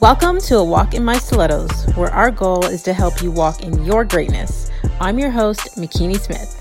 Welcome 0.00 0.40
to 0.40 0.56
A 0.56 0.64
Walk 0.64 0.94
in 0.94 1.04
My 1.04 1.18
Stilettos, 1.18 1.84
where 1.94 2.10
our 2.10 2.30
goal 2.30 2.64
is 2.64 2.82
to 2.84 2.94
help 2.94 3.20
you 3.20 3.30
walk 3.30 3.62
in 3.62 3.84
your 3.84 4.02
greatness. 4.06 4.70
I'm 4.98 5.18
your 5.18 5.30
host, 5.30 5.76
Makini 5.76 6.18
Smith. 6.18 6.56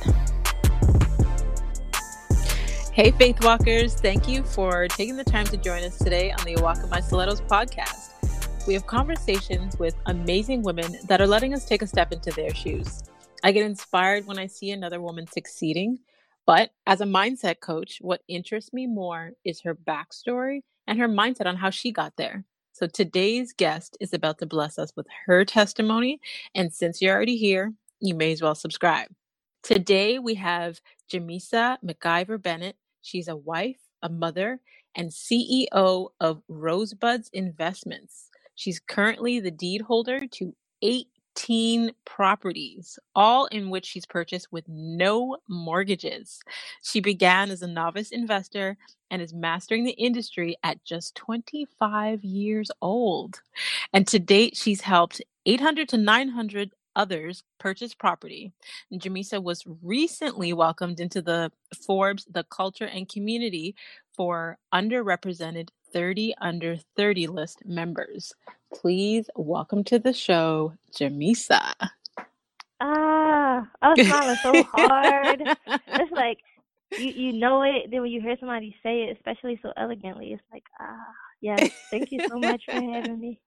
Hey, 2.91 3.11
Faith 3.11 3.41
Walkers, 3.41 3.93
thank 3.95 4.27
you 4.27 4.43
for 4.43 4.89
taking 4.89 5.15
the 5.15 5.23
time 5.23 5.45
to 5.45 5.55
join 5.55 5.85
us 5.85 5.97
today 5.97 6.33
on 6.33 6.43
the 6.43 6.55
A 6.55 6.61
Walk 6.61 6.79
in 6.83 6.89
My 6.89 6.99
Stilettos 6.99 7.39
podcast. 7.39 8.67
We 8.67 8.73
have 8.73 8.85
conversations 8.85 9.79
with 9.79 9.95
amazing 10.07 10.61
women 10.61 10.97
that 11.05 11.21
are 11.21 11.27
letting 11.27 11.53
us 11.53 11.63
take 11.63 11.81
a 11.81 11.87
step 11.87 12.11
into 12.11 12.31
their 12.31 12.53
shoes. 12.53 13.03
I 13.41 13.53
get 13.53 13.65
inspired 13.65 14.27
when 14.27 14.37
I 14.37 14.47
see 14.47 14.71
another 14.71 14.99
woman 14.99 15.27
succeeding, 15.27 15.99
but 16.45 16.71
as 16.85 16.99
a 16.99 17.05
mindset 17.05 17.61
coach, 17.61 17.99
what 18.01 18.21
interests 18.27 18.73
me 18.73 18.85
more 18.85 19.31
is 19.45 19.61
her 19.61 19.75
backstory 19.75 20.63
and 20.87 20.99
her 20.99 21.07
mindset 21.07 21.45
on 21.45 21.55
how 21.55 21.69
she 21.69 21.93
got 21.93 22.17
there. 22.17 22.43
So 22.79 22.87
today's 22.87 23.51
guest 23.51 23.97
is 23.99 24.13
about 24.13 24.37
to 24.37 24.45
bless 24.45 24.79
us 24.79 24.93
with 24.95 25.05
her 25.25 25.43
testimony. 25.43 26.21
And 26.55 26.73
since 26.73 27.01
you're 27.01 27.13
already 27.13 27.35
here, 27.35 27.73
you 27.99 28.15
may 28.15 28.31
as 28.31 28.41
well 28.41 28.55
subscribe. 28.55 29.09
Today 29.63 30.17
we 30.17 30.35
have 30.35 30.79
Jamisa 31.11 31.75
McIvor 31.85 32.41
Bennett. 32.41 32.77
She's 33.01 33.27
a 33.27 33.35
wife, 33.35 33.81
a 34.01 34.07
mother, 34.07 34.61
and 34.95 35.09
CEO 35.09 36.11
of 36.21 36.41
Rosebuds 36.47 37.29
Investments. 37.33 38.29
She's 38.55 38.79
currently 38.79 39.41
the 39.41 39.51
deed 39.51 39.81
holder 39.81 40.25
to 40.25 40.55
eight 40.81 41.07
18 41.39 41.91
properties, 42.05 42.99
all 43.15 43.45
in 43.47 43.69
which 43.69 43.85
she's 43.85 44.05
purchased 44.05 44.51
with 44.51 44.65
no 44.67 45.37
mortgages. 45.47 46.41
She 46.83 46.99
began 46.99 47.49
as 47.49 47.61
a 47.61 47.67
novice 47.67 48.11
investor 48.11 48.77
and 49.09 49.21
is 49.21 49.33
mastering 49.33 49.85
the 49.85 49.91
industry 49.91 50.57
at 50.63 50.83
just 50.83 51.15
25 51.15 52.23
years 52.23 52.71
old. 52.81 53.41
And 53.93 54.07
to 54.07 54.19
date, 54.19 54.57
she's 54.57 54.81
helped 54.81 55.21
800 55.45 55.89
to 55.89 55.97
900 55.97 56.71
others 56.95 57.43
purchase 57.59 57.93
property. 57.93 58.51
Jamisa 58.93 59.41
was 59.41 59.63
recently 59.81 60.53
welcomed 60.53 60.99
into 60.99 61.21
the 61.21 61.51
Forbes 61.85 62.25
The 62.29 62.43
Culture 62.43 62.87
and 62.87 63.07
Community 63.07 63.75
for 64.15 64.57
underrepresented 64.73 65.69
30 65.91 66.35
under 66.39 66.77
30 66.95 67.27
list 67.27 67.65
members. 67.65 68.33
Please 68.73 69.29
welcome 69.35 69.83
to 69.85 69.99
the 69.99 70.13
show, 70.13 70.73
Jamisa. 70.93 71.73
Ah, 72.81 73.67
I 73.81 73.89
was 73.89 74.05
smiling 74.05 74.37
so 74.41 74.63
hard. 74.63 75.41
it's 75.67 76.11
like 76.11 76.39
you 76.97 77.11
you 77.11 77.33
know 77.33 77.63
it. 77.63 77.91
Then 77.91 78.01
when 78.01 78.11
you 78.11 78.21
hear 78.21 78.37
somebody 78.39 78.75
say 78.81 79.03
it, 79.03 79.17
especially 79.17 79.59
so 79.61 79.73
elegantly, 79.75 80.33
it's 80.33 80.43
like 80.51 80.63
ah, 80.79 80.95
yes. 81.41 81.69
Thank 81.91 82.11
you 82.11 82.21
so 82.29 82.39
much 82.39 82.63
for 82.65 82.73
having 82.73 83.19
me. 83.19 83.39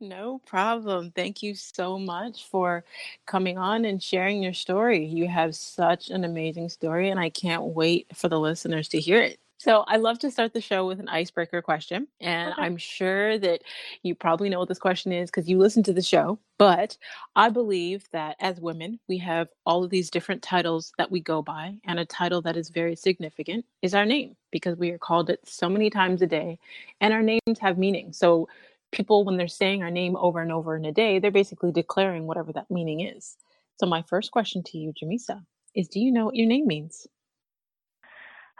No 0.00 0.40
problem. 0.46 1.10
Thank 1.12 1.42
you 1.42 1.54
so 1.54 1.98
much 1.98 2.46
for 2.48 2.84
coming 3.26 3.56
on 3.56 3.84
and 3.84 4.02
sharing 4.02 4.42
your 4.42 4.52
story. 4.52 5.06
You 5.06 5.26
have 5.28 5.56
such 5.56 6.10
an 6.10 6.24
amazing 6.24 6.68
story, 6.68 7.10
and 7.10 7.18
I 7.18 7.30
can't 7.30 7.62
wait 7.62 8.06
for 8.14 8.28
the 8.28 8.38
listeners 8.38 8.88
to 8.88 9.00
hear 9.00 9.22
it. 9.22 9.38
So 9.58 9.84
I 9.88 9.96
love 9.96 10.18
to 10.20 10.30
start 10.30 10.52
the 10.52 10.60
show 10.60 10.86
with 10.86 11.00
an 11.00 11.08
icebreaker 11.08 11.62
question. 11.62 12.08
And 12.20 12.52
Okay. 12.52 12.62
I'm 12.62 12.76
sure 12.76 13.38
that 13.38 13.62
you 14.02 14.14
probably 14.14 14.48
know 14.50 14.58
what 14.58 14.68
this 14.68 14.78
question 14.78 15.12
is 15.12 15.30
because 15.30 15.48
you 15.48 15.58
listen 15.58 15.82
to 15.84 15.92
the 15.94 16.02
show. 16.02 16.38
But 16.58 16.96
I 17.34 17.48
believe 17.48 18.08
that 18.12 18.36
as 18.38 18.60
women, 18.60 19.00
we 19.08 19.18
have 19.18 19.48
all 19.64 19.82
of 19.82 19.90
these 19.90 20.10
different 20.10 20.42
titles 20.42 20.92
that 20.98 21.10
we 21.10 21.20
go 21.20 21.42
by. 21.42 21.76
And 21.84 21.98
a 21.98 22.04
title 22.04 22.42
that 22.42 22.56
is 22.56 22.68
very 22.68 22.96
significant 22.96 23.64
is 23.82 23.94
our 23.94 24.04
name 24.04 24.36
because 24.50 24.76
we 24.78 24.90
are 24.90 24.98
called 24.98 25.30
it 25.30 25.40
so 25.48 25.68
many 25.68 25.90
times 25.90 26.22
a 26.22 26.26
day. 26.26 26.58
And 27.00 27.14
our 27.14 27.22
names 27.22 27.58
have 27.60 27.78
meaning. 27.78 28.12
So 28.12 28.48
people, 28.92 29.24
when 29.24 29.36
they're 29.36 29.48
saying 29.48 29.82
our 29.82 29.90
name 29.90 30.16
over 30.16 30.40
and 30.40 30.52
over 30.52 30.76
in 30.76 30.84
a 30.84 30.92
day, 30.92 31.18
they're 31.18 31.30
basically 31.30 31.72
declaring 31.72 32.26
whatever 32.26 32.52
that 32.52 32.70
meaning 32.70 33.00
is. 33.00 33.36
So 33.80 33.86
my 33.86 34.02
first 34.02 34.30
question 34.30 34.62
to 34.64 34.78
you, 34.78 34.92
Jamisa, 34.92 35.44
is 35.74 35.88
do 35.88 36.00
you 36.00 36.12
know 36.12 36.26
what 36.26 36.36
your 36.36 36.46
name 36.46 36.66
means? 36.66 37.06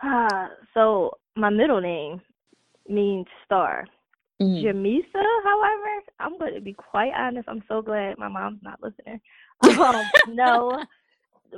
Ah, 0.02 0.48
so 0.74 1.10
my 1.36 1.50
middle 1.50 1.80
name 1.80 2.20
means 2.88 3.26
star. 3.44 3.86
Mhm. 4.40 4.62
Jamisa, 4.62 5.24
however, 5.44 6.02
I'm 6.20 6.38
going 6.38 6.54
to 6.54 6.60
be 6.60 6.74
quite 6.74 7.12
honest. 7.16 7.48
I'm 7.48 7.62
so 7.68 7.80
glad 7.82 8.18
my 8.18 8.28
mom's 8.28 8.62
not 8.62 8.82
listening. 8.82 9.20
Um, 9.66 10.10
no, 10.26 10.84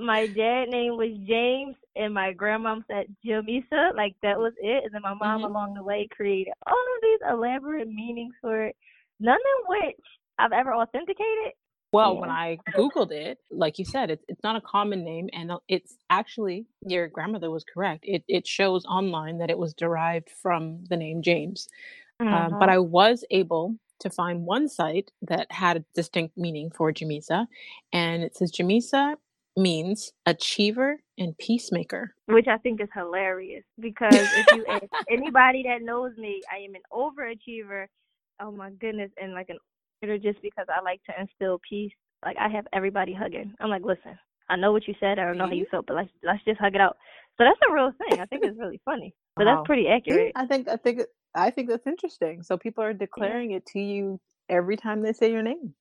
my 0.00 0.26
dad 0.26 0.68
name 0.68 0.96
was 0.96 1.10
James, 1.26 1.74
and 1.96 2.14
my 2.14 2.32
grandmom 2.32 2.84
said 2.86 3.06
Jamisa, 3.26 3.94
like 3.96 4.14
that 4.22 4.38
was 4.38 4.52
it. 4.58 4.84
And 4.84 4.94
then 4.94 5.02
my 5.02 5.14
mom 5.14 5.42
Mhm. 5.42 5.46
along 5.46 5.74
the 5.74 5.82
way 5.82 6.06
created 6.10 6.52
all 6.66 6.72
of 6.96 7.02
these 7.02 7.18
elaborate 7.28 7.88
meanings 7.88 8.34
for 8.40 8.66
it, 8.66 8.76
none 9.18 9.34
of 9.58 9.66
which 9.68 10.00
I've 10.38 10.52
ever 10.52 10.72
authenticated. 10.74 11.54
Well, 11.92 12.18
when 12.18 12.30
I 12.30 12.58
Googled 12.76 13.12
it, 13.12 13.38
like 13.50 13.78
you 13.78 13.84
said, 13.84 14.10
it's 14.10 14.24
it's 14.28 14.42
not 14.42 14.56
a 14.56 14.60
common 14.60 15.04
name, 15.04 15.28
and 15.32 15.50
uh, 15.52 15.58
it's 15.68 15.96
actually 16.10 16.66
your 16.86 17.08
grandmother 17.08 17.50
was 17.50 17.64
correct. 17.64 18.04
It 18.06 18.24
it 18.28 18.46
shows 18.46 18.84
online 18.84 19.38
that 19.38 19.50
it 19.50 19.58
was 19.58 19.74
derived 19.74 20.30
from 20.30 20.84
the 20.90 20.96
name 20.96 21.22
James. 21.22 21.68
Um, 22.20 22.56
but 22.58 22.68
Mhm. 22.68 22.72
I 22.72 22.78
was 22.78 23.24
able 23.30 23.76
to 24.00 24.10
find 24.10 24.44
one 24.46 24.68
site 24.68 25.10
that 25.22 25.50
had 25.50 25.78
a 25.78 25.84
distinct 25.94 26.36
meaning 26.36 26.70
for 26.70 26.92
Jamisa, 26.92 27.46
and 27.92 28.22
it 28.22 28.36
says 28.36 28.52
Jamisa 28.52 29.16
means 29.56 30.12
achiever 30.26 31.00
and 31.18 31.36
peacemaker. 31.38 32.14
which 32.26 32.46
I 32.46 32.58
think 32.58 32.80
is 32.82 32.88
hilarious 32.94 33.64
because 33.80 34.28
if 34.32 34.46
you 34.50 34.64
ask 34.66 34.84
anybody 35.10 35.62
that 35.64 35.82
knows 35.82 36.16
me, 36.18 36.42
I 36.52 36.58
am 36.58 36.74
an 36.74 36.82
overachiever. 36.92 37.86
Oh 38.40 38.50
my 38.52 38.70
goodness, 38.70 39.10
and 39.20 39.32
like 39.32 39.48
an 39.48 39.58
overachiever 40.04 40.22
just 40.22 40.40
because 40.42 40.66
I 40.68 40.82
like 40.82 41.00
to 41.04 41.20
instill 41.20 41.60
peace. 41.68 41.92
Like 42.24 42.36
I 42.38 42.48
have 42.48 42.66
everybody 42.72 43.12
hugging. 43.12 43.54
I'm 43.60 43.70
like, 43.70 43.82
listen, 43.84 44.18
I 44.48 44.56
know 44.56 44.72
what 44.72 44.88
you 44.88 44.94
said. 45.00 45.18
I 45.18 45.24
don't 45.24 45.38
know 45.38 45.46
how 45.46 45.52
you 45.52 45.66
felt, 45.70 45.86
but 45.86 45.96
let's 45.96 46.10
let's 46.22 46.44
just 46.44 46.60
hug 46.60 46.74
it 46.74 46.80
out. 46.80 46.96
So 47.36 47.44
that's 47.44 47.58
a 47.68 47.72
real 47.72 47.92
thing. 48.08 48.20
I 48.20 48.26
think 48.26 48.44
it's 48.44 48.58
really 48.58 48.80
funny. 48.84 49.14
But 49.36 49.44
Wow. 49.44 49.56
that's 49.56 49.66
pretty 49.66 49.88
accurate. 49.88 50.32
I 50.34 50.46
think 50.46 50.68
I 50.68 50.76
think 50.76 51.02
I 51.34 51.50
think 51.50 51.68
that's 51.68 51.86
interesting. 51.86 52.42
So 52.42 52.56
people 52.58 52.82
are 52.82 52.90
Yeah. 52.90 52.98
declaring 52.98 53.52
it 53.52 53.66
to 53.66 53.80
you 53.80 54.20
every 54.48 54.76
time 54.76 55.02
they 55.02 55.12
say 55.12 55.30
your 55.30 55.42
name. 55.42 55.74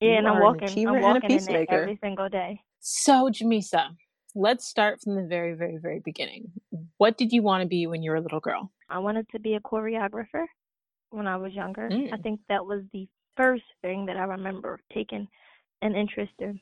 Yeah, 0.00 0.12
You 0.12 0.16
and 0.18 0.28
I'm 0.28 0.40
walking. 0.40 0.68
achiever 0.68 0.88
I'm 0.88 0.94
and 0.96 1.04
a 1.04 1.08
walking 1.08 1.30
in 1.30 1.36
it 1.36 1.38
peacemaker. 1.38 1.80
every 1.82 1.98
single 2.02 2.28
day. 2.30 2.62
So, 2.80 3.28
Jamisa, 3.28 3.94
let's 4.34 4.66
start 4.66 5.02
from 5.02 5.16
the 5.16 5.24
very, 5.24 5.52
very, 5.52 5.76
very 5.76 6.00
beginning. 6.00 6.50
What 6.96 7.18
did 7.18 7.32
you 7.32 7.42
want 7.42 7.62
to 7.62 7.68
be 7.68 7.86
when 7.86 8.02
you 8.02 8.10
were 8.10 8.16
a 8.16 8.20
little 8.22 8.40
girl? 8.40 8.72
I 8.88 8.98
wanted 9.00 9.28
to 9.30 9.38
be 9.38 9.54
a 9.54 9.60
choreographer 9.60 10.46
when 11.10 11.26
I 11.26 11.36
was 11.36 11.52
younger. 11.52 11.88
I 11.88 12.16
Mm. 12.16 12.22
think 12.22 12.40
that 12.48 12.64
was 12.64 12.82
the 12.94 13.06
first 13.36 13.64
thing 13.82 14.06
that 14.06 14.16
I 14.16 14.24
remember 14.24 14.80
taking 14.92 15.26
an 15.82 15.94
interest 15.94 16.32
in 16.40 16.60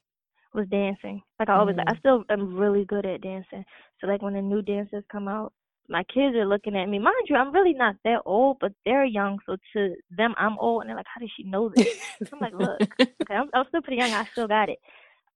was 0.55 0.67
dancing. 0.69 1.23
Like 1.39 1.49
I 1.49 1.55
always 1.55 1.77
like 1.77 1.87
I 1.89 1.95
Mm. 1.95 1.99
still 1.99 2.25
am 2.31 2.57
really 2.57 2.85
good 2.85 3.07
at 3.07 3.21
dancing. 3.23 3.65
So 4.01 4.07
like 4.07 4.23
when 4.23 4.35
the 4.35 4.43
new 4.43 4.63
dances 4.63 5.05
come 5.11 5.29
out, 5.29 5.53
my 5.89 6.03
kids 6.05 6.37
are 6.37 6.47
looking 6.47 6.77
at 6.77 6.89
me. 6.89 6.99
Mind 6.99 7.15
you, 7.29 7.37
I'm 7.37 7.53
really 7.53 7.75
not 7.75 7.97
that 8.05 8.23
old, 8.27 8.59
but 8.61 8.73
they're 8.85 9.05
young, 9.05 9.39
so 9.47 9.57
to 9.75 9.95
them 10.17 10.35
I'm 10.39 10.59
old 10.59 10.83
and 10.83 10.89
they're 10.91 10.97
like, 10.97 11.07
How 11.13 11.21
does 11.21 11.31
she 11.37 11.45
know 11.45 11.69
this? 11.69 11.87
I'm 12.33 12.41
like, 12.41 12.55
Look, 12.55 12.81
okay, 13.23 13.35
I'm, 13.35 13.49
I'm 13.55 13.65
still 13.69 13.83
pretty 13.83 13.99
young, 13.99 14.13
I 14.15 14.25
still 14.33 14.49
got 14.49 14.69
it. 14.69 14.79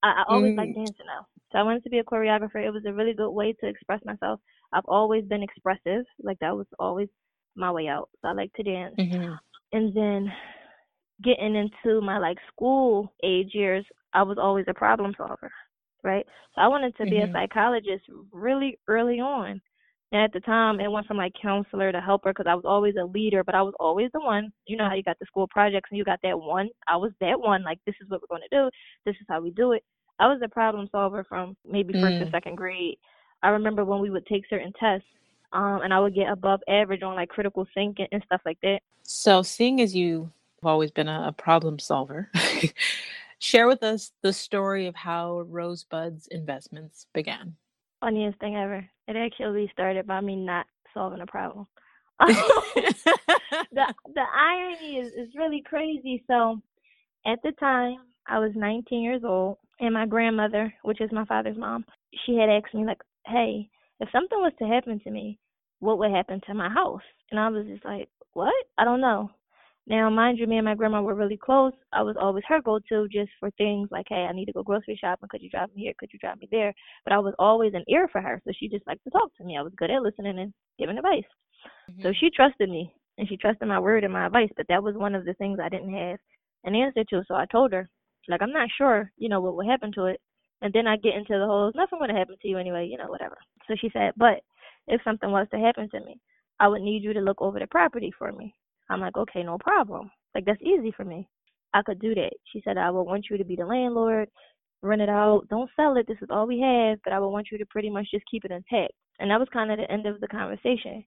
I, 0.02 0.22
I 0.22 0.24
always 0.28 0.52
like 0.56 0.70
Mm. 0.70 0.74
dancing 0.74 1.06
though. 1.06 1.26
So 1.52 1.58
I 1.58 1.62
wanted 1.62 1.84
to 1.84 1.90
be 1.90 1.98
a 1.98 2.04
choreographer. 2.04 2.64
It 2.64 2.70
was 2.72 2.84
a 2.86 2.92
really 2.92 3.14
good 3.14 3.30
way 3.30 3.52
to 3.54 3.66
express 3.68 4.00
myself. 4.04 4.40
I've 4.72 4.86
always 4.86 5.24
been 5.24 5.42
expressive. 5.42 6.04
Like 6.22 6.38
that 6.40 6.56
was 6.56 6.66
always 6.78 7.08
my 7.56 7.70
way 7.70 7.88
out. 7.88 8.08
So 8.22 8.28
I 8.28 8.32
like 8.32 8.52
to 8.54 8.62
dance. 8.62 8.96
Mhm. 8.98 9.38
And 9.72 9.94
then 9.94 10.32
getting 11.22 11.54
into 11.56 12.00
my 12.00 12.18
like 12.18 12.38
school 12.52 13.12
age 13.22 13.50
years, 13.54 13.84
I 14.12 14.22
was 14.22 14.38
always 14.38 14.66
a 14.68 14.74
problem 14.74 15.14
solver. 15.16 15.50
Right? 16.02 16.26
So 16.54 16.60
I 16.62 16.68
wanted 16.68 16.96
to 16.96 17.06
be 17.06 17.20
a 17.20 17.28
Mhm. 17.28 17.32
psychologist 17.32 18.04
really 18.32 18.78
early 18.88 19.20
on. 19.20 19.60
And 20.12 20.22
at 20.22 20.32
the 20.32 20.40
time, 20.40 20.80
it 20.80 20.90
went 20.90 21.06
from 21.06 21.16
like 21.16 21.32
counselor 21.40 21.90
to 21.92 22.00
helper 22.00 22.30
because 22.32 22.46
I 22.48 22.54
was 22.54 22.64
always 22.66 22.96
a 22.96 23.04
leader, 23.04 23.42
but 23.44 23.54
I 23.54 23.62
was 23.62 23.74
always 23.80 24.10
the 24.12 24.20
one. 24.20 24.52
You 24.66 24.76
know 24.76 24.88
how 24.88 24.94
you 24.94 25.02
got 25.02 25.18
the 25.18 25.26
school 25.26 25.48
projects 25.48 25.90
and 25.90 25.98
you 25.98 26.04
got 26.04 26.20
that 26.22 26.38
one. 26.38 26.68
I 26.88 26.96
was 26.96 27.12
that 27.20 27.40
one. 27.40 27.62
Like 27.64 27.78
this 27.86 27.94
is 28.00 28.08
what 28.10 28.20
we're 28.20 28.36
going 28.36 28.46
to 28.48 28.56
do. 28.56 28.70
This 29.06 29.16
is 29.20 29.26
how 29.28 29.40
we 29.40 29.50
do 29.50 29.72
it. 29.72 29.84
I 30.18 30.26
was 30.28 30.40
a 30.42 30.48
problem 30.48 30.88
solver 30.92 31.24
from 31.24 31.56
maybe 31.64 31.94
first 31.94 32.20
or 32.20 32.26
Mm. 32.26 32.30
second 32.30 32.56
grade. 32.56 32.98
I 33.42 33.48
remember 33.50 33.84
when 33.84 34.00
we 34.00 34.10
would 34.10 34.26
take 34.26 34.46
certain 34.48 34.72
tests, 34.78 35.08
um, 35.52 35.80
and 35.82 35.92
I 35.94 36.00
would 36.00 36.14
get 36.14 36.30
above 36.30 36.60
average 36.68 37.02
on 37.02 37.14
like 37.16 37.28
critical 37.30 37.66
thinking 37.74 38.06
and 38.12 38.22
stuff 38.24 38.42
like 38.44 38.58
that. 38.62 38.80
So, 39.02 39.42
seeing 39.42 39.80
as 39.80 39.94
you've 40.62 40.68
always 40.68 40.92
been 40.92 41.08
a, 41.08 41.28
a 41.28 41.32
problem 41.32 41.78
solver, 41.78 42.30
share 43.38 43.66
with 43.66 43.82
us 43.82 44.12
the 44.22 44.32
story 44.32 44.86
of 44.86 44.94
how 44.94 45.40
Rosebud's 45.48 46.28
investments 46.28 47.06
began. 47.12 47.56
Funniest 48.00 48.38
thing 48.38 48.56
ever. 48.56 48.86
It 49.08 49.16
actually 49.16 49.68
started 49.72 50.06
by 50.06 50.20
me 50.20 50.36
not 50.36 50.66
solving 50.94 51.20
a 51.20 51.26
problem. 51.26 51.66
the 52.20 52.36
the 54.14 54.24
irony 54.36 54.98
is 54.98 55.12
is 55.12 55.34
really 55.36 55.62
crazy. 55.66 56.22
So 56.28 56.60
at 57.26 57.40
the 57.42 57.52
time 57.58 57.96
I 58.28 58.38
was 58.38 58.52
19 58.54 59.02
years 59.02 59.22
old, 59.24 59.56
and 59.80 59.94
my 59.94 60.06
grandmother, 60.06 60.72
which 60.82 61.00
is 61.00 61.10
my 61.10 61.24
father's 61.24 61.56
mom, 61.56 61.84
she 62.24 62.36
had 62.36 62.48
asked 62.48 62.74
me 62.74 62.84
like, 62.84 63.00
"Hey, 63.26 63.68
if 63.98 64.08
something 64.12 64.38
was 64.38 64.52
to 64.60 64.66
happen 64.66 65.00
to 65.00 65.10
me, 65.10 65.38
what 65.80 65.98
would 65.98 66.12
happen 66.12 66.40
to 66.46 66.54
my 66.54 66.68
house?" 66.68 67.02
And 67.32 67.40
I 67.40 67.48
was 67.48 67.66
just 67.66 67.84
like, 67.84 68.08
"What? 68.34 68.54
I 68.78 68.84
don't 68.84 69.00
know." 69.00 69.30
Now, 69.86 70.08
mind 70.08 70.38
you, 70.38 70.46
me 70.46 70.58
and 70.58 70.64
my 70.64 70.76
grandma 70.76 71.02
were 71.02 71.14
really 71.14 71.36
close. 71.36 71.72
I 71.92 72.02
was 72.02 72.16
always 72.18 72.44
her 72.46 72.62
go 72.62 72.78
to 72.88 73.08
just 73.08 73.30
for 73.40 73.50
things 73.52 73.88
like, 73.90 74.06
hey, 74.08 74.26
I 74.28 74.32
need 74.32 74.44
to 74.46 74.52
go 74.52 74.62
grocery 74.62 74.96
shopping. 75.00 75.28
Could 75.28 75.42
you 75.42 75.50
drive 75.50 75.74
me 75.74 75.82
here? 75.82 75.92
Could 75.98 76.10
you 76.12 76.20
drive 76.20 76.38
me 76.38 76.48
there? 76.52 76.72
But 77.04 77.12
I 77.12 77.18
was 77.18 77.34
always 77.38 77.74
an 77.74 77.84
ear 77.88 78.08
for 78.10 78.20
her. 78.20 78.40
So 78.44 78.52
she 78.56 78.68
just 78.68 78.86
liked 78.86 79.02
to 79.04 79.10
talk 79.10 79.34
to 79.36 79.44
me. 79.44 79.56
I 79.58 79.62
was 79.62 79.72
good 79.76 79.90
at 79.90 80.02
listening 80.02 80.38
and 80.38 80.54
giving 80.78 80.98
advice. 80.98 81.24
Mm-hmm. 81.90 82.02
So 82.02 82.12
she 82.18 82.30
trusted 82.30 82.70
me 82.70 82.94
and 83.18 83.28
she 83.28 83.36
trusted 83.36 83.66
my 83.66 83.80
word 83.80 84.04
and 84.04 84.12
my 84.12 84.26
advice. 84.26 84.50
But 84.56 84.66
that 84.68 84.82
was 84.82 84.94
one 84.94 85.16
of 85.16 85.24
the 85.24 85.34
things 85.34 85.58
I 85.60 85.68
didn't 85.68 85.92
have 85.92 86.18
an 86.64 86.76
answer 86.76 87.02
to. 87.10 87.24
So 87.26 87.34
I 87.34 87.46
told 87.46 87.72
her, 87.72 87.88
like, 88.28 88.40
I'm 88.40 88.52
not 88.52 88.68
sure, 88.78 89.10
you 89.16 89.28
know, 89.28 89.40
what 89.40 89.56
would 89.56 89.66
happen 89.66 89.90
to 89.96 90.06
it. 90.06 90.20
And 90.60 90.72
then 90.72 90.86
I 90.86 90.96
get 90.96 91.14
into 91.14 91.36
the 91.36 91.46
whole, 91.46 91.72
nothing 91.74 91.98
would 92.00 92.10
have 92.10 92.18
happened 92.18 92.38
to 92.42 92.48
you 92.48 92.56
anyway, 92.56 92.86
you 92.88 92.98
know, 92.98 93.08
whatever. 93.08 93.36
So 93.66 93.74
she 93.80 93.90
said, 93.92 94.12
but 94.16 94.42
if 94.86 95.00
something 95.02 95.32
was 95.32 95.48
to 95.50 95.58
happen 95.58 95.88
to 95.90 96.00
me, 96.04 96.20
I 96.60 96.68
would 96.68 96.82
need 96.82 97.02
you 97.02 97.12
to 97.14 97.20
look 97.20 97.42
over 97.42 97.58
the 97.58 97.66
property 97.66 98.12
for 98.16 98.30
me. 98.30 98.54
I'm 98.90 99.00
like, 99.00 99.16
okay, 99.16 99.42
no 99.42 99.58
problem. 99.58 100.10
Like 100.34 100.44
that's 100.44 100.60
easy 100.62 100.92
for 100.96 101.04
me. 101.04 101.28
I 101.74 101.82
could 101.82 102.00
do 102.00 102.14
that. 102.14 102.32
She 102.52 102.60
said, 102.64 102.76
I 102.76 102.90
would 102.90 103.04
want 103.04 103.26
you 103.30 103.38
to 103.38 103.44
be 103.44 103.56
the 103.56 103.64
landlord, 103.64 104.28
rent 104.82 105.02
it 105.02 105.08
out, 105.08 105.46
don't 105.48 105.70
sell 105.76 105.96
it. 105.96 106.06
This 106.06 106.18
is 106.20 106.28
all 106.30 106.46
we 106.46 106.60
have, 106.60 106.98
but 107.04 107.12
I 107.12 107.18
would 107.18 107.30
want 107.30 107.48
you 107.50 107.58
to 107.58 107.66
pretty 107.66 107.88
much 107.90 108.08
just 108.10 108.24
keep 108.30 108.44
it 108.44 108.50
intact. 108.50 108.92
And 109.18 109.30
that 109.30 109.38
was 109.38 109.48
kind 109.52 109.70
of 109.70 109.78
the 109.78 109.90
end 109.90 110.06
of 110.06 110.20
the 110.20 110.28
conversation. 110.28 111.04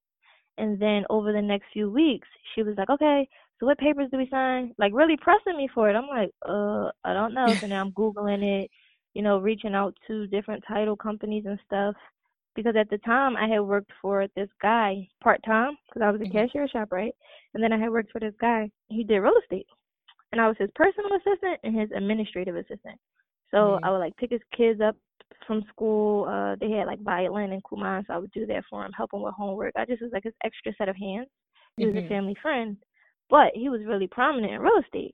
And 0.57 0.80
then 0.80 1.04
over 1.10 1.33
the 1.33 1.42
next 1.42 1.66
few 1.74 1.92
weeks, 1.92 2.27
she 2.54 2.63
was 2.63 2.75
like, 2.77 2.89
okay, 2.89 3.27
so 3.60 3.66
what 3.66 3.77
papers 3.77 4.10
do 4.12 4.18
we 4.18 4.27
sign? 4.30 4.74
Like 4.77 4.94
really 4.94 5.18
pressing 5.18 5.57
me 5.57 5.69
for 5.74 5.89
it. 5.89 5.95
I'm 5.95 6.07
like, 6.07 6.31
uh, 6.48 6.92
I 7.04 7.13
don't 7.13 7.33
know. 7.33 7.56
So 7.60 7.68
now 7.68 7.81
I'm 7.81 7.92
Googling 7.98 8.44
it, 8.44 8.72
you 9.13 9.22
know, 9.22 9.39
reaching 9.39 9.75
out 9.75 9.95
to 10.07 10.27
different 10.27 10.63
title 10.68 10.95
companies 10.95 11.45
and 11.45 11.60
stuff 11.66 11.95
because 12.55 12.75
at 12.75 12.89
the 12.89 12.97
time 12.99 13.35
I 13.35 13.47
had 13.47 13.59
worked 13.59 13.91
for 14.01 14.27
this 14.35 14.49
guy 14.61 15.07
part 15.21 15.41
time 15.45 15.77
because 15.87 16.05
I 16.05 16.11
was 16.11 16.21
a 16.21 16.23
mm-hmm. 16.23 16.37
cashier 16.37 16.67
shop, 16.67 16.89
right? 16.91 17.13
And 17.53 17.63
then 17.63 17.73
I 17.73 17.77
had 17.77 17.91
worked 17.91 18.11
for 18.11 18.19
this 18.19 18.33
guy. 18.39 18.69
He 18.89 19.03
did 19.03 19.19
real 19.19 19.33
estate, 19.41 19.67
and 20.31 20.41
I 20.41 20.47
was 20.47 20.55
his 20.57 20.69
personal 20.75 21.11
assistant 21.15 21.59
and 21.63 21.79
his 21.79 21.89
administrative 21.95 22.55
assistant. 22.55 22.99
So 23.51 23.57
mm-hmm. 23.57 23.85
I 23.85 23.91
would 23.91 23.99
like 23.99 24.15
pick 24.17 24.31
his 24.31 24.41
kids 24.55 24.81
up 24.81 24.95
from 25.45 25.63
school. 25.69 26.25
Uh, 26.25 26.55
they 26.59 26.71
had 26.71 26.87
like 26.87 27.01
violin 27.01 27.51
and 27.51 27.63
Kumon, 27.63 28.05
so 28.07 28.13
I 28.13 28.17
would 28.17 28.31
do 28.31 28.45
that 28.47 28.63
for 28.69 28.85
him, 28.85 28.91
help 28.93 29.13
him 29.13 29.21
with 29.21 29.33
homework. 29.33 29.73
I 29.75 29.85
just 29.85 30.01
was 30.01 30.11
like 30.13 30.23
his 30.23 30.33
extra 30.43 30.73
set 30.77 30.89
of 30.89 30.95
hands. 30.95 31.27
He 31.77 31.85
was 31.85 31.95
mm-hmm. 31.95 32.05
a 32.05 32.09
family 32.09 32.35
friend, 32.41 32.77
but 33.29 33.51
he 33.53 33.69
was 33.69 33.81
really 33.85 34.07
prominent 34.07 34.53
in 34.53 34.61
real 34.61 34.79
estate, 34.83 35.13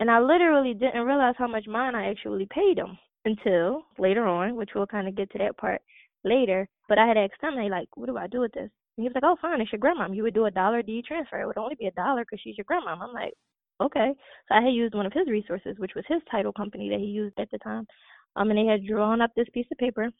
and 0.00 0.10
I 0.10 0.20
literally 0.20 0.74
didn't 0.74 1.06
realize 1.06 1.34
how 1.38 1.48
much 1.48 1.66
mine 1.66 1.94
I 1.94 2.10
actually 2.10 2.46
paid 2.52 2.78
him 2.78 2.98
until 3.24 3.84
later 3.98 4.26
on, 4.26 4.54
which 4.54 4.70
we'll 4.74 4.86
kind 4.86 5.08
of 5.08 5.16
get 5.16 5.30
to 5.32 5.38
that 5.38 5.56
part 5.56 5.80
later. 6.24 6.68
But 6.88 6.98
I 6.98 7.06
had 7.06 7.16
asked 7.16 7.42
him, 7.42 7.56
like, 7.70 7.88
what 7.96 8.06
do 8.06 8.16
I 8.16 8.26
do 8.26 8.40
with 8.40 8.52
this? 8.52 8.70
And 8.96 9.02
he 9.02 9.08
was 9.08 9.14
like, 9.14 9.24
oh, 9.24 9.36
fine, 9.40 9.60
it's 9.60 9.72
your 9.72 9.80
grandmom. 9.80 10.14
You 10.14 10.22
would 10.22 10.34
do 10.34 10.46
a 10.46 10.50
dollar 10.50 10.82
deed 10.82 11.04
transfer. 11.06 11.40
It 11.40 11.46
would 11.46 11.58
only 11.58 11.74
be 11.74 11.86
a 11.86 11.92
dollar 11.92 12.22
because 12.22 12.40
she's 12.42 12.56
your 12.56 12.64
grandmom. 12.64 13.00
I'm 13.00 13.12
like, 13.12 13.32
okay. 13.82 14.12
So 14.48 14.54
I 14.54 14.62
had 14.62 14.72
used 14.72 14.94
one 14.94 15.06
of 15.06 15.12
his 15.12 15.28
resources, 15.28 15.76
which 15.78 15.94
was 15.96 16.04
his 16.08 16.22
title 16.30 16.52
company 16.52 16.88
that 16.90 17.00
he 17.00 17.06
used 17.06 17.38
at 17.38 17.50
the 17.50 17.58
time. 17.58 17.86
Um, 18.36 18.50
and 18.50 18.58
they 18.58 18.70
had 18.70 18.86
drawn 18.86 19.20
up 19.20 19.30
this 19.34 19.48
piece 19.52 19.66
of 19.72 19.78
paper 19.78 20.10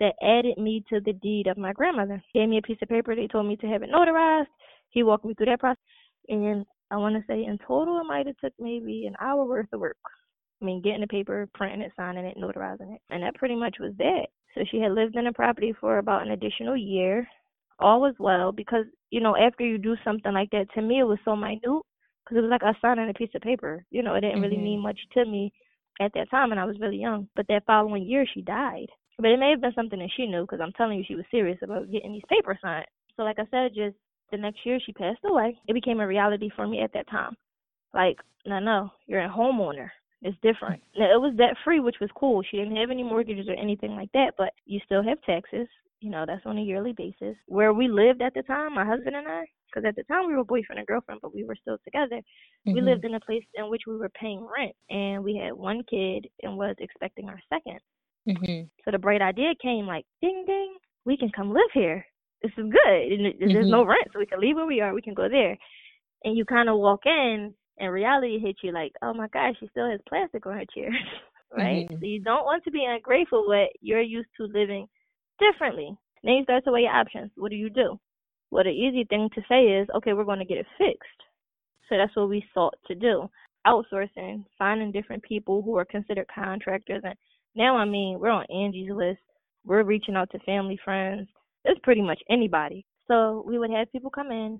that 0.00 0.14
added 0.22 0.58
me 0.58 0.84
to 0.88 1.00
the 1.00 1.12
deed 1.12 1.46
of 1.46 1.58
my 1.58 1.72
grandmother. 1.72 2.22
Gave 2.34 2.48
me 2.48 2.58
a 2.58 2.62
piece 2.62 2.78
of 2.82 2.88
paper. 2.88 3.14
They 3.14 3.26
told 3.26 3.46
me 3.46 3.56
to 3.56 3.66
have 3.66 3.82
it 3.82 3.90
notarized. 3.90 4.46
He 4.90 5.02
walked 5.02 5.24
me 5.24 5.34
through 5.34 5.46
that 5.46 5.60
process. 5.60 5.82
And 6.28 6.64
I 6.90 6.96
want 6.96 7.14
to 7.16 7.22
say 7.26 7.44
in 7.44 7.58
total, 7.66 7.98
it 8.00 8.04
might 8.06 8.26
have 8.26 8.36
took 8.38 8.52
maybe 8.58 9.06
an 9.06 9.14
hour 9.20 9.44
worth 9.44 9.72
of 9.72 9.80
work. 9.80 9.96
I 10.60 10.64
mean, 10.64 10.80
getting 10.82 11.00
the 11.00 11.06
paper, 11.06 11.48
printing 11.54 11.80
it, 11.80 11.92
signing 11.96 12.24
it, 12.24 12.36
notarizing 12.38 12.94
it. 12.94 13.00
And 13.10 13.22
that 13.22 13.34
pretty 13.34 13.56
much 13.56 13.76
was 13.80 13.92
that. 13.98 14.26
So 14.54 14.62
she 14.70 14.78
had 14.78 14.92
lived 14.92 15.16
in 15.16 15.24
the 15.24 15.32
property 15.32 15.74
for 15.80 15.98
about 15.98 16.22
an 16.22 16.32
additional 16.32 16.76
year. 16.76 17.26
All 17.78 18.00
was 18.00 18.14
well 18.18 18.52
because, 18.52 18.84
you 19.10 19.20
know, 19.20 19.36
after 19.36 19.64
you 19.64 19.78
do 19.78 19.96
something 20.04 20.32
like 20.32 20.50
that, 20.50 20.66
to 20.74 20.82
me 20.82 21.00
it 21.00 21.04
was 21.04 21.18
so 21.24 21.34
minute 21.34 21.62
because 21.62 22.36
it 22.36 22.40
was 22.40 22.50
like 22.50 22.62
I 22.62 22.72
signing 22.80 23.08
a 23.10 23.14
piece 23.14 23.34
of 23.34 23.42
paper. 23.42 23.84
You 23.90 24.02
know, 24.02 24.14
it 24.14 24.20
didn't 24.20 24.36
mm-hmm. 24.36 24.42
really 24.42 24.58
mean 24.58 24.80
much 24.80 24.98
to 25.14 25.24
me 25.24 25.52
at 26.00 26.12
that 26.14 26.30
time 26.30 26.52
and 26.52 26.60
I 26.60 26.64
was 26.64 26.78
really 26.80 26.98
young. 26.98 27.28
But 27.34 27.46
that 27.48 27.66
following 27.66 28.04
year 28.04 28.26
she 28.32 28.42
died. 28.42 28.88
But 29.18 29.30
it 29.30 29.38
may 29.38 29.50
have 29.50 29.60
been 29.60 29.74
something 29.74 29.98
that 29.98 30.10
she 30.16 30.26
knew 30.26 30.42
because 30.42 30.60
I'm 30.62 30.72
telling 30.72 30.98
you 30.98 31.04
she 31.06 31.14
was 31.14 31.24
serious 31.30 31.58
about 31.62 31.90
getting 31.90 32.12
these 32.12 32.22
papers 32.28 32.58
signed. 32.62 32.86
So 33.16 33.22
like 33.22 33.38
I 33.38 33.46
said, 33.50 33.74
just 33.74 33.96
the 34.30 34.38
next 34.38 34.64
year 34.64 34.78
she 34.84 34.92
passed 34.92 35.20
away. 35.24 35.58
It 35.68 35.74
became 35.74 36.00
a 36.00 36.06
reality 36.06 36.50
for 36.54 36.66
me 36.66 36.80
at 36.80 36.92
that 36.94 37.08
time. 37.08 37.36
Like, 37.94 38.18
no, 38.46 38.58
no, 38.58 38.90
you're 39.06 39.24
a 39.24 39.28
homeowner. 39.28 39.90
It's 40.22 40.36
different. 40.40 40.80
Now, 40.96 41.12
it 41.12 41.20
was 41.20 41.34
debt 41.36 41.56
free, 41.64 41.80
which 41.80 41.96
was 42.00 42.10
cool. 42.14 42.42
She 42.48 42.56
didn't 42.56 42.76
have 42.76 42.90
any 42.90 43.02
mortgages 43.02 43.48
or 43.48 43.54
anything 43.54 43.96
like 43.96 44.10
that, 44.12 44.34
but 44.38 44.52
you 44.66 44.80
still 44.84 45.02
have 45.02 45.20
taxes. 45.22 45.66
You 46.00 46.10
know, 46.10 46.24
that's 46.26 46.46
on 46.46 46.58
a 46.58 46.62
yearly 46.62 46.92
basis. 46.92 47.36
Where 47.46 47.72
we 47.72 47.88
lived 47.88 48.22
at 48.22 48.34
the 48.34 48.42
time, 48.42 48.74
my 48.74 48.84
husband 48.84 49.14
and 49.16 49.26
I, 49.28 49.44
because 49.66 49.86
at 49.86 49.96
the 49.96 50.04
time 50.04 50.26
we 50.26 50.36
were 50.36 50.44
boyfriend 50.44 50.78
and 50.78 50.86
girlfriend, 50.86 51.20
but 51.22 51.34
we 51.34 51.44
were 51.44 51.56
still 51.60 51.76
together. 51.84 52.16
Mm-hmm. 52.16 52.74
We 52.74 52.80
lived 52.80 53.04
in 53.04 53.14
a 53.14 53.20
place 53.20 53.44
in 53.54 53.68
which 53.68 53.82
we 53.86 53.96
were 53.96 54.10
paying 54.10 54.46
rent, 54.56 54.74
and 54.90 55.22
we 55.24 55.36
had 55.36 55.52
one 55.52 55.82
kid 55.88 56.26
and 56.42 56.56
was 56.56 56.76
expecting 56.78 57.28
our 57.28 57.40
2nd 57.52 57.78
mm-hmm. 58.28 58.62
So 58.84 58.90
the 58.90 58.98
bright 58.98 59.22
idea 59.22 59.54
came 59.60 59.86
like, 59.86 60.04
ding 60.20 60.44
ding, 60.46 60.74
we 61.04 61.16
can 61.16 61.30
come 61.30 61.52
live 61.52 61.72
here. 61.72 62.04
This 62.42 62.52
is 62.58 62.64
good. 62.64 63.36
There's 63.38 63.52
mm-hmm. 63.52 63.70
no 63.70 63.84
rent, 63.84 64.08
so 64.12 64.18
we 64.18 64.26
can 64.26 64.40
leave 64.40 64.56
where 64.56 64.66
we 64.66 64.80
are. 64.80 64.94
We 64.94 65.02
can 65.02 65.14
go 65.14 65.28
there. 65.28 65.56
And 66.24 66.36
you 66.36 66.44
kind 66.44 66.68
of 66.68 66.78
walk 66.78 67.06
in, 67.06 67.54
and 67.78 67.92
reality 67.92 68.38
hits 68.38 68.58
you 68.62 68.72
like, 68.72 68.92
oh 69.02 69.14
my 69.14 69.28
gosh, 69.28 69.54
she 69.60 69.68
still 69.68 69.90
has 69.90 70.00
plastic 70.08 70.46
on 70.46 70.54
her 70.54 70.64
chair, 70.74 70.90
right? 71.56 71.86
Mm-hmm. 71.88 72.00
So 72.00 72.06
you 72.06 72.20
don't 72.20 72.44
want 72.44 72.64
to 72.64 72.70
be 72.70 72.84
ungrateful, 72.88 73.44
but 73.48 73.68
you're 73.80 74.00
used 74.00 74.28
to 74.36 74.44
living 74.44 74.86
differently. 75.38 75.96
Then 76.22 76.34
you 76.34 76.44
start 76.44 76.64
to 76.64 76.72
weigh 76.72 76.82
your 76.82 76.92
options. 76.92 77.30
What 77.36 77.50
do 77.50 77.56
you 77.56 77.70
do? 77.70 77.98
Well, 78.50 78.64
the 78.64 78.70
easy 78.70 79.04
thing 79.04 79.28
to 79.34 79.40
say 79.48 79.64
is, 79.64 79.88
okay, 79.96 80.12
we're 80.12 80.24
going 80.24 80.38
to 80.38 80.44
get 80.44 80.58
it 80.58 80.66
fixed. 80.78 81.08
So 81.88 81.96
that's 81.96 82.14
what 82.14 82.28
we 82.28 82.44
sought 82.54 82.74
to 82.86 82.94
do. 82.94 83.28
Outsourcing, 83.66 84.44
finding 84.58 84.92
different 84.92 85.22
people 85.22 85.62
who 85.62 85.76
are 85.76 85.84
considered 85.84 86.26
contractors. 86.32 87.02
And 87.04 87.14
now, 87.54 87.76
I 87.76 87.84
mean, 87.84 88.18
we're 88.20 88.30
on 88.30 88.46
Angie's 88.50 88.90
list. 88.90 89.20
We're 89.64 89.84
reaching 89.84 90.16
out 90.16 90.30
to 90.32 90.38
family, 90.40 90.78
friends. 90.84 91.28
It's 91.64 91.80
pretty 91.82 92.02
much 92.02 92.20
anybody. 92.28 92.84
So 93.08 93.42
we 93.46 93.58
would 93.58 93.70
have 93.70 93.90
people 93.92 94.10
come 94.10 94.30
in 94.30 94.58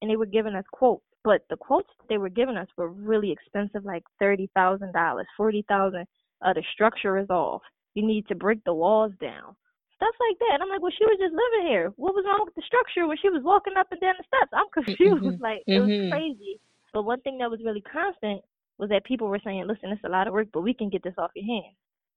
and 0.00 0.10
they 0.10 0.16
were 0.16 0.26
giving 0.26 0.54
us 0.54 0.64
quotes 0.72 1.04
but 1.24 1.42
the 1.50 1.56
quotes 1.56 1.88
they 2.08 2.18
were 2.18 2.28
giving 2.28 2.56
us 2.56 2.68
were 2.76 2.88
really 2.88 3.30
expensive, 3.30 3.84
like 3.84 4.02
thirty 4.18 4.50
thousand 4.54 4.92
dollars, 4.92 5.26
forty 5.36 5.64
thousand. 5.68 6.06
Uh, 6.44 6.52
the 6.52 6.62
structure 6.72 7.18
is 7.18 7.30
off. 7.30 7.62
You 7.94 8.04
need 8.06 8.26
to 8.28 8.34
break 8.34 8.64
the 8.64 8.74
walls 8.74 9.12
down, 9.20 9.54
stuff 9.94 10.14
like 10.18 10.38
that. 10.40 10.54
And 10.54 10.62
I'm 10.62 10.68
like, 10.68 10.82
well, 10.82 10.92
she 10.96 11.04
was 11.04 11.18
just 11.20 11.34
living 11.34 11.70
here. 11.70 11.92
What 11.96 12.14
was 12.14 12.24
wrong 12.26 12.42
with 12.44 12.54
the 12.54 12.66
structure 12.66 13.06
when 13.06 13.16
she 13.22 13.30
was 13.30 13.42
walking 13.44 13.74
up 13.78 13.86
and 13.92 14.00
down 14.00 14.14
the 14.18 14.26
steps? 14.26 14.50
I'm 14.52 14.70
confused. 14.74 15.22
Mm-hmm. 15.22 15.42
like 15.42 15.62
it 15.66 15.78
was 15.78 15.88
mm-hmm. 15.88 16.10
crazy. 16.10 16.60
But 16.92 17.04
one 17.04 17.20
thing 17.20 17.38
that 17.38 17.50
was 17.50 17.60
really 17.64 17.82
constant 17.82 18.42
was 18.78 18.90
that 18.90 19.04
people 19.04 19.28
were 19.28 19.40
saying, 19.44 19.64
listen, 19.66 19.90
it's 19.90 20.04
a 20.04 20.08
lot 20.08 20.26
of 20.26 20.34
work, 20.34 20.48
but 20.52 20.62
we 20.62 20.74
can 20.74 20.90
get 20.90 21.02
this 21.02 21.14
off 21.16 21.30
your 21.34 21.46
hands 21.46 21.76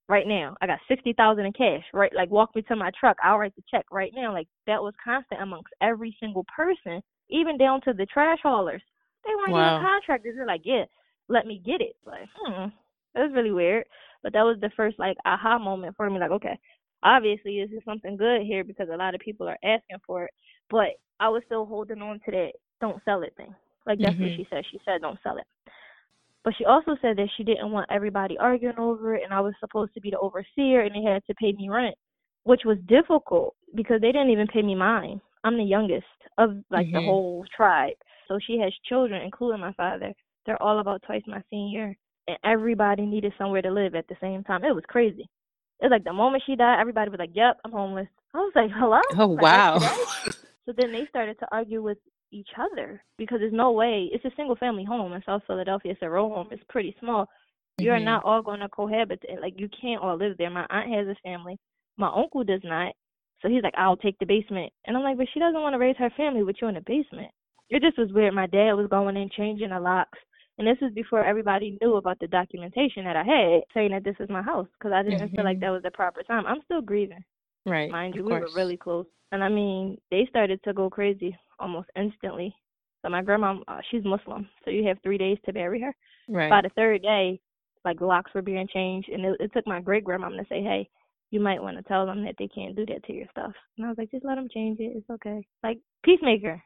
right 0.09 0.27
now. 0.27 0.55
I 0.61 0.67
got 0.67 0.79
sixty 0.87 1.13
thousand 1.13 1.45
in 1.45 1.53
cash, 1.53 1.83
right? 1.93 2.13
Like 2.13 2.29
walk 2.29 2.55
me 2.55 2.61
to 2.63 2.75
my 2.75 2.91
truck, 2.99 3.17
I'll 3.23 3.37
write 3.37 3.55
the 3.55 3.63
check 3.69 3.85
right 3.91 4.11
now. 4.15 4.33
Like 4.33 4.47
that 4.67 4.81
was 4.81 4.93
constant 5.03 5.41
amongst 5.41 5.73
every 5.81 6.15
single 6.19 6.45
person, 6.55 7.01
even 7.29 7.57
down 7.57 7.81
to 7.81 7.93
the 7.93 8.05
trash 8.07 8.39
haulers. 8.43 8.81
They 9.25 9.35
weren't 9.35 9.51
wow. 9.51 9.77
even 9.77 9.87
contractors. 9.87 10.35
They're 10.35 10.47
like, 10.47 10.61
yeah, 10.63 10.85
let 11.27 11.45
me 11.47 11.61
get 11.65 11.81
it. 11.81 11.95
Like, 12.05 12.27
hmm, 12.35 12.67
that 13.13 13.23
was 13.23 13.31
really 13.33 13.51
weird. 13.51 13.85
But 14.23 14.33
that 14.33 14.43
was 14.43 14.57
the 14.61 14.71
first 14.75 14.97
like 14.99 15.17
aha 15.25 15.59
moment 15.59 15.95
for 15.95 16.09
me. 16.09 16.19
Like, 16.19 16.31
okay, 16.31 16.57
obviously 17.03 17.61
this 17.61 17.77
is 17.77 17.83
something 17.85 18.17
good 18.17 18.41
here 18.41 18.63
because 18.63 18.89
a 18.91 18.97
lot 18.97 19.15
of 19.15 19.21
people 19.21 19.47
are 19.47 19.57
asking 19.63 19.99
for 20.05 20.25
it. 20.25 20.31
But 20.69 20.97
I 21.19 21.29
was 21.29 21.43
still 21.45 21.65
holding 21.65 22.01
on 22.01 22.19
to 22.25 22.31
that 22.31 22.51
don't 22.81 23.01
sell 23.05 23.23
it 23.23 23.33
thing. 23.37 23.53
Like 23.85 23.99
that's 23.99 24.15
mm-hmm. 24.15 24.23
what 24.23 24.35
she 24.35 24.47
said. 24.49 24.63
She 24.71 24.79
said 24.83 25.01
don't 25.01 25.19
sell 25.23 25.37
it. 25.37 25.45
But 26.43 26.53
she 26.57 26.65
also 26.65 26.95
said 27.01 27.17
that 27.17 27.29
she 27.37 27.43
didn't 27.43 27.71
want 27.71 27.89
everybody 27.89 28.37
arguing 28.37 28.77
over 28.77 29.15
it, 29.15 29.23
and 29.23 29.33
I 29.33 29.39
was 29.39 29.53
supposed 29.59 29.95
to 29.95 30.01
be 30.01 30.11
the 30.11 30.19
overseer, 30.19 30.81
and 30.81 30.93
they 30.93 31.09
had 31.09 31.25
to 31.25 31.33
pay 31.35 31.53
me 31.53 31.69
rent, 31.69 31.95
which 32.43 32.61
was 32.65 32.77
difficult 32.87 33.55
because 33.73 33.99
they 33.99 34.11
didn't 34.11 34.29
even 34.29 34.45
pay 34.45 34.61
me 34.61 34.75
mine. 34.75 35.19
I'm 35.43 35.57
the 35.57 35.63
youngest 35.63 36.05
of 36.37 36.57
like 36.69 36.87
mm-hmm. 36.87 36.97
the 36.97 37.01
whole 37.01 37.45
tribe. 37.55 37.95
So 38.27 38.39
she 38.45 38.59
has 38.59 38.73
children, 38.87 39.21
including 39.21 39.61
my 39.61 39.73
father. 39.73 40.13
They're 40.45 40.61
all 40.61 40.79
about 40.79 41.03
twice 41.05 41.23
my 41.27 41.41
senior, 41.49 41.95
and 42.27 42.37
everybody 42.43 43.05
needed 43.05 43.33
somewhere 43.37 43.61
to 43.61 43.71
live 43.71 43.95
at 43.95 44.07
the 44.07 44.15
same 44.21 44.43
time. 44.43 44.63
It 44.63 44.75
was 44.75 44.83
crazy. 44.87 45.27
It 45.81 45.85
was 45.85 45.91
like 45.91 46.03
the 46.03 46.13
moment 46.13 46.43
she 46.45 46.55
died, 46.55 46.79
everybody 46.79 47.09
was 47.09 47.19
like, 47.19 47.35
"Yep, 47.35 47.57
I'm 47.65 47.71
homeless." 47.71 48.07
I 48.33 48.37
was 48.37 48.53
like, 48.55 48.71
"Hello?" 48.71 49.01
Oh 49.17 49.31
like, 49.31 49.41
wow. 49.41 49.79
so 50.65 50.73
then 50.77 50.91
they 50.91 51.05
started 51.09 51.37
to 51.39 51.47
argue 51.51 51.81
with 51.81 51.97
each 52.31 52.49
other 52.59 53.01
because 53.17 53.39
there's 53.39 53.53
no 53.53 53.71
way 53.71 54.09
it's 54.11 54.25
a 54.25 54.31
single 54.35 54.55
family 54.55 54.83
home 54.83 55.13
in 55.13 55.23
South 55.25 55.43
Philadelphia. 55.47 55.91
It's 55.91 56.01
a 56.01 56.09
row 56.09 56.29
home. 56.29 56.47
It's 56.51 56.63
pretty 56.69 56.95
small. 56.99 57.27
You're 57.77 57.95
mm-hmm. 57.95 58.05
not 58.05 58.23
all 58.23 58.41
going 58.41 58.61
to 58.61 58.69
cohabit. 58.69 59.23
Like 59.41 59.59
you 59.59 59.69
can't 59.81 60.01
all 60.01 60.17
live 60.17 60.37
there. 60.37 60.49
My 60.49 60.65
aunt 60.69 60.93
has 60.93 61.07
a 61.07 61.15
family. 61.23 61.57
My 61.97 62.11
uncle 62.15 62.43
does 62.43 62.61
not. 62.63 62.93
So 63.41 63.49
he's 63.49 63.63
like, 63.63 63.73
I'll 63.77 63.97
take 63.97 64.17
the 64.19 64.25
basement. 64.25 64.71
And 64.85 64.95
I'm 64.95 65.03
like, 65.03 65.17
but 65.17 65.27
she 65.33 65.39
doesn't 65.39 65.61
want 65.61 65.73
to 65.73 65.79
raise 65.79 65.97
her 65.97 66.09
family 66.15 66.43
with 66.43 66.55
you 66.61 66.67
in 66.67 66.75
the 66.75 66.81
basement 66.81 67.31
it 67.69 67.81
just 67.81 67.97
was 67.97 68.11
weird. 68.11 68.33
My 68.33 68.47
dad 68.47 68.73
was 68.73 68.87
going 68.89 69.17
in 69.17 69.29
changing 69.35 69.69
the 69.69 69.79
locks, 69.79 70.19
and 70.57 70.67
this 70.67 70.77
was 70.81 70.93
before 70.93 71.23
everybody 71.23 71.77
knew 71.81 71.95
about 71.95 72.19
the 72.19 72.27
documentation 72.27 73.03
that 73.05 73.15
I 73.15 73.23
had 73.23 73.61
saying 73.73 73.91
that 73.91 74.03
this 74.03 74.15
is 74.19 74.29
my 74.29 74.41
house 74.41 74.67
because 74.77 74.93
I 74.93 75.03
didn't 75.03 75.19
mm-hmm. 75.19 75.35
feel 75.35 75.43
like 75.43 75.57
mm-hmm. 75.57 75.65
that 75.65 75.71
was 75.71 75.83
the 75.83 75.91
proper 75.91 76.23
time. 76.23 76.45
I'm 76.45 76.61
still 76.65 76.81
grieving. 76.81 77.23
Right. 77.65 77.89
Mind 77.89 78.15
you, 78.15 78.23
we 78.23 78.31
were 78.31 78.47
really 78.55 78.77
close, 78.77 79.07
and 79.31 79.43
I 79.43 79.49
mean, 79.49 79.97
they 80.11 80.27
started 80.29 80.61
to 80.63 80.73
go 80.73 80.89
crazy 80.89 81.35
almost 81.59 81.89
instantly. 81.95 82.55
So 83.01 83.09
my 83.09 83.21
grandma, 83.21 83.59
uh, 83.67 83.79
she's 83.89 84.03
Muslim, 84.03 84.47
so 84.63 84.71
you 84.71 84.87
have 84.87 84.97
three 85.03 85.17
days 85.17 85.37
to 85.45 85.53
bury 85.53 85.81
her. 85.81 85.95
Right. 86.27 86.49
By 86.49 86.61
the 86.61 86.69
third 86.75 87.01
day, 87.01 87.39
like 87.83 88.01
locks 88.01 88.31
were 88.33 88.41
being 88.41 88.67
changed, 88.73 89.09
and 89.09 89.25
it, 89.25 89.37
it 89.39 89.53
took 89.53 89.67
my 89.67 89.81
great 89.81 90.03
grandma 90.03 90.29
to 90.29 90.45
say, 90.49 90.61
"Hey, 90.61 90.89
you 91.31 91.39
might 91.39 91.61
want 91.61 91.77
to 91.77 91.83
tell 91.83 92.05
them 92.05 92.23
that 92.25 92.35
they 92.37 92.47
can't 92.47 92.75
do 92.75 92.85
that 92.87 93.03
to 93.05 93.13
your 93.13 93.27
stuff." 93.31 93.53
And 93.77 93.85
I 93.85 93.89
was 93.89 93.97
like, 93.97 94.11
"Just 94.11 94.25
let 94.25 94.35
them 94.35 94.47
change 94.51 94.79
it. 94.79 94.93
It's 94.95 95.09
okay." 95.09 95.45
Like 95.63 95.79
peacemaker. 96.03 96.61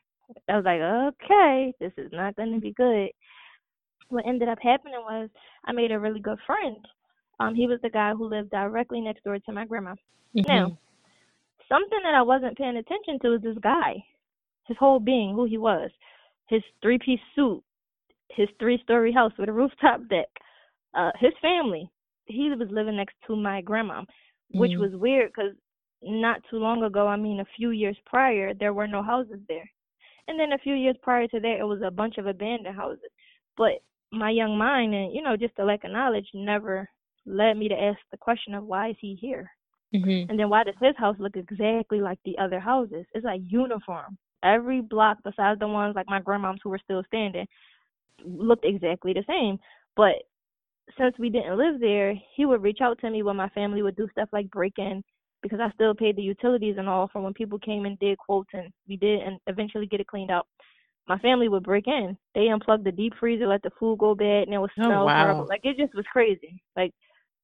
I 0.48 0.56
was 0.56 0.66
like, 0.66 0.82
"Okay, 0.82 1.74
this 1.80 1.94
is 1.98 2.12
not 2.12 2.36
going 2.36 2.54
to 2.54 2.60
be 2.60 2.74
good." 2.74 3.10
What 4.10 4.26
ended 4.26 4.50
up 4.50 4.60
happening 4.62 5.00
was 5.02 5.30
I 5.66 5.72
made 5.72 5.92
a 5.92 6.00
really 6.00 6.20
good 6.20 6.40
friend. 6.46 6.78
Um, 7.40 7.56
he 7.56 7.68
was 7.68 7.80
the 7.82 7.90
guy 7.90 8.14
who 8.14 8.26
lived 8.28 8.50
directly 8.50 9.02
next 9.02 9.24
door 9.24 9.40
to 9.40 9.52
my 9.52 9.66
grandma. 9.66 9.96
Mhm. 10.36 10.46
Now, 10.48 10.78
something 11.68 12.00
that 12.04 12.16
I 12.16 12.22
wasn't 12.22 12.58
paying 12.58 12.78
attention 12.78 13.20
to 13.20 13.30
was 13.30 13.42
this 13.42 13.58
guy, 13.60 14.04
his 14.66 14.78
whole 14.78 15.00
being, 15.00 15.36
who 15.36 15.46
he 15.46 15.58
was, 15.58 15.92
his 16.48 16.64
three 16.82 16.98
piece 16.98 17.22
suit, 17.36 17.64
his 18.30 18.50
three 18.60 18.78
story 18.80 19.12
house 19.12 19.32
with 19.38 19.50
a 19.50 19.54
rooftop 19.54 20.08
deck, 20.10 20.28
uh, 20.96 21.12
his 21.20 21.34
family. 21.42 21.90
He 22.26 22.50
was 22.50 22.70
living 22.72 22.98
next 22.98 23.16
to 23.28 23.36
my 23.36 23.62
grandma, 23.62 24.04
which 24.52 24.74
Mhm. 24.74 24.80
was 24.80 24.96
weird 24.96 25.32
because 25.34 25.56
not 26.02 26.44
too 26.50 26.58
long 26.58 26.84
ago, 26.84 27.08
I 27.08 27.16
mean, 27.16 27.40
a 27.40 27.46
few 27.46 27.70
years 27.72 27.98
prior, 28.06 28.54
there 28.54 28.74
were 28.74 28.88
no 28.88 29.02
houses 29.02 29.40
there. 29.48 29.70
And 30.30 30.40
then 30.40 30.54
a 30.54 30.60
few 30.60 30.76
years 30.76 30.96
prior 31.02 31.28
to 31.28 31.40
that, 31.40 31.58
it 31.60 31.64
was 31.66 31.82
a 31.84 31.92
bunch 31.92 32.18
of 32.20 32.28
abandoned 32.28 32.76
houses. 32.76 33.12
But 33.58 33.82
my 34.12 34.30
young 34.30 34.58
mind 34.58 34.94
and, 34.94 35.14
you 35.14 35.24
know, 35.24 35.36
just 35.36 35.56
the 35.58 35.66
lack 35.66 35.84
of 35.84 35.92
knowledge 35.92 36.28
never 36.34 36.88
led 37.26 37.58
me 37.58 37.68
to 37.68 37.76
ask 37.76 38.00
the 38.12 38.18
question 38.18 38.54
of 38.54 38.64
why 38.64 38.90
is 38.90 38.96
he 39.02 39.16
here? 39.16 39.52
Mhm. 39.94 40.30
And 40.30 40.40
then 40.40 40.50
why 40.50 40.64
does 40.64 40.76
his 40.80 40.96
house 40.98 41.18
look 41.20 41.36
exactly 41.36 42.00
like 42.00 42.20
the 42.24 42.38
other 42.38 42.60
houses? 42.60 43.06
It's 43.14 43.26
like 43.26 43.42
uniform. 43.44 44.18
Every 44.44 44.82
block 44.82 45.18
besides 45.24 45.60
the 45.60 45.68
ones 45.68 45.96
like 45.96 46.08
my 46.08 46.22
grandmom's 46.22 46.62
who 46.64 46.70
were 46.70 46.80
still 46.80 47.04
standing 47.06 47.48
looked 48.24 48.66
exactly 48.66 49.14
the 49.14 49.24
same. 49.28 49.60
But 49.96 50.16
since 50.98 51.18
we 51.18 51.30
didn't 51.30 51.58
live 51.58 51.80
there, 51.80 52.14
he 52.36 52.46
would 52.46 52.62
reach 52.64 52.82
out 52.82 53.00
to 53.00 53.10
me 53.10 53.24
when 53.24 53.36
my 53.36 53.50
family 53.50 53.82
would 53.82 53.96
do 53.96 54.08
stuff 54.12 54.30
like 54.32 54.50
break 54.52 54.78
in 54.78 55.04
because 55.42 55.60
I 55.60 55.72
still 55.72 55.94
paid 55.94 56.16
the 56.16 56.22
utilities 56.22 56.76
and 56.78 56.90
all 56.90 57.08
from 57.08 57.24
when 57.24 57.34
people 57.34 57.60
came 57.60 57.86
and 57.86 57.98
did 58.00 58.18
quotes 58.18 58.50
and 58.54 58.72
we 58.88 58.98
did 58.98 59.22
and 59.22 59.40
eventually 59.48 59.86
get 59.88 60.00
it 60.02 60.08
cleaned 60.08 60.32
out. 60.32 60.48
My 61.08 61.18
family 61.20 61.50
would 61.50 61.64
break 61.64 61.88
in. 61.88 62.18
They 62.36 62.48
unplugged 62.50 62.86
the 62.86 62.92
deep 62.92 63.14
freezer, 63.20 63.48
let 63.48 63.64
the 63.64 63.72
food 63.80 64.00
go 64.00 64.14
bad, 64.16 64.44
and 64.44 64.54
it 64.54 64.60
was 64.60 64.70
Oh, 64.78 64.86
smell 64.88 65.06
wow. 65.06 65.24
horrible. 65.24 65.48
Like 65.48 65.62
it 65.64 65.78
just 65.78 65.96
was 65.96 66.06
crazy. 66.12 66.62
Like 66.76 66.94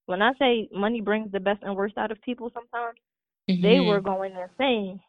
when 0.06 0.22
I 0.22 0.32
say 0.38 0.68
money 0.72 1.00
brings 1.00 1.32
the 1.32 1.40
best 1.40 1.62
and 1.62 1.74
worst 1.74 1.98
out 1.98 2.10
of 2.12 2.20
people 2.22 2.50
sometimes 2.54 2.98
they 3.62 3.80
Mhm. 3.80 3.86
were 3.86 4.00
going 4.00 4.34
insane. 4.36 5.00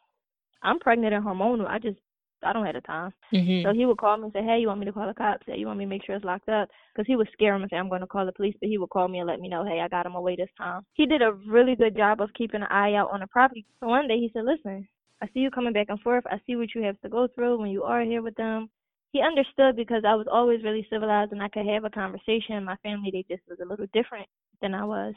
I'm 0.64 0.80
pregnant 0.80 1.14
and 1.14 1.24
hormonal. 1.24 1.68
I 1.68 1.80
just 1.80 1.98
I 2.44 2.54
don't 2.54 2.66
have 2.66 2.76
the 2.76 2.82
time. 2.82 3.14
Mhm. 3.32 3.64
So 3.64 3.74
he 3.74 3.86
would 3.86 3.98
call 3.98 4.18
me 4.18 4.26
and 4.26 4.34
say, 4.34 4.44
"Hey, 4.44 4.60
you 4.60 4.68
want 4.68 4.80
me 4.80 4.86
to 4.86 4.94
call 4.94 5.08
the 5.08 5.14
cops? 5.14 5.46
Hey, 5.48 5.58
you 5.58 5.66
want 5.68 5.80
me 5.80 5.86
to 5.86 5.90
make 5.90 6.04
sure 6.06 6.16
it's 6.16 6.26
locked 6.26 6.50
up?" 6.50 6.70
Because 6.94 7.08
he 7.08 7.16
would 7.16 7.30
scare 7.32 7.56
him 7.56 7.62
and 7.64 7.70
say, 7.70 7.78
"I'm 7.78 7.90
going 7.90 8.02
to 8.02 8.08
call 8.08 8.26
the 8.26 8.32
police." 8.34 8.56
But 8.60 8.70
he 8.70 8.78
would 8.78 8.90
call 8.90 9.08
me 9.08 9.20
and 9.20 9.28
let 9.28 9.40
me 9.40 9.48
know, 9.50 9.64
"Hey, 9.64 9.82
I 9.82 9.88
got 9.88 10.06
him 10.06 10.16
away 10.16 10.36
this 10.36 10.50
time." 10.58 10.86
He 10.94 11.06
did 11.06 11.22
a 11.22 11.34
really 11.34 11.76
good 11.76 11.96
job 11.96 12.22
of 12.22 12.34
keeping 12.34 12.62
an 12.62 12.68
eye 12.70 12.94
out 12.94 13.12
on 13.12 13.22
the 13.22 13.28
property. 13.28 13.66
So 13.80 13.88
one 13.88 14.08
day 14.08 14.20
he 14.20 14.30
said, 14.30 14.46
"Listen, 14.46 14.88
I 15.22 15.28
see 15.28 15.40
you 15.40 15.50
coming 15.52 15.74
back 15.74 15.90
and 15.90 16.00
forth. 16.02 16.26
I 16.28 16.40
see 16.46 16.56
what 16.56 16.74
you 16.76 16.84
have 16.84 17.00
to 17.02 17.10
go 17.10 17.28
through 17.28 17.58
when 17.60 17.70
you 17.72 17.84
are 17.84 18.02
here 18.02 18.22
with 18.22 18.36
them." 18.36 18.70
He 19.12 19.22
understood 19.22 19.76
because 19.76 20.04
I 20.06 20.16
was 20.16 20.28
always 20.28 20.64
really 20.64 20.86
civilized 20.90 21.32
and 21.32 21.42
I 21.42 21.50
could 21.50 21.66
have 21.66 21.86
a 21.86 21.90
conversation. 21.90 22.64
My 22.64 22.76
family, 22.78 23.10
they 23.12 23.24
just 23.24 23.48
was 23.48 23.60
a 23.60 23.66
little 23.66 23.88
different 23.94 24.28
than 24.62 24.74
I 24.76 24.84
was. 24.84 25.16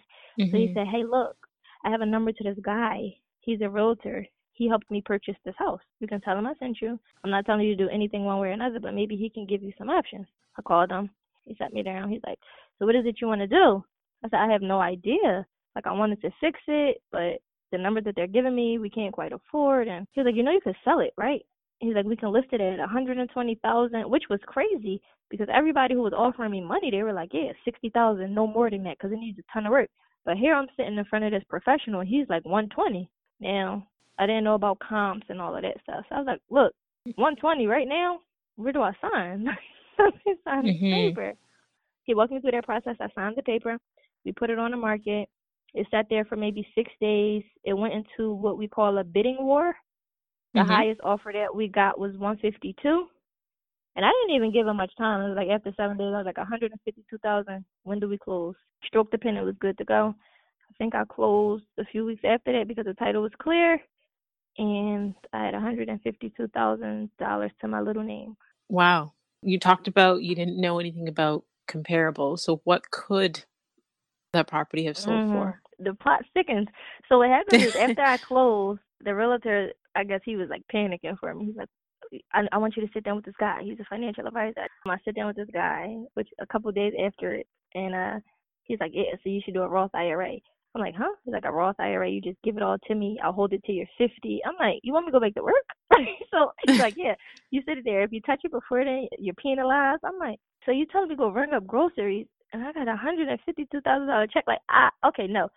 So 0.51 0.57
he 0.59 0.69
Mhm. 0.69 0.75
said, 0.75 0.87
Hey, 0.87 1.05
look, 1.05 1.37
I 1.85 1.91
have 1.91 2.01
a 2.01 2.07
number 2.07 2.33
to 2.33 2.45
this 2.45 2.59
guy. 2.63 3.15
He's 3.41 3.61
a 3.61 3.69
realtor. 3.69 4.27
He 4.61 4.69
helped 4.69 4.91
me 4.91 5.01
purchase 5.01 5.37
this 5.43 5.55
house. 5.57 5.81
You 6.01 6.07
can 6.07 6.21
tell 6.21 6.37
him 6.37 6.47
I 6.47 6.53
sent 6.59 6.83
you. 6.83 7.01
I'm 7.25 7.31
not 7.31 7.47
telling 7.47 7.63
you 7.63 7.75
to 7.75 7.85
do 7.85 7.89
anything 7.89 8.27
one 8.27 8.39
way 8.41 8.49
or 8.49 8.53
another, 8.53 8.79
but 8.79 8.93
maybe 8.93 9.17
he 9.17 9.31
can 9.31 9.47
give 9.47 9.63
you 9.63 9.73
some 9.79 9.89
options. 9.89 10.27
I 10.59 10.61
called 10.61 10.91
him. 10.91 11.09
He 11.45 11.57
sat 11.57 11.73
me 11.73 11.83
down. 11.83 12.11
He's 12.11 12.21
like, 12.27 12.39
So 12.79 12.85
what 12.85 12.95
is 12.95 13.07
it 13.07 13.23
you 13.23 13.27
want 13.27 13.41
to 13.41 13.47
do? 13.47 13.83
I 14.23 14.29
said, 14.29 14.37
I 14.37 14.53
have 14.53 14.61
no 14.61 14.79
idea. 14.79 15.47
Like 15.75 15.87
I 15.87 15.93
wanted 15.93 16.21
to 16.21 16.31
fix 16.43 16.61
it, 16.67 17.01
but 17.11 17.41
the 17.73 17.79
number 17.79 18.03
that 18.03 18.15
they're 18.15 18.27
giving 18.27 18.55
me, 18.55 18.77
we 18.77 18.91
can't 18.91 19.15
quite 19.15 19.33
afford. 19.33 19.89
And 19.89 20.07
he 20.13 20.21
was 20.21 20.27
like, 20.27 20.37
You 20.37 20.43
know, 20.43 20.53
you 20.53 20.61
could 20.63 20.77
sell 20.85 21.01
it, 21.01 21.15
right? 21.17 21.41
He's 21.79 21.95
like, 21.95 22.05
We 22.05 22.17
can 22.17 22.31
list 22.31 22.49
it 22.53 22.61
at 22.61 22.79
120,000, 22.81 24.11
which 24.11 24.25
was 24.29 24.41
crazy 24.45 25.01
because 25.31 25.49
everybody 25.51 25.95
who 25.95 26.03
was 26.03 26.13
offering 26.13 26.51
me 26.51 26.61
money, 26.61 26.91
they 26.91 27.03
were 27.03 27.15
like, 27.15 27.31
Yeah, 27.33 27.53
60,000, 27.65 28.35
no 28.35 28.47
more 28.47 28.69
than 28.69 28.83
that, 28.83 28.99
because 28.99 29.13
it 29.13 29.21
needs 29.21 29.39
a 29.39 29.53
ton 29.55 29.65
of 29.65 29.71
work. 29.71 29.89
But 30.27 30.37
here 30.37 30.55
I'm 30.55 30.69
sitting 30.77 30.99
in 30.99 31.05
front 31.07 31.25
of 31.25 31.31
this 31.31 31.45
professional. 31.49 32.03
He's 32.03 32.29
like 32.29 32.45
120. 32.45 33.09
Now, 33.41 33.87
I 34.21 34.27
didn't 34.27 34.45
know 34.45 34.55
about 34.55 34.79
comps 34.81 35.27
and 35.31 35.41
all 35.41 35.57
of 35.57 35.63
that 35.63 35.81
stuff. 35.83 36.05
So 36.09 36.15
I 36.15 36.19
was 36.19 36.27
like, 36.27 36.41
look, 36.51 36.73
120 37.17 37.67
right 37.67 37.89
now, 37.89 38.21
where 38.57 38.71
do 38.73 38.83
I 38.83 38.93
sign? 39.01 39.49
I 39.99 40.11
signed 40.45 40.69
the 40.69 40.73
paper. 41.09 41.33
He 42.05 42.15
walked 42.15 42.31
me 42.33 42.41
through 42.41 42.51
that 42.53 42.67
process. 42.67 42.97
I 43.01 43.09
signed 43.15 43.37
the 43.37 43.43
paper. 43.43 43.79
We 44.27 44.33
put 44.33 44.51
it 44.51 44.59
on 44.59 44.73
the 44.73 44.77
market. 44.77 45.29
It 45.73 45.87
sat 45.91 46.07
there 46.11 46.27
for 46.27 46.37
maybe 46.37 46.67
six 46.75 46.91
days. 47.01 47.43
It 47.65 47.73
went 47.73 47.95
into 47.95 48.35
what 48.35 48.59
we 48.59 48.69
call 48.69 48.99
a 48.99 49.05
bidding 49.05 49.39
war. 49.41 49.75
The 50.53 50.61
Mhm. 50.61 50.67
highest 50.67 51.01
offer 51.03 51.33
that 51.33 51.55
we 51.55 51.69
got 51.69 51.99
was 51.99 52.19
152. 52.19 53.09
And 53.97 54.05
I 54.05 54.11
didn't 54.11 54.37
even 54.37 54.53
give 54.53 54.67
him 54.67 54.77
much 54.77 54.95
time. 54.97 55.23
It 55.23 55.29
was 55.29 55.37
like 55.37 55.49
after 55.49 55.73
seven 55.73 55.97
days, 55.97 56.13
I 56.13 56.19
was 56.19 56.27
like 56.27 56.39
152,000. 56.39 57.65
When 57.85 58.01
do 58.01 58.09
we 58.09 58.19
close? 58.19 58.55
Stroke 58.85 59.11
the 59.11 59.19
pen. 59.19 59.37
It 59.37 59.45
was 59.45 59.57
good 59.57 59.79
to 59.79 59.85
go. 59.85 60.15
I 60.69 60.73
think 60.79 60.95
I 60.95 61.05
closed 61.07 61.65
a 61.79 61.85
few 61.87 62.05
weeks 62.05 62.25
after 62.25 62.53
that 62.53 62.69
because 62.69 62.85
the 62.85 62.95
title 62.95 63.23
was 63.23 63.35
clear, 63.37 63.81
and 64.61 65.15
I 65.33 65.47
had 65.47 65.55
152,000 65.55 67.11
dollars 67.19 67.51
to 67.63 67.69
my 67.69 67.81
little 67.81 68.03
name. 68.05 68.37
Wow. 68.69 69.15
You 69.43 69.59
talked 69.59 69.89
about 69.89 70.23
you 70.23 70.35
didn't 70.35 70.61
know 70.61 70.79
anything 70.79 71.09
about 71.09 71.45
comparable. 71.67 72.37
So 72.37 72.61
what 72.65 72.91
could 72.91 73.45
that 74.35 74.49
property 74.49 74.85
have 74.85 74.99
sold 74.99 75.23
Mhm. 75.23 75.33
for? 75.33 75.63
The 75.79 75.95
plot 75.95 76.25
thickens. 76.35 76.69
So 77.09 77.19
what 77.19 77.31
happened 77.31 77.65
is 77.65 77.75
after 77.77 78.03
I 78.03 78.19
closed, 78.19 78.81
the 79.01 79.15
realtor, 79.15 79.73
I 79.97 80.05
guess 80.05 80.21
he 80.25 80.37
was 80.37 80.51
like 80.51 80.63
panicking 80.73 81.19
for 81.19 81.35
me. 81.35 81.47
He's 81.47 81.57
like, 81.57 81.69
I, 82.35 82.47
I 82.53 82.59
want 82.59 82.77
you 82.77 82.87
to 82.87 82.93
sit 82.93 83.05
down 83.05 83.17
with 83.17 83.25
this 83.25 83.37
guy. 83.41 83.63
He's 83.63 83.81
a 83.81 83.85
financial 83.85 84.27
advisor. 84.27 84.67
I 84.87 84.99
sit 85.05 85.15
down 85.15 85.29
with 85.29 85.37
this 85.37 85.49
guy, 85.55 85.97
which 86.15 86.29
a 86.41 86.47
couple 86.47 86.69
of 86.69 86.75
days 86.75 86.93
after 87.05 87.33
it, 87.35 87.47
and 87.75 87.95
uh, 87.95 88.21
he's 88.65 88.81
like, 88.81 88.93
yeah, 88.95 89.05
so 89.23 89.31
you 89.31 89.41
should 89.45 89.55
do 89.55 89.63
a 89.63 89.69
Roth 89.69 89.95
IRA. 89.95 90.33
I'm 90.75 90.83
like, 90.83 90.95
huh? 90.97 91.11
He's 91.25 91.33
like, 91.33 91.45
a 91.45 91.53
Roth 91.53 91.81
IRA. 91.81 92.09
You 92.09 92.21
just 92.21 92.41
give 92.45 92.57
it 92.57 92.63
all 92.63 92.79
to 92.87 92.95
me. 92.95 93.19
I'll 93.23 93.33
hold 93.33 93.53
it 93.53 93.63
till 93.67 93.75
you're 93.75 93.87
50. 93.99 94.41
I'm 94.47 94.55
like, 94.61 94.81
you 94.83 94.93
want 94.93 95.07
me 95.07 95.11
to 95.11 95.19
go 95.19 95.21
back 95.21 95.35
to 95.35 95.43
work? 95.43 95.55
so 96.31 96.53
he's 96.67 96.79
like, 96.79 96.95
yeah, 96.99 97.15
you 97.51 97.63
sit 97.67 97.79
there. 97.85 98.03
If 98.03 98.13
you 98.13 98.21
touch 98.21 98.41
it 98.45 98.53
before 98.53 98.85
then, 98.85 99.09
you're 99.19 99.35
penalized. 99.35 100.03
I'm 100.05 100.19
like, 100.19 100.39
so 100.65 100.73
you 100.73 100.87
telling 100.87 101.09
me 101.09 101.17
to 101.17 101.19
go 101.19 101.33
run 101.33 101.55
up 101.55 101.67
groceries 101.67 102.27
and 102.53 102.63
I 102.63 102.73
got 102.73 102.89
a 102.89 102.97
hundred 102.97 103.29
and 103.29 103.39
fifty 103.47 103.67
two 103.71 103.81
thousand 103.81 104.09
dollar 104.09 104.27
check. 104.27 104.45
Like, 104.47 104.61
ah, 104.71 104.91
okay, 105.09 105.27
no. 105.27 105.49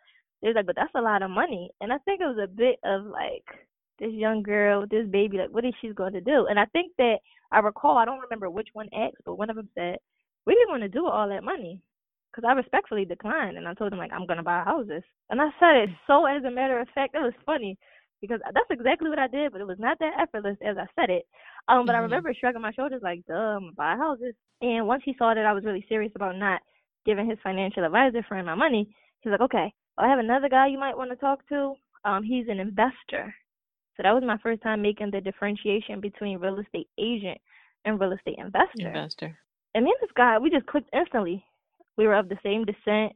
There's 0.41 0.55
like, 0.55 0.65
but 0.65 0.75
that's 0.75 0.93
a 0.96 1.01
lot 1.01 1.22
of 1.22 1.29
money. 1.29 1.70
And 1.82 1.91
I 1.93 1.98
think 2.00 2.22
it 2.22 2.25
was 2.25 2.39
a 2.43 2.48
bit 2.48 2.79
of 2.84 3.05
like 3.05 3.46
this 4.00 4.12
young 4.12 4.43
girl, 4.43 4.82
with 4.82 4.89
this 4.89 5.08
baby, 5.08 5.38
like, 5.38 5.50
what 5.51 5.65
is 5.65 5.74
she 5.82 5.89
going 5.89 6.13
to 6.13 6.22
do? 6.22 6.48
And 6.50 6.60
I 6.60 6.65
think 6.65 6.91
that 6.98 7.17
I 7.51 7.60
recall, 7.60 7.98
I 7.98 8.05
don't 8.05 8.20
remember 8.20 8.50
which 8.50 8.70
one 8.74 8.89
asked, 8.93 9.24
but 9.25 9.38
one 9.38 9.50
of 9.50 9.55
them 9.55 9.70
said, 9.75 9.98
"What 10.43 10.55
are 10.55 10.60
you 10.60 10.67
going 10.67 10.82
to 10.82 10.89
do 10.89 11.03
with 11.03 11.13
all 11.13 11.29
that 11.29 11.43
money?" 11.43 11.82
Because 12.34 12.48
I 12.50 12.54
respectfully 12.54 13.06
declined, 13.06 13.58
and 13.58 13.68
I 13.68 13.75
told 13.75 13.94
him 13.94 14.00
like, 14.00 14.12
"I'm 14.12 14.25
going 14.25 14.38
to 14.38 14.44
buy 14.44 14.63
houses." 14.63 15.04
And 15.30 15.40
I 15.40 15.50
said 15.60 15.75
it 15.75 15.90
so 16.08 16.25
as 16.25 16.44
a 16.44 16.50
matter 16.52 16.80
of 16.80 16.90
fact, 16.90 17.13
it 17.13 17.22
was 17.22 17.34
funny 17.46 17.78
because 18.22 18.40
that's 18.54 18.72
exactly 18.72 19.10
what 19.10 19.20
I 19.20 19.28
did, 19.28 19.52
but 19.52 19.62
it 19.62 19.68
was 19.68 19.78
not 19.80 20.00
that 20.00 20.18
effortless 20.20 20.58
as 20.66 20.78
I 20.78 20.88
said 20.96 21.10
it. 21.12 21.28
Um, 21.68 21.86
but 21.86 21.94
I 21.94 22.00
Mhm. 22.00 22.04
remember 22.04 22.34
shrugging 22.34 22.62
my 22.62 22.72
shoulders 22.72 23.04
like, 23.04 23.24
"Duh, 23.25 23.36
I'm 23.36 23.60
gonna 23.62 23.74
buy 23.74 23.96
houses." 23.96 24.34
And 24.62 24.88
once 24.88 25.04
he 25.04 25.13
saw 25.13 25.34
that 25.34 25.46
I 25.46 25.54
was 25.54 25.63
really 25.66 25.86
serious 25.88 26.16
about 26.16 26.36
not 26.38 26.62
giving 27.06 27.28
his 27.28 27.40
financial 27.42 27.84
advisor 27.84 28.24
friend 28.24 28.48
my 28.48 28.56
money, 28.56 28.96
he's 29.22 29.32
like, 29.32 29.42
"Okay, 29.42 29.72
I 29.98 30.08
have 30.08 30.20
another 30.20 30.50
guy 30.50 30.68
you 30.68 30.80
might 30.80 30.98
want 30.98 31.12
to 31.12 31.16
talk 31.18 31.46
to. 31.50 31.75
Um, 32.04 32.24
he's 32.24 32.48
an 32.48 32.60
investor." 32.60 33.36
So 33.96 34.04
that 34.04 34.16
was 34.16 34.24
my 34.24 34.38
first 34.38 34.62
time 34.63 34.82
making 34.82 35.12
the 35.12 35.22
differentiation 35.22 36.00
between 36.00 36.40
real 36.40 36.60
estate 36.60 36.90
agent 36.98 37.40
and 37.86 38.00
real 38.00 38.13
estate 38.13 38.40
investor. 38.40 38.88
Investor. 38.88 39.38
And 39.75 39.86
me 39.86 39.92
and 39.92 40.00
this 40.02 40.13
guy, 40.13 40.40
we 40.40 40.50
just 40.50 40.66
clicked 40.66 40.90
instantly. 40.94 41.46
We 41.97 42.07
were 42.07 42.15
of 42.15 42.29
the 42.29 42.38
same 42.43 42.65
descent, 42.65 43.13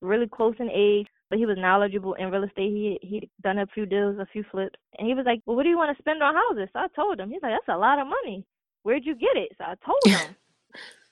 really 0.00 0.28
close 0.28 0.54
in 0.58 0.70
age, 0.70 1.06
but 1.28 1.38
he 1.38 1.46
was 1.46 1.58
knowledgeable 1.58 2.14
in 2.14 2.30
real 2.30 2.44
estate. 2.44 2.70
He 2.70 2.98
he'd 3.02 3.30
done 3.42 3.58
a 3.58 3.66
few 3.68 3.86
deals, 3.86 4.18
a 4.18 4.26
few 4.26 4.44
flips, 4.50 4.78
and 4.98 5.06
he 5.06 5.14
was 5.14 5.26
like, 5.26 5.40
"Well, 5.46 5.56
what 5.56 5.64
do 5.64 5.68
you 5.68 5.76
want 5.76 5.96
to 5.96 6.02
spend 6.02 6.22
on 6.22 6.34
houses?" 6.34 6.68
So 6.72 6.80
I 6.80 6.86
told 6.94 7.18
him. 7.20 7.30
He's 7.30 7.42
like, 7.42 7.52
"That's 7.52 7.74
a 7.76 7.78
lot 7.78 7.98
of 7.98 8.06
money. 8.06 8.44
Where'd 8.82 9.04
you 9.04 9.14
get 9.14 9.36
it?" 9.36 9.52
So 9.58 9.64
I 9.64 9.74
told 9.84 10.02
him. 10.30 10.36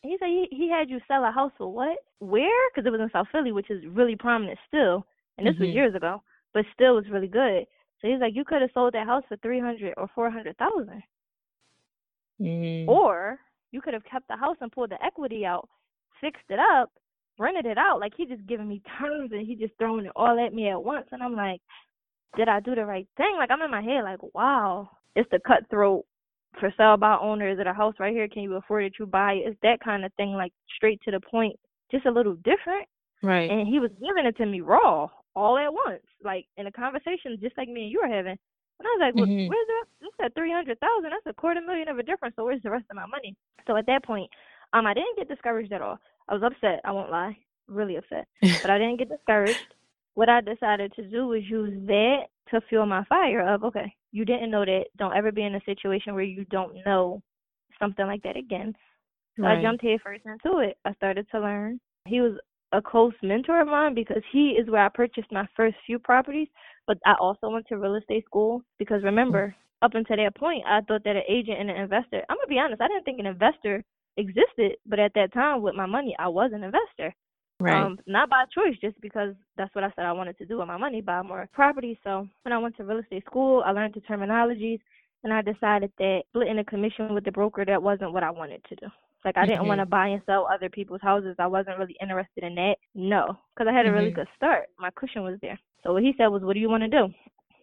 He 0.03 0.17
said 0.19 0.29
he, 0.29 0.47
he 0.53 0.71
had 0.71 0.89
you 0.89 1.01
sell 1.09 1.25
a 1.25 1.31
house 1.33 1.51
for 1.59 1.73
what? 1.73 1.99
Where? 2.21 2.71
Because 2.71 2.87
it 2.87 2.91
was 2.91 3.01
in 3.01 3.11
South 3.11 3.27
Philly, 3.33 3.51
which 3.51 3.69
is 3.69 3.85
really 3.87 4.15
prominent 4.15 4.59
still. 4.69 5.05
And 5.37 5.47
this 5.47 5.59
was 5.59 5.69
Mhm. 5.69 5.75
years 5.75 5.95
ago, 5.97 6.23
but 6.55 6.65
still 6.73 6.95
was 6.95 7.09
really 7.11 7.27
good. 7.29 7.67
So 8.01 8.07
he's 8.09 8.21
like, 8.21 8.35
you 8.37 8.45
could 8.45 8.63
have 8.63 8.71
sold 8.73 8.95
that 8.95 9.07
house 9.07 9.25
for 9.29 9.37
three 9.39 9.59
hundred 9.59 9.95
or 9.97 10.07
four 10.15 10.31
hundred 10.31 10.57
thousand, 10.57 11.03
Mm. 12.41 12.89
or 12.89 13.41
you 13.73 13.81
could 13.81 13.93
have 13.95 14.05
kept 14.05 14.29
the 14.29 14.37
house 14.37 14.57
and 14.61 14.71
pulled 14.71 14.91
the 14.91 15.05
equity 15.05 15.45
out, 15.45 15.69
fixed 16.21 16.49
it 16.49 16.59
up, 16.61 16.91
rented 17.39 17.67
it 17.67 17.79
out. 17.79 18.01
Like 18.01 18.13
he 18.17 18.27
just 18.27 18.47
giving 18.47 18.69
me 18.69 18.83
terms 18.99 19.31
and 19.33 19.47
he 19.47 19.55
just 19.55 19.75
throwing 19.79 20.07
it 20.07 20.13
all 20.17 20.39
at 20.45 20.55
me 20.55 20.69
at 20.69 20.83
once. 20.83 21.07
And 21.13 21.23
I'm 21.23 21.35
like, 21.37 21.61
did 22.37 22.49
I 22.49 22.61
do 22.61 22.75
the 22.75 22.85
right 22.85 23.07
thing? 23.17 23.35
Like 23.39 23.51
I'm 23.51 23.63
in 23.63 23.71
my 23.71 23.83
head, 23.83 24.05
like, 24.05 24.21
wow, 24.35 24.91
it's 25.17 25.29
the 25.31 25.41
cutthroat 25.47 26.05
for 26.61 26.73
sale 26.77 26.97
by 26.97 27.17
owner? 27.21 27.49
Is 27.49 27.59
it 27.59 27.67
a 27.67 27.73
house 27.73 27.95
right 27.99 28.13
here? 28.13 28.29
Can 28.29 28.43
you 28.43 28.55
afford 28.57 28.85
it? 28.85 28.95
You 28.99 29.07
buy 29.07 29.35
it? 29.35 29.45
It's 29.47 29.59
that 29.63 29.81
kind 29.81 30.05
of 30.05 30.13
thing, 30.15 30.33
like 30.33 30.53
straight 30.77 31.01
to 31.05 31.11
the 31.11 31.21
point, 31.21 31.57
just 31.91 32.07
a 32.07 32.11
little 32.11 32.35
different. 32.37 32.87
Right. 33.23 33.51
And 33.51 33.67
he 33.67 33.81
was 33.81 33.91
giving 34.01 34.27
it 34.27 34.37
to 34.37 34.47
me 34.47 34.61
raw, 34.61 35.09
all 35.35 35.59
at 35.59 35.73
once, 35.73 36.03
like 36.23 36.47
in 36.57 36.67
a 36.67 36.73
conversation, 36.73 37.39
just 37.41 37.57
like 37.57 37.69
me 37.69 37.85
and 37.85 37.91
you 37.93 38.01
were 38.03 38.09
having. 38.09 38.37
And 38.81 38.87
I 38.87 38.91
was 38.91 39.01
like, 39.01 39.15
well, 39.15 39.27
Mhm. 39.27 39.49
where's 39.49 39.67
the 39.67 39.75
rest? 39.75 39.91
You 40.01 40.11
said 40.21 40.35
three 40.35 40.53
hundred 40.53 40.79
thousand. 40.79 41.11
That's 41.11 41.27
a 41.27 41.33
quarter 41.35 41.61
million 41.61 41.89
of 41.89 41.99
a 41.99 42.03
difference. 42.03 42.37
So 42.37 42.45
where's 42.45 42.63
the 42.63 42.71
rest 42.71 42.87
of 42.91 42.97
my 42.97 43.07
money? 43.07 43.35
So 43.67 43.77
at 43.77 43.87
that 43.87 44.05
point, 44.05 44.31
um, 44.73 44.87
I 44.87 44.95
didn't 44.95 45.17
get 45.17 45.29
discouraged 45.29 45.73
at 45.73 45.83
all. 45.83 45.99
I 46.29 46.35
was 46.35 46.43
upset. 46.43 46.81
I 46.85 46.93
won't 46.93 47.11
lie, 47.11 47.37
really 47.69 47.97
upset. 47.97 48.27
But 48.63 48.71
I 48.71 48.79
didn't 48.79 48.99
get 48.99 49.09
discouraged. 49.09 49.59
What 50.15 50.29
I 50.29 50.41
decided 50.41 50.93
to 50.95 51.09
do 51.09 51.29
was 51.29 51.43
use 51.49 51.73
that 51.87 52.25
to 52.51 52.61
fuel 52.69 52.87
my 52.87 53.05
fire. 53.05 53.55
Of 53.55 53.65
okay, 53.65 53.93
you 54.13 54.25
didn't 54.25 54.51
know 54.51 54.65
that. 54.65 54.87
Don't 54.97 55.17
ever 55.17 55.33
be 55.33 55.43
in 55.43 55.55
a 55.55 55.61
situation 55.65 56.15
where 56.15 56.25
you 56.25 56.45
don't 56.47 56.75
know 56.85 57.23
something 57.79 58.07
like 58.07 58.23
that 58.23 58.37
again. 58.37 58.75
So 59.39 59.47
I 59.47 59.63
jumped 59.63 59.85
head 59.85 60.01
first 60.03 60.25
into 60.27 60.59
it. 60.59 60.77
I 60.85 60.93
started 60.95 61.27
to 61.31 61.41
learn. 61.41 61.79
He 62.07 62.21
was 62.21 62.33
a 62.73 62.83
close 62.83 63.15
mentor 63.23 63.61
of 63.61 63.69
mine 63.69 63.95
because 63.95 64.23
he 64.33 64.51
is 64.51 64.69
where 64.69 64.85
I 64.85 64.89
purchased 64.89 65.31
my 65.31 65.47
first 65.57 65.77
few 65.87 65.99
properties. 65.99 66.49
But 66.89 66.99
I 67.07 67.15
also 67.21 67.49
went 67.49 67.67
to 67.69 67.79
real 67.79 67.95
estate 67.95 68.25
school 68.25 68.63
because 68.79 69.05
remember, 69.05 69.55
up 69.83 69.95
until 69.95 70.17
that 70.17 70.35
point, 70.37 70.65
I 70.67 70.81
thought 70.81 71.05
that 71.05 71.17
an 71.17 71.23
agent 71.29 71.61
and 71.61 71.71
an 71.71 71.77
investor. 71.77 72.25
I'm 72.29 72.37
gonna 72.37 72.49
be 72.49 72.59
honest. 72.59 72.83
I 72.83 72.89
didn't 72.89 73.05
think 73.05 73.21
an 73.21 73.27
investor 73.27 73.85
existed, 74.19 74.77
but 74.87 74.99
at 74.99 75.15
that 75.15 75.33
time, 75.33 75.63
with 75.63 75.75
my 75.75 75.87
money, 75.87 76.15
I 76.19 76.29
was 76.29 76.51
an 76.53 76.65
investor. 76.65 77.15
Right. 77.61 77.83
Um, 77.83 77.99
not 78.07 78.31
by 78.31 78.45
choice, 78.55 78.77
just 78.81 79.01
because 79.01 79.35
that's 79.57 79.75
what 79.75 79.85
I 79.85 79.93
said 79.97 80.05
I 80.05 80.13
wanted 80.13 80.39
to 80.39 80.47
do 80.47 80.59
with 80.59 80.69
my 80.69 80.77
money, 80.77 81.01
buy 81.01 81.23
more 81.23 81.49
property. 81.53 81.99
So 82.05 82.29
when 82.43 82.53
I 82.53 82.59
went 82.59 82.77
to 82.77 82.85
real 82.85 82.99
estate 82.99 83.25
school, 83.27 83.63
I 83.67 83.73
learned 83.73 83.95
the 83.95 84.01
terminologies, 84.01 84.81
and 85.25 85.33
I 85.33 85.43
decided 85.43 85.91
that 85.99 86.23
splitting 86.29 86.59
a 86.59 86.65
commission 86.65 87.15
with 87.15 87.25
the 87.25 87.33
broker 87.33 87.65
that 87.65 87.83
wasn't 87.83 88.13
what 88.13 88.23
I 88.23 88.31
wanted 88.31 88.63
to 88.69 88.77
do. 88.77 88.87
Like 89.25 89.37
I 89.37 89.45
didn't 89.45 89.63
Mhm. 89.65 89.67
want 89.67 89.81
to 89.81 89.87
buy 89.87 90.09
and 90.09 90.23
sell 90.25 90.47
other 90.47 90.69
people's 90.69 91.01
houses. 91.03 91.35
I 91.41 91.49
wasn't 91.49 91.79
really 91.79 91.97
interested 92.01 92.45
in 92.45 92.55
that. 92.55 92.77
No, 92.95 93.37
because 93.55 93.69
I 93.69 93.73
had 93.77 93.87
a 93.87 93.93
really 93.93 94.11
Mhm. 94.11 94.15
good 94.15 94.29
start. 94.37 94.69
My 94.79 94.91
cushion 94.91 95.25
was 95.25 95.41
there. 95.41 95.59
So 95.83 95.93
what 95.93 96.05
he 96.05 96.13
said 96.13 96.29
was, 96.29 96.45
"What 96.45 96.55
do 96.55 96.61
you 96.61 96.69
want 96.69 96.85
to 96.85 96.89
do?" 96.89 97.13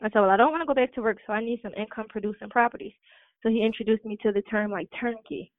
I 0.02 0.10
said, 0.10 0.20
"Well, 0.20 0.30
I 0.30 0.36
don't 0.36 0.52
want 0.52 0.62
to 0.62 0.68
go 0.68 0.74
back 0.74 0.92
to 0.94 1.02
work, 1.02 1.22
so 1.26 1.32
I 1.32 1.40
need 1.40 1.62
some 1.62 1.74
income 1.76 2.08
producing 2.10 2.50
properties." 2.50 2.94
So 3.42 3.50
he 3.50 3.64
introduced 3.64 4.04
me 4.04 4.18
to 4.18 4.34
the 4.34 4.42
term 4.44 4.72
like 4.72 4.92
turnkey, 4.92 5.54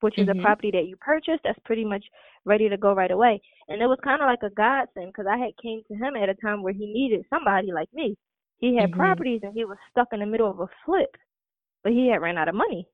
which 0.00 0.18
is 0.18 0.26
Mhm. 0.26 0.30
a 0.30 0.34
property 0.34 0.70
that 0.72 0.86
you 0.86 0.96
purchased 0.96 1.40
that's 1.44 1.58
pretty 1.64 1.84
much 1.84 2.04
ready 2.44 2.68
to 2.68 2.76
go 2.76 2.92
right 2.94 3.10
away. 3.10 3.40
And 3.68 3.80
it 3.82 3.86
was 3.86 3.98
kind 4.04 4.22
of 4.22 4.26
like 4.26 4.42
a 4.42 4.50
godsend 4.54 5.08
because 5.08 5.26
I 5.30 5.36
had 5.38 5.56
came 5.62 5.82
to 5.88 5.94
him 5.94 6.16
at 6.16 6.28
a 6.28 6.34
time 6.34 6.62
where 6.62 6.72
he 6.72 6.86
needed 6.86 7.24
somebody 7.30 7.72
like 7.72 7.92
me. 7.92 8.16
He 8.58 8.76
had 8.76 8.90
Mhm. 8.90 8.92
properties 8.92 9.40
and 9.42 9.52
he 9.54 9.64
was 9.64 9.78
stuck 9.90 10.08
in 10.12 10.20
the 10.20 10.26
middle 10.26 10.50
of 10.50 10.60
a 10.60 10.68
flip, 10.84 11.16
but 11.82 11.92
he 11.92 12.08
had 12.08 12.22
ran 12.22 12.38
out 12.38 12.48
of 12.48 12.54
money. 12.54 12.88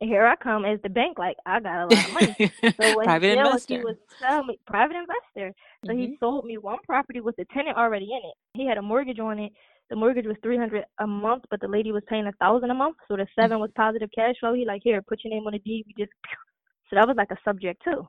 And 0.00 0.10
here 0.10 0.26
I 0.26 0.36
come 0.36 0.64
as 0.64 0.80
the 0.82 0.88
bank, 0.88 1.18
like 1.18 1.36
I 1.46 1.60
got 1.60 1.84
a 1.84 1.86
lot 1.86 2.04
of 2.04 2.12
money. 2.12 2.36
So 2.78 2.90
what 2.92 3.08
Private 3.08 3.24
he 3.26 3.34
did 3.34 3.44
was 3.46 3.62
investor. 3.62 3.68
he 3.68 3.78
was 3.78 3.96
telling 4.20 4.46
me 4.48 4.58
private 4.66 4.96
investor. 4.96 5.54
So 5.86 5.94
he 5.94 6.10
Mhm. 6.10 6.18
sold 6.20 6.44
me 6.44 6.58
one 6.58 6.78
property 6.86 7.20
with 7.20 7.38
a 7.38 7.44
tenant 7.52 7.76
already 7.76 8.06
in 8.12 8.18
it. 8.28 8.34
He 8.54 8.66
had 8.66 8.78
a 8.78 8.82
mortgage 8.82 9.18
on 9.20 9.38
it. 9.38 9.52
The 9.90 9.96
mortgage 9.96 10.26
was 10.26 10.36
three 10.42 10.56
hundred 10.56 10.84
a 11.00 11.06
month, 11.06 11.44
but 11.50 11.60
the 11.60 11.66
lady 11.68 11.90
was 11.90 12.04
paying 12.08 12.26
a 12.26 12.32
thousand 12.32 12.70
a 12.70 12.74
month. 12.74 12.96
So 13.08 13.16
the 13.16 13.26
seven 13.38 13.58
was 13.58 13.70
positive 13.74 14.08
cash 14.14 14.36
flow. 14.38 14.54
He 14.54 14.64
like 14.64 14.82
here, 14.84 15.02
put 15.02 15.20
your 15.24 15.34
name 15.34 15.46
on 15.46 15.52
the 15.52 15.58
deed. 15.58 15.84
We 15.86 15.94
just 16.04 16.12
so 16.88 16.96
that 16.96 17.08
was 17.08 17.16
like 17.16 17.32
a 17.32 17.36
subject 17.44 17.82
to. 17.84 18.08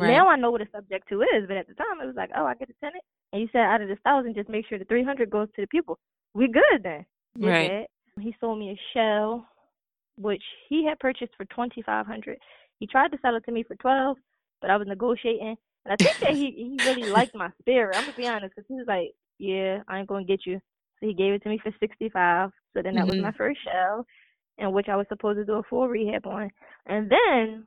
Right. 0.00 0.10
Now 0.10 0.28
I 0.28 0.36
know 0.36 0.50
what 0.50 0.60
a 0.60 0.68
subject 0.74 1.08
to 1.08 1.22
is, 1.22 1.46
but 1.46 1.56
at 1.56 1.68
the 1.68 1.74
time 1.74 2.00
it 2.02 2.06
was 2.06 2.16
like, 2.16 2.30
oh, 2.36 2.44
I 2.44 2.54
get 2.54 2.70
a 2.70 2.72
tenant, 2.80 3.04
and 3.32 3.42
you 3.42 3.48
said 3.52 3.60
out 3.60 3.80
of 3.80 3.88
this 3.88 3.98
thousand, 4.04 4.34
just 4.34 4.48
make 4.48 4.66
sure 4.66 4.78
the 4.78 4.84
three 4.86 5.04
hundred 5.04 5.30
goes 5.30 5.48
to 5.54 5.62
the 5.62 5.68
people. 5.68 5.98
We 6.34 6.48
good 6.48 6.82
then. 6.82 7.06
Right. 7.38 7.86
He 8.18 8.34
sold 8.40 8.58
me 8.58 8.70
a 8.70 8.80
shell, 8.92 9.46
which 10.16 10.42
he 10.68 10.84
had 10.84 10.98
purchased 10.98 11.32
for 11.36 11.44
twenty 11.46 11.82
five 11.82 12.06
hundred. 12.06 12.38
He 12.80 12.88
tried 12.88 13.12
to 13.12 13.18
sell 13.22 13.36
it 13.36 13.44
to 13.44 13.52
me 13.52 13.62
for 13.62 13.76
twelve, 13.76 14.16
but 14.60 14.70
I 14.70 14.76
was 14.76 14.88
negotiating, 14.88 15.56
and 15.84 15.92
I 15.92 15.96
think 15.96 16.18
that 16.20 16.32
he 16.32 16.76
he 16.76 16.84
really 16.84 17.08
liked 17.08 17.36
my 17.36 17.50
spirit. 17.60 17.96
I'm 17.96 18.04
gonna 18.04 18.16
be 18.16 18.26
honest, 18.26 18.54
because 18.56 18.66
he 18.68 18.74
was 18.74 18.86
like, 18.88 19.12
yeah, 19.38 19.82
I 19.86 20.00
ain't 20.00 20.08
gonna 20.08 20.24
get 20.24 20.44
you. 20.44 20.60
So 21.00 21.06
he 21.08 21.14
gave 21.14 21.34
it 21.34 21.42
to 21.44 21.48
me 21.50 21.58
for 21.62 21.72
sixty 21.80 22.08
five. 22.10 22.50
So 22.74 22.82
then 22.82 22.94
that 22.96 23.08
was 23.08 23.18
Mhm. 23.18 23.22
my 23.22 23.32
first 23.32 23.60
shell, 23.64 24.06
in 24.58 24.72
which 24.72 24.88
I 24.88 24.96
was 24.96 25.06
supposed 25.08 25.38
to 25.38 25.44
do 25.44 25.54
a 25.54 25.62
full 25.64 25.88
rehab 25.88 26.26
on, 26.26 26.50
and 26.86 27.10
then 27.10 27.66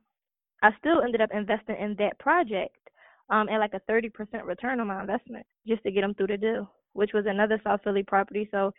I 0.62 0.70
still 0.78 1.02
ended 1.02 1.20
up 1.20 1.30
investing 1.32 1.76
in 1.78 1.96
that 1.96 2.18
project 2.18 2.76
um, 3.30 3.48
at 3.48 3.58
like 3.60 3.74
a 3.74 3.80
30% 3.90 4.10
return 4.44 4.80
on 4.80 4.88
my 4.88 5.00
investment 5.00 5.46
just 5.66 5.82
to 5.84 5.90
get 5.92 6.04
him 6.04 6.14
through 6.14 6.28
the 6.28 6.36
deal, 6.38 6.70
which 6.94 7.12
was 7.14 7.26
another 7.26 7.60
South 7.64 7.80
Philly 7.84 8.02
property. 8.02 8.48
So 8.50 8.72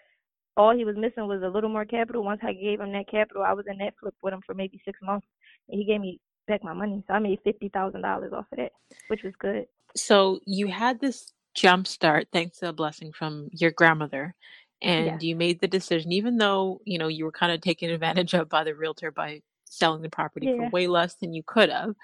all 0.57 0.75
he 0.75 0.85
was 0.85 0.95
missing 0.97 1.27
was 1.27 1.43
a 1.43 1.49
little 1.49 1.69
more 1.69 1.85
capital. 1.85 2.23
Once 2.23 2.41
I 2.43 2.53
gave 2.53 2.79
him 2.81 2.91
that 2.93 3.09
capital, 3.09 3.43
I 3.43 3.53
was 3.53 3.65
in 3.69 3.77
that 3.79 3.95
flip 3.99 4.15
with 4.21 4.33
him 4.33 4.41
for 4.45 4.55
maybe 4.55 4.81
six 4.85 4.99
months, 5.01 5.27
and 5.69 5.79
he 5.79 5.85
gave 5.85 6.01
me 6.01 6.19
back 6.47 6.63
my 6.63 6.73
money. 6.73 7.03
So 7.07 7.13
I 7.13 7.19
made 7.19 7.39
fifty 7.43 7.69
thousand 7.69 8.01
dollars 8.01 8.33
off 8.33 8.45
of 8.51 8.57
that, 8.57 8.71
which 9.07 9.23
was 9.23 9.33
good. 9.39 9.65
So 9.95 10.39
you 10.45 10.67
had 10.67 10.99
this 10.99 11.33
jump 11.55 11.87
start 11.87 12.27
thanks 12.33 12.59
to 12.59 12.69
a 12.69 12.73
blessing 12.73 13.13
from 13.13 13.49
your 13.53 13.71
grandmother, 13.71 14.35
and 14.81 15.21
Yes. 15.21 15.23
you 15.23 15.35
made 15.37 15.61
the 15.61 15.67
decision, 15.69 16.11
even 16.13 16.37
though 16.37 16.81
you 16.85 16.99
know 16.99 17.09
you 17.09 17.25
were 17.25 17.33
kind 17.33 17.53
of 17.53 17.61
taken 17.61 17.91
advantage 17.91 18.33
of 18.35 18.49
by 18.49 18.63
the 18.65 18.75
realtor 18.75 19.11
by 19.11 19.41
selling 19.65 20.01
the 20.03 20.09
property 20.09 20.49
for 20.55 20.65
way 20.65 20.87
less 20.87 21.15
than 21.15 21.33
you 21.33 21.43
could 21.47 21.69
have, 21.71 21.95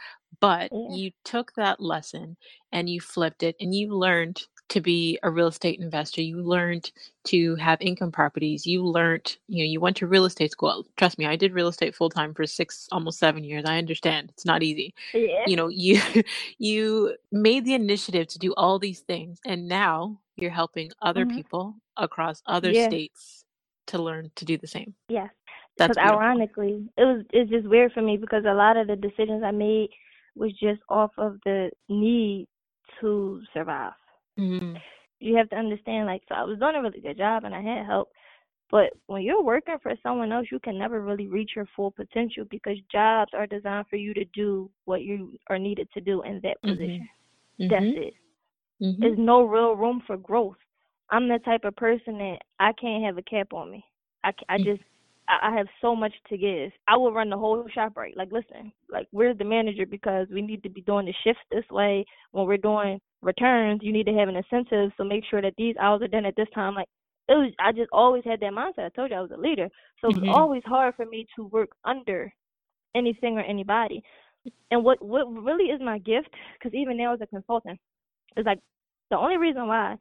but 0.41 0.71
Yeah. 0.71 0.79
you 0.87 1.11
took 1.25 1.53
that 1.55 1.79
lesson 1.81 2.37
and 2.73 2.89
you 2.89 3.01
flipped 3.01 3.43
it, 3.43 3.55
and 3.61 3.75
you 3.75 3.95
learned 3.95 4.41
to 4.71 4.81
be 4.81 5.19
a 5.23 5.31
real 5.31 5.47
estate 5.47 5.79
investor. 5.81 6.21
You 6.23 6.43
learned 6.43 6.91
to 7.25 7.55
have 7.57 7.81
income 7.81 8.11
properties. 8.11 8.67
You 8.67 8.85
learned, 8.85 9.37
you 9.49 9.63
know, 9.65 9.69
you 9.71 9.81
went 9.81 9.97
to 9.99 10.07
real 10.07 10.25
estate 10.25 10.51
school. 10.51 10.85
Trust 10.97 11.19
me, 11.19 11.27
I 11.27 11.37
did 11.37 11.53
real 11.53 11.69
estate 11.69 11.95
full 11.95 12.11
time 12.11 12.35
for 12.35 12.45
six, 12.47 12.89
almost 12.91 13.19
seven 13.19 13.45
years. 13.45 13.65
I 13.65 13.79
understand 13.79 14.31
it's 14.31 14.45
not 14.45 14.63
easy 14.63 14.87
Yeah. 15.13 15.45
you 15.45 15.57
know 15.57 15.69
you 15.69 15.99
you 16.59 17.15
made 17.31 17.65
the 17.65 17.75
initiative 17.75 18.27
to 18.29 18.39
do 18.39 18.53
all 18.55 18.79
these 18.79 19.01
things 19.01 19.39
and 19.45 19.67
now 19.67 20.19
you're 20.37 20.51
helping 20.51 20.91
other 21.01 21.25
Mhm. 21.25 21.35
people 21.35 21.75
across 21.97 22.41
other 22.47 22.73
Yeah. 22.73 22.87
states 22.87 23.45
to 23.87 24.01
learn 24.01 24.31
to 24.37 24.45
do 24.45 24.57
the 24.57 24.67
same 24.67 24.95
Yes. 25.09 25.29
that's 25.77 25.97
Because 25.97 26.03
ironically, 26.13 26.89
it 26.97 27.05
was 27.05 27.25
it's 27.33 27.51
just 27.51 27.67
weird 27.67 27.93
for 27.93 28.01
me 28.03 28.17
because 28.17 28.45
a 28.45 28.53
lot 28.53 28.77
of 28.77 28.87
the 28.87 28.95
decisions 28.97 29.43
I 29.43 29.51
made 29.51 29.89
was 30.35 30.53
just 30.59 30.81
off 30.89 31.11
of 31.17 31.37
the 31.45 31.71
need 31.89 32.47
to 33.01 33.41
survive. 33.53 33.93
Mhm. 34.37 34.81
You 35.19 35.35
have 35.35 35.49
to 35.49 35.55
understand, 35.55 36.07
like, 36.07 36.23
so 36.27 36.35
I 36.35 36.43
was 36.43 36.59
doing 36.59 36.75
a 36.75 36.81
really 36.81 37.01
good 37.01 37.17
job 37.17 37.43
and 37.43 37.53
I 37.53 37.61
had 37.61 37.85
help, 37.85 38.09
but 38.71 38.91
when 39.07 39.21
you're 39.21 39.43
working 39.43 39.77
for 39.83 39.93
someone 40.01 40.31
else, 40.31 40.47
you 40.51 40.59
can 40.59 40.77
never 40.77 41.01
really 41.01 41.27
reach 41.27 41.51
your 41.55 41.67
full 41.75 41.91
potential 41.91 42.45
because 42.49 42.77
jobs 42.91 43.31
are 43.33 43.45
designed 43.45 43.87
for 43.89 43.97
you 43.97 44.13
to 44.13 44.25
do 44.33 44.69
what 44.85 45.03
you 45.03 45.37
are 45.49 45.59
needed 45.59 45.89
to 45.93 46.01
do 46.01 46.23
in 46.23 46.39
that 46.41 46.61
Mhm. 46.63 46.69
position. 46.71 47.09
That's 47.59 47.85
Mhm. 47.85 47.97
it. 47.97 48.15
Mhm. 48.81 48.99
There's 48.99 49.17
no 49.19 49.43
real 49.43 49.75
room 49.75 50.01
for 50.01 50.17
growth. 50.17 50.57
I'm 51.09 51.27
the 51.27 51.39
type 51.39 51.65
of 51.65 51.75
person 51.75 52.17
that 52.19 52.41
I 52.59 52.71
can't 52.73 53.03
have 53.03 53.17
a 53.17 53.23
cap 53.23 53.53
on 53.53 53.69
me. 53.69 53.85
I, 54.23 54.33
I 54.49 54.57
Mm. 54.57 54.63
just 54.65 54.83
I 55.27 55.55
have 55.55 55.67
so 55.79 55.95
much 55.95 56.13
to 56.29 56.37
give. 56.37 56.73
I 56.87 56.97
will 56.97 57.13
run 57.13 57.29
the 57.29 57.37
whole 57.37 57.65
shop 57.69 57.95
right. 57.95 58.15
Like, 58.17 58.31
listen, 58.31 58.73
like 58.89 59.07
where's 59.11 59.37
the 59.37 59.45
manager 59.45 59.85
because 59.85 60.27
we 60.29 60.41
need 60.41 60.61
to 60.63 60.69
be 60.69 60.81
doing 60.81 61.05
the 61.05 61.13
shifts 61.23 61.43
this 61.51 61.69
way. 61.69 62.05
When 62.31 62.47
we're 62.47 62.57
doing 62.57 62.99
returns, 63.21 63.81
you 63.83 63.91
need 63.93 64.05
to 64.07 64.13
have 64.13 64.29
an 64.29 64.35
incentive. 64.35 64.91
So 64.97 65.03
make 65.03 65.23
sure 65.29 65.41
that 65.41 65.53
these 65.57 65.75
hours 65.77 66.01
are 66.01 66.07
done 66.07 66.25
at 66.25 66.35
this 66.35 66.49
time. 66.53 66.75
Like, 66.75 66.87
it 67.29 67.33
was. 67.33 67.53
I 67.59 67.71
just 67.71 67.89
always 67.91 68.23
had 68.25 68.39
that 68.41 68.51
mindset. 68.53 68.85
I 68.85 68.89
told 68.89 69.11
you 69.11 69.17
I 69.17 69.21
was 69.21 69.31
a 69.31 69.37
leader, 69.37 69.69
so 70.01 70.09
it 70.09 70.15
was 70.15 70.23
Mhm. 70.23 70.27
always 70.27 70.63
hard 70.65 70.95
for 70.95 71.05
me 71.05 71.27
to 71.35 71.45
work 71.45 71.69
under 71.85 72.33
anything 72.95 73.37
or 73.37 73.41
anybody. 73.41 74.03
And 74.71 74.83
what 74.83 75.03
what 75.03 75.25
really 75.31 75.65
is 75.65 75.81
my 75.81 75.99
gift? 75.99 76.29
Because 76.53 76.73
even 76.73 76.97
now 76.97 77.13
as 77.13 77.21
a 77.21 77.27
consultant, 77.27 77.79
it's 78.35 78.45
like 78.45 78.59
the 79.09 79.17
only 79.17 79.37
reason 79.37 79.67
why 79.67 79.97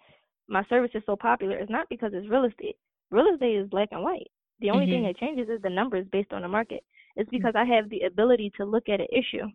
my 0.49 0.65
service 0.65 0.91
is 0.95 1.03
so 1.07 1.17
popular 1.17 1.59
is 1.59 1.69
not 1.71 1.89
because 1.89 2.13
it's 2.15 2.29
real 2.29 2.45
estate. 2.45 2.77
Real 3.11 3.33
estate 3.35 3.57
is 3.57 3.69
black 3.69 3.89
and 3.93 4.03
white. 4.03 4.29
The 4.61 4.71
only 4.71 4.87
thing 4.87 5.03
Mhm. 5.03 5.05
that 5.05 5.19
changes 5.19 5.49
is 5.49 5.61
the 5.63 5.71
numbers 5.71 6.07
based 6.13 6.33
on 6.33 6.43
the 6.43 6.49
market. 6.49 6.83
It's 7.17 7.31
because 7.31 7.55
I 7.57 7.65
have 7.65 7.89
the 7.89 8.03
ability 8.03 8.51
to 8.57 8.65
look 8.65 8.89
at 8.89 9.01
an 9.01 9.09
issue 9.13 9.47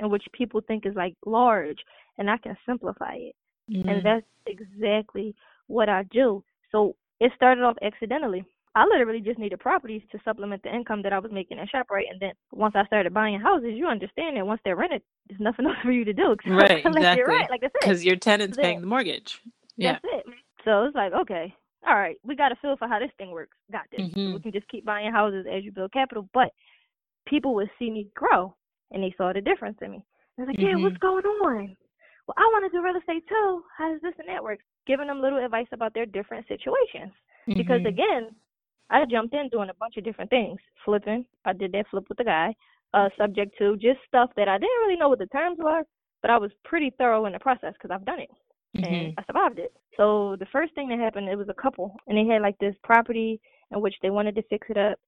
in 0.00 0.10
which 0.10 0.24
people 0.32 0.60
think 0.66 0.86
is 0.86 0.94
like 0.94 1.14
large 1.24 1.78
and 2.18 2.30
I 2.30 2.36
can 2.38 2.56
simplify 2.66 3.14
it. 3.14 3.34
Mhm. 3.70 3.90
And 3.90 4.04
that's 4.04 4.26
exactly 4.46 5.34
what 5.66 5.88
I 5.88 6.04
do. 6.04 6.44
So 6.70 6.96
it 7.20 7.32
started 7.34 7.64
off 7.64 7.76
accidentally. 7.82 8.44
I 8.74 8.84
literally 8.84 9.20
just 9.20 9.38
needed 9.38 9.58
properties 9.58 10.02
to 10.12 10.18
supplement 10.22 10.62
the 10.62 10.74
income 10.74 11.00
that 11.02 11.12
I 11.14 11.18
was 11.18 11.32
making 11.32 11.58
at 11.58 11.68
ShopRite. 11.70 12.10
And 12.10 12.20
then 12.20 12.32
once 12.52 12.76
I 12.76 12.84
started 12.86 13.14
buying 13.14 13.40
houses, 13.40 13.72
you 13.74 13.86
understand 13.86 14.36
that 14.36 14.46
once 14.46 14.60
they're 14.64 14.76
rented, 14.76 15.02
there's 15.28 15.40
nothing 15.40 15.64
else 15.66 15.78
for 15.82 15.92
you 15.92 16.04
to 16.04 16.12
do 16.12 16.32
except 16.32 16.54
Right, 16.54 16.84
exactly. 16.84 17.22
rent. 17.24 17.50
Like 17.50 17.62
that's 17.62 17.74
it. 17.74 17.80
because 17.80 18.04
your 18.04 18.16
tenant's 18.16 18.56
That's 18.56 18.64
paying 18.66 18.78
it. 18.78 18.80
the 18.82 18.86
mortgage 18.86 19.40
yeah 19.78 19.98
That's 20.02 20.04
it. 20.26 20.34
So 20.64 20.84
it's 20.84 20.94
like, 20.96 21.12
okay, 21.12 21.54
all 21.86 21.94
right, 21.96 22.16
we 22.24 22.34
got 22.34 22.50
a 22.52 22.56
feel 22.56 22.76
for 22.76 22.88
how 22.88 22.98
this 22.98 23.10
thing 23.18 23.30
works. 23.30 23.56
Got 23.70 23.84
this. 23.90 24.00
So 24.14 24.34
we 24.34 24.40
can 24.40 24.52
just 24.52 24.68
keep 24.68 24.84
buying 24.84 25.10
houses 25.12 25.46
as 25.50 25.64
you 25.64 25.70
build 25.72 25.92
capital. 25.92 26.28
But 26.34 26.50
people 27.26 27.54
would 27.54 27.70
see 27.78 27.90
me 27.90 28.08
grow 28.14 28.54
and 28.92 29.02
they 29.02 29.14
saw 29.16 29.32
the 29.32 29.40
difference 29.40 29.78
in 29.82 29.90
me. 29.90 30.04
They're 30.36 30.46
like, 30.46 30.60
yeah, 30.60 30.76
what's 30.76 30.96
Mhm. 30.96 31.00
going 31.00 31.24
on? 31.24 31.76
Well, 32.26 32.34
I 32.36 32.42
want 32.52 32.70
to 32.70 32.76
do 32.76 32.82
real 32.84 32.96
estate 32.96 33.26
too. 33.28 33.64
How 33.76 33.92
does 33.92 34.00
this 34.02 34.14
and 34.18 34.28
that 34.28 34.42
work? 34.42 34.60
Giving 34.86 35.06
them 35.06 35.20
little 35.20 35.44
advice 35.44 35.68
about 35.72 35.94
their 35.94 36.06
different 36.06 36.46
situations. 36.48 37.12
Because 37.56 37.82
Mhm. 37.82 37.86
again, 37.88 38.36
I 38.90 39.04
jumped 39.04 39.34
in 39.34 39.48
doing 39.48 39.70
a 39.70 39.74
bunch 39.74 39.96
of 39.96 40.04
different 40.04 40.30
things. 40.30 40.60
Flipping. 40.84 41.26
I 41.44 41.52
did 41.52 41.72
that 41.72 41.88
flip 41.88 42.08
with 42.08 42.18
the 42.18 42.24
guy. 42.24 42.54
Uh, 42.94 43.10
subject 43.16 43.56
to 43.58 43.76
just 43.76 44.02
stuff 44.06 44.32
that 44.36 44.48
I 44.48 44.58
didn't 44.58 44.80
really 44.80 44.96
know 44.96 45.08
what 45.08 45.18
the 45.18 45.26
terms 45.26 45.58
were, 45.58 45.82
but 46.22 46.30
I 46.30 46.38
was 46.38 46.52
pretty 46.64 46.90
thorough 46.90 47.26
in 47.26 47.32
the 47.32 47.38
process 47.38 47.74
because 47.74 47.90
I've 47.90 48.04
done 48.04 48.20
it 48.20 48.30
and 48.74 48.84
Mhm. 48.84 49.14
I 49.18 49.24
survived 49.24 49.58
it. 49.58 49.72
So 49.96 50.36
the 50.36 50.46
first 50.46 50.74
thing 50.74 50.88
that 50.88 50.98
happened, 50.98 51.28
it 51.28 51.36
was 51.36 51.48
a 51.48 51.54
couple, 51.54 51.98
and 52.06 52.16
they 52.16 52.26
had 52.26 52.42
like 52.42 52.56
this 52.58 52.76
property 52.84 53.40
in 53.70 53.80
which 53.80 53.98
they 54.00 54.10
wanted 54.10 54.34
to 54.36 54.42
fix 54.42 54.68
it 54.70 54.76
up. 54.78 54.98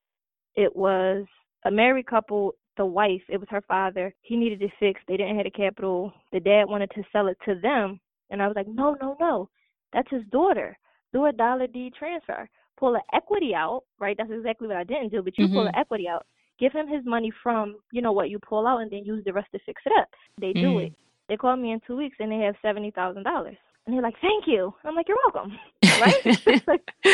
It 0.55 0.75
was 0.75 1.27
a 1.65 1.71
married 1.71 2.07
couple. 2.07 2.55
The 2.79 2.87
wife, 2.87 3.23
it 3.29 3.39
was 3.39 3.49
her 3.51 3.61
father. 3.63 4.15
He 4.23 4.37
needed 4.37 4.63
it 4.63 4.71
fixed. 4.79 5.03
They 5.09 5.17
didn't 5.17 5.35
have 5.37 5.45
the 5.45 5.51
capital. 5.51 6.13
The 6.33 6.39
dad 6.41 6.65
wanted 6.69 6.91
to 6.93 7.03
sell 7.13 7.27
it 7.27 7.37
to 7.45 7.57
them, 7.57 8.01
and 8.31 8.41
I 8.41 8.47
was 8.47 8.55
like, 8.57 8.69
no, 8.69 8.97
no, 9.03 9.17
no, 9.21 9.51
that's 9.93 10.09
his 10.11 10.23
daughter. 10.31 10.79
Do 11.13 11.27
a 11.27 11.33
dollar 11.33 11.67
deed 11.67 11.95
transfer. 11.99 12.49
Pull 12.79 12.93
the 12.93 13.03
equity 13.13 13.53
out, 13.55 13.83
right? 13.99 14.17
That's 14.17 14.31
exactly 14.31 14.69
what 14.69 14.77
I 14.77 14.85
didn't 14.85 15.11
do. 15.11 15.23
But 15.23 15.37
you 15.37 15.49
pull 15.49 15.65
Mhm. 15.65 15.73
the 15.73 15.79
equity 15.79 16.07
out. 16.09 16.25
Give 16.61 16.73
him 16.73 16.87
his 16.87 17.05
money 17.05 17.31
from, 17.43 17.77
you 17.93 18.01
know, 18.01 18.13
what 18.13 18.31
you 18.31 18.39
pull 18.39 18.67
out, 18.67 18.79
and 18.79 18.91
then 18.91 19.05
use 19.05 19.25
the 19.25 19.33
rest 19.33 19.51
to 19.53 19.59
fix 19.61 19.83
it 19.85 19.93
up. 19.99 20.09
They 20.41 20.53
do 20.53 20.75
Mm. 20.75 20.87
it. 20.87 20.93
They 21.29 21.37
call 21.37 21.57
me 21.57 21.73
in 21.73 21.81
two 21.81 21.97
weeks, 21.97 22.17
and 22.21 22.31
they 22.31 22.39
have 22.39 22.57
seventy 22.63 22.93
thousand 22.93 23.25
dollars. 23.25 23.57
And 23.87 23.95
they're 23.95 24.03
like, 24.03 24.19
"Thank 24.21 24.47
you." 24.47 24.73
I'm 24.85 24.95
like, 24.95 25.09
"You're 25.09 25.19
welcome." 25.25 25.59
Right? 25.99 26.23
Like, 26.69 26.93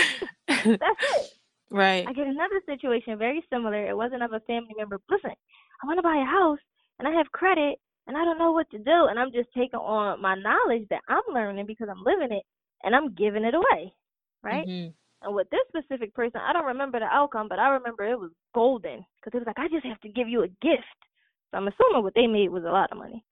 That's 0.48 1.02
it. 1.16 1.32
Right. 1.74 2.10
I 2.10 2.12
get 2.14 2.26
another 2.26 2.60
situation 2.66 3.18
very 3.18 3.44
similar. 3.50 3.88
It 3.88 3.96
wasn't 3.96 4.22
of 4.22 4.32
a 4.32 4.40
family 4.40 4.74
member. 4.78 5.00
Listen, 5.10 5.30
I 5.82 5.86
want 5.86 5.98
to 5.98 6.02
buy 6.02 6.16
a 6.16 6.24
house 6.24 6.60
and 6.98 7.08
I 7.08 7.12
have 7.12 7.32
credit 7.32 7.78
and 8.06 8.16
I 8.16 8.24
don't 8.24 8.38
know 8.38 8.52
what 8.52 8.70
to 8.70 8.78
do. 8.78 9.06
And 9.10 9.18
I'm 9.18 9.32
just 9.32 9.48
taking 9.56 9.80
on 9.80 10.20
my 10.22 10.34
knowledge 10.36 10.86
that 10.90 11.02
I'm 11.08 11.34
learning 11.34 11.66
because 11.66 11.88
I'm 11.90 12.04
living 12.04 12.32
it 12.36 12.44
and 12.84 12.94
I'm 12.94 13.14
giving 13.14 13.44
it 13.44 13.54
away. 13.54 13.94
Right? 14.42 14.66
Mhm. 14.66 14.94
And 15.22 15.34
with 15.34 15.48
this 15.50 15.60
specific 15.68 16.14
person, 16.14 16.40
I 16.44 16.52
don't 16.52 16.66
remember 16.66 17.00
the 17.00 17.06
outcome, 17.06 17.48
but 17.48 17.58
I 17.58 17.70
remember 17.70 18.04
it 18.04 18.18
was 18.18 18.30
golden 18.54 19.04
because 19.16 19.34
it 19.36 19.38
was 19.38 19.46
like, 19.46 19.58
I 19.58 19.68
just 19.68 19.86
have 19.86 20.00
to 20.02 20.08
give 20.08 20.28
you 20.28 20.42
a 20.44 20.48
gift. 20.62 21.00
So 21.50 21.58
I'm 21.58 21.68
assuming 21.68 22.02
what 22.02 22.14
they 22.14 22.26
made 22.26 22.50
was 22.50 22.64
a 22.64 22.70
lot 22.72 22.92
of 22.92 22.98
money. 22.98 23.24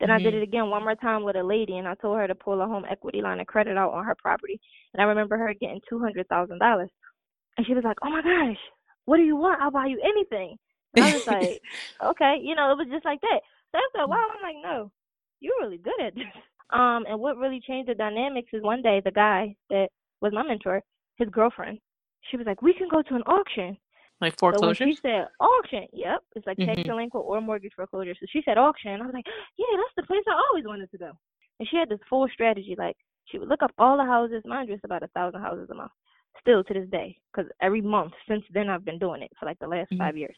Then 0.00 0.10
I 0.10 0.18
did 0.18 0.34
Mhm. 0.34 0.36
it 0.36 0.42
again 0.42 0.70
one 0.70 0.82
more 0.82 0.96
time 0.96 1.22
with 1.24 1.36
a 1.36 1.42
lady, 1.42 1.78
and 1.78 1.86
I 1.88 1.94
told 1.94 2.18
her 2.18 2.26
to 2.26 2.34
pull 2.34 2.60
a 2.60 2.66
home 2.66 2.84
equity 2.90 3.22
line 3.22 3.40
of 3.40 3.46
credit 3.46 3.76
out 3.76 3.92
on 3.92 4.04
her 4.04 4.14
property. 4.16 4.60
And 4.92 5.02
I 5.02 5.06
remember 5.06 5.36
her 5.38 5.54
getting 5.54 5.80
two 5.88 5.98
hundred 6.00 6.28
thousand 6.28 6.58
dollars, 6.58 6.90
and 7.56 7.66
she 7.66 7.74
was 7.74 7.84
like, 7.84 7.98
"Oh 8.02 8.10
my 8.10 8.22
gosh, 8.22 8.58
what 9.04 9.16
do 9.18 9.22
you 9.24 9.36
want? 9.36 9.60
I'll 9.60 9.70
buy 9.70 9.86
you 9.86 10.00
anything." 10.02 10.56
And 10.94 11.02
I 11.04 11.08
was 11.08 11.22
like, 11.26 11.60
"Okay," 12.04 12.36
you 12.42 12.54
know, 12.54 12.72
it 12.72 12.78
was 12.78 12.88
just 12.90 13.04
like 13.04 13.20
that. 13.20 13.40
So 13.72 13.78
after 13.78 14.04
a 14.04 14.08
while, 14.08 14.26
I'm 14.34 14.42
like, 14.42 14.56
"No, 14.62 14.90
you're 15.40 15.58
really 15.60 15.78
good 15.78 16.00
at 16.00 16.14
this." 16.14 16.24
Um, 16.72 17.04
and 17.06 17.20
what 17.20 17.36
really 17.36 17.60
changed 17.60 17.90
the 17.90 17.94
dynamics 17.94 18.48
is 18.54 18.62
one 18.62 18.80
day 18.80 19.02
the 19.04 19.10
guy 19.10 19.54
that 19.68 19.88
was 20.22 20.32
my 20.32 20.42
mentor, 20.42 20.80
his 21.18 21.28
girlfriend, 21.28 21.78
she 22.30 22.38
was 22.38 22.46
like, 22.46 22.62
"We 22.62 22.72
can 22.72 22.88
go 22.88 23.02
to 23.02 23.14
an 23.14 23.22
auction." 23.24 23.76
like 24.22 24.38
foreclosure. 24.38 24.84
So 24.84 24.90
she 24.90 24.96
said 25.02 25.26
auction, 25.40 25.86
yep, 25.92 26.22
it's 26.34 26.46
like 26.46 26.56
tax 26.58 26.80
Mhm. 26.80 26.84
delinquent 26.86 27.26
or 27.26 27.40
mortgage 27.42 27.74
foreclosure. 27.74 28.14
So 28.14 28.24
she 28.30 28.40
said 28.44 28.56
auction. 28.56 29.02
I 29.02 29.04
was 29.04 29.12
like, 29.12 29.26
yeah, 29.58 29.66
that's 29.76 29.94
the 29.96 30.04
place 30.04 30.22
I 30.26 30.40
always 30.48 30.64
wanted 30.64 30.90
to 30.92 30.96
go. 30.98 31.10
And 31.58 31.68
she 31.68 31.76
had 31.76 31.90
this 31.90 31.98
full 32.08 32.26
strategy. 32.32 32.74
Like 32.78 32.96
she 33.26 33.38
would 33.38 33.48
look 33.48 33.62
up 33.62 33.72
all 33.78 33.98
the 33.98 34.04
houses. 34.04 34.42
Mind 34.46 34.68
you, 34.68 34.74
it's 34.76 34.84
about 34.84 35.02
a 35.02 35.08
thousand 35.08 35.40
houses 35.42 35.68
a 35.70 35.74
month. 35.74 35.90
Still 36.40 36.64
to 36.64 36.74
this 36.74 36.88
day, 36.88 37.16
because 37.30 37.50
every 37.60 37.80
month 37.80 38.12
since 38.26 38.44
then 38.52 38.68
I've 38.68 38.84
been 38.84 38.98
doing 38.98 39.22
it 39.22 39.30
for 39.38 39.46
like 39.46 39.58
the 39.60 39.68
last 39.68 39.92
Mhm. 39.92 39.98
five 39.98 40.16
years. 40.16 40.36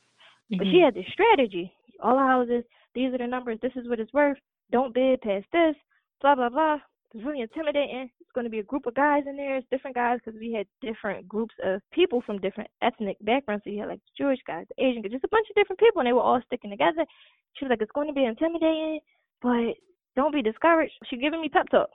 But 0.51 0.67
Mhm. 0.67 0.71
she 0.71 0.81
had 0.81 0.95
this 0.95 1.07
strategy. 1.09 1.75
All 2.01 2.17
the 2.17 2.23
houses. 2.23 2.65
These 2.95 3.15
are 3.15 3.19
the 3.19 3.27
numbers. 3.27 3.59
This 3.61 3.75
is 3.77 3.89
what 3.89 4.01
it's 4.01 4.13
worth. 4.13 4.39
Don't 4.71 4.93
bid 4.93 5.23
past 5.23 5.51
this. 5.53 5.77
Blah 6.21 6.35
blah 6.35 6.51
blah. 6.51 6.81
It's 7.15 7.25
really 7.25 7.41
intimidating. 7.41 8.11
It's 8.21 8.33
going 8.33 8.45
to 8.45 8.51
be 8.51 8.59
a 8.59 8.65
group 8.65 8.87
of 8.87 8.95
guys 8.95 9.27
in 9.27 9.37
there. 9.37 9.57
It's 9.57 9.69
different 9.69 9.95
guys 9.95 10.19
because 10.23 10.39
we 10.39 10.53
had 10.53 10.67
different 10.81 11.29
groups 11.29 11.55
of 11.63 11.81
people 11.93 12.21
from 12.21 12.41
different 12.41 12.69
ethnic 12.83 13.17
backgrounds. 13.21 13.63
So 13.65 13.71
you 13.71 13.79
had 13.79 13.89
like 13.89 14.01
the 14.01 14.25
Jewish 14.25 14.43
guys, 14.43 14.67
the 14.69 14.85
Asian 14.85 15.01
guys, 15.01 15.13
just 15.13 15.25
a 15.25 15.29
bunch 15.29 15.49
of 15.49 15.55
different 15.55 15.79
people, 15.79 16.01
and 16.01 16.09
they 16.09 16.13
were 16.13 16.21
all 16.21 16.43
sticking 16.43 16.71
together. 16.71 17.07
She 17.55 17.65
was 17.65 17.71
like, 17.71 17.81
"It's 17.81 17.93
going 17.93 18.09
to 18.09 18.13
be 18.13 18.25
intimidating, 18.25 19.01
but 19.41 19.77
don't 20.17 20.33
be 20.33 20.43
discouraged." 20.43 20.99
She 21.05 21.17
giving 21.17 21.41
me 21.41 21.49
pep 21.49 21.69
talk. 21.69 21.89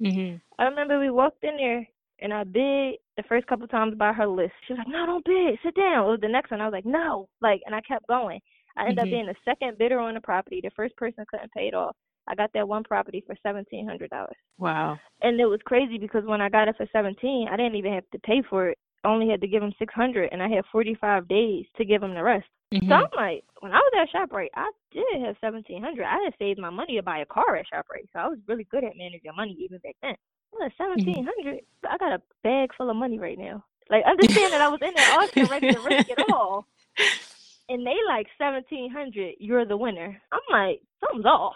Mhm. 0.00 0.40
I 0.58 0.64
remember 0.66 1.00
we 1.00 1.10
walked 1.10 1.42
in 1.42 1.56
there 1.56 1.88
and 2.20 2.34
I 2.34 2.44
bid 2.44 2.98
the 3.18 3.24
first 3.28 3.46
couple 3.48 3.66
times 3.66 3.94
by 3.98 4.12
her 4.14 4.26
list. 4.26 4.52
She 4.66 4.72
was 4.72 4.78
like, 4.78 4.88
No, 4.88 5.04
don't 5.04 5.24
bid, 5.24 5.58
sit 5.62 5.74
down. 5.74 6.06
It 6.06 6.10
was 6.10 6.20
the 6.22 6.28
next 6.28 6.50
one. 6.50 6.60
I 6.62 6.66
was 6.66 6.72
like, 6.72 6.86
No 6.86 7.28
like 7.42 7.60
and 7.66 7.74
I 7.74 7.80
kept 7.82 8.06
going. 8.06 8.40
I 8.78 8.82
ended 8.88 8.98
Mhm. 8.98 9.02
up 9.02 9.10
being 9.10 9.26
the 9.26 9.34
second 9.44 9.76
bidder 9.76 9.98
on 9.98 10.14
the 10.14 10.20
property. 10.20 10.60
The 10.62 10.70
first 10.70 10.96
person 10.96 11.26
couldn't 11.28 11.52
pay 11.52 11.66
it 11.68 11.74
off. 11.74 11.96
I 12.28 12.34
got 12.36 12.52
that 12.52 12.68
one 12.68 12.84
property 12.84 13.22
for 13.26 13.34
seventeen 13.42 13.86
hundred 13.88 14.10
dollars. 14.10 14.36
Wow. 14.58 14.98
And 15.22 15.40
it 15.40 15.46
was 15.46 15.60
crazy 15.64 15.98
because 15.98 16.24
when 16.24 16.40
I 16.40 16.48
got 16.48 16.68
it 16.68 16.76
for 16.76 16.86
seventeen, 16.92 17.48
I 17.48 17.56
didn't 17.56 17.74
even 17.74 17.92
have 17.92 18.08
to 18.12 18.18
pay 18.20 18.40
for 18.42 18.68
it. 18.68 18.78
I 19.04 19.08
only 19.08 19.28
had 19.28 19.40
to 19.40 19.48
give 19.48 19.62
him 19.62 19.72
six 19.78 19.92
hundred 19.94 20.28
and 20.32 20.42
I 20.42 20.48
had 20.48 20.64
forty 20.66 20.94
five 20.94 21.26
days 21.28 21.66
to 21.76 21.84
give 21.84 22.02
him 22.02 22.14
the 22.14 22.22
rest. 22.22 22.46
So 22.72 22.78
Mhm. 22.80 22.92
I'm 22.92 23.08
like, 23.16 23.44
when 23.60 23.72
I 23.72 23.78
was 23.78 23.92
at 23.96 24.10
ShopRite, 24.10 24.50
I 24.54 24.70
did 24.92 25.22
have 25.22 25.36
seventeen 25.40 25.82
hundred. 25.82 26.04
I 26.04 26.18
had 26.22 26.34
saved 26.38 26.60
my 26.60 26.70
money 26.70 26.96
to 26.96 27.02
buy 27.02 27.18
a 27.18 27.26
car 27.26 27.56
at 27.56 27.66
ShopRite, 27.66 28.08
so 28.12 28.18
I 28.20 28.28
was 28.28 28.38
really 28.46 28.64
good 28.64 28.84
at 28.84 28.96
managing 28.96 29.34
money 29.34 29.52
even 29.58 29.78
back 29.78 29.96
then. 30.02 30.14
I 30.54 30.64
was 30.64 30.72
seventeen 30.78 31.26
hundred. 31.26 31.60
I 31.88 31.96
got 31.98 32.12
a 32.12 32.22
bag 32.42 32.70
full 32.76 32.90
of 32.90 32.96
money 32.96 33.18
right 33.18 33.38
now. 33.38 33.64
Like 33.90 34.04
understand 34.06 34.52
that 34.52 34.60
I 34.60 34.68
was 34.68 34.80
in 34.82 34.94
that 34.94 35.08
auction 35.08 35.48
ready 35.48 35.68
to 35.70 35.78
risk 35.80 36.02
it 36.08 36.18
all, 36.18 36.66
and 37.68 37.86
they 37.86 37.96
like 38.08 38.26
seventeen 38.38 38.90
hundred. 38.90 39.34
You're 39.38 39.66
the 39.66 39.76
winner. 39.76 40.20
I'm 40.32 40.40
like, 40.50 40.80
something's 41.00 41.26
off. 41.26 41.54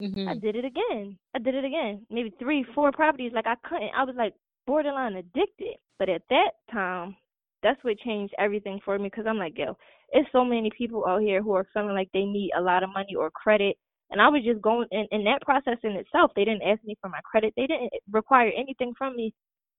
I 0.00 0.34
Mhm. 0.34 0.40
did 0.40 0.56
it 0.56 0.64
again. 0.64 1.18
I 1.34 1.38
did 1.40 1.54
it 1.54 1.64
again. 1.64 2.06
Maybe 2.10 2.30
three, 2.38 2.64
four 2.74 2.92
properties. 2.92 3.32
Like 3.32 3.46
I 3.46 3.56
couldn't. 3.68 3.90
I 3.96 4.04
was 4.04 4.14
like 4.16 4.34
borderline 4.66 5.16
addicted. 5.16 5.76
But 5.98 6.08
at 6.08 6.22
that 6.30 6.52
time, 6.72 7.16
that's 7.62 7.82
what 7.82 7.98
changed 7.98 8.34
everything 8.38 8.80
for 8.84 8.96
me. 8.98 9.04
Because 9.10 9.26
I'm 9.26 9.38
like, 9.38 9.58
yo, 9.58 9.76
it's 10.12 10.30
so 10.32 10.44
many 10.44 10.70
people 10.76 11.04
out 11.06 11.20
here 11.22 11.42
who 11.42 11.52
are 11.54 11.66
feeling 11.74 11.94
like 11.94 12.08
they 12.12 12.24
need 12.24 12.52
a 12.56 12.60
lot 12.60 12.82
of 12.84 12.90
money 12.90 13.14
or 13.16 13.30
credit. 13.30 13.76
And 14.10 14.20
I 14.20 14.28
was 14.28 14.42
just 14.44 14.62
going 14.62 14.88
in, 14.90 15.06
in 15.10 15.24
that 15.24 15.42
process 15.42 15.78
in 15.82 15.92
itself. 15.92 16.32
They 16.34 16.44
didn't 16.44 16.62
ask 16.62 16.82
me 16.84 16.96
for 17.00 17.08
my 17.08 17.20
credit. 17.30 17.52
They 17.56 17.66
didn't 17.66 17.90
require 18.10 18.50
anything 18.56 18.94
from 18.96 19.16
me 19.16 19.34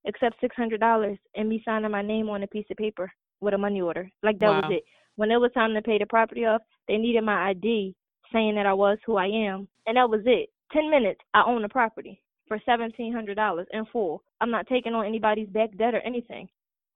except 0.06 0.40
six 0.40 0.56
hundred 0.56 0.80
dollars 0.80 1.18
and 1.36 1.50
me 1.50 1.62
signing 1.66 1.92
my 1.92 2.02
name 2.02 2.30
on 2.30 2.44
a 2.44 2.48
piece 2.48 2.66
of 2.72 2.78
paper 2.78 3.12
with 3.42 3.54
a 3.54 3.58
money 3.58 3.82
order. 3.82 4.10
Like 4.24 4.40
that 4.40 4.48
was 4.48 4.72
it. 4.72 4.84
When 5.16 5.32
it 5.32 5.38
was 5.38 5.52
time 5.54 5.74
to 5.74 5.82
pay 5.82 5.98
the 5.98 6.06
property 6.06 6.46
off, 6.46 6.62
they 6.88 6.98
needed 6.98 7.24
my 7.24 7.50
ID 7.50 7.96
saying 8.32 8.56
that 8.56 8.66
I 8.66 8.74
was 8.74 8.98
who 9.06 9.18
I 9.18 9.26
am, 9.26 9.68
and 9.88 9.98
that 9.98 10.10
was 10.10 10.22
it. 10.26 10.50
Ten 10.72 10.90
minutes, 10.90 11.20
I 11.34 11.44
own 11.46 11.62
the 11.62 11.70
property 11.70 12.22
for 12.48 12.60
seventeen 12.66 13.14
hundred 13.14 13.36
dollars 13.36 13.68
in 13.72 13.86
full. 13.92 14.24
I'm 14.40 14.52
not 14.52 14.68
taking 14.68 14.94
on 14.94 15.06
anybody's 15.06 15.50
back 15.50 15.76
debt 15.78 15.96
or 15.96 16.02
anything. 16.02 16.48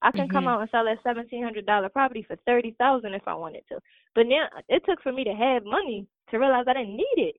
I 0.04 0.12
can 0.12 0.30
come 0.30 0.46
Mhm. 0.46 0.50
out 0.50 0.62
and 0.62 0.72
sell 0.72 0.86
that 0.86 1.00
seventeen 1.04 1.44
hundred 1.44 1.66
dollar 1.68 1.90
property 1.90 2.24
for 2.24 2.38
thirty 2.48 2.74
thousand 2.80 3.16
if 3.16 3.28
I 3.28 3.36
wanted 3.36 3.64
to. 3.70 3.80
But 4.16 4.28
now 4.28 4.48
it 4.70 4.84
took 4.86 5.02
for 5.04 5.14
me 5.14 5.26
to 5.26 5.34
have 5.36 5.66
money 5.66 6.08
to 6.32 6.40
realize 6.40 6.66
I 6.68 6.74
didn't 6.76 6.98
need 6.98 7.16
it. 7.18 7.38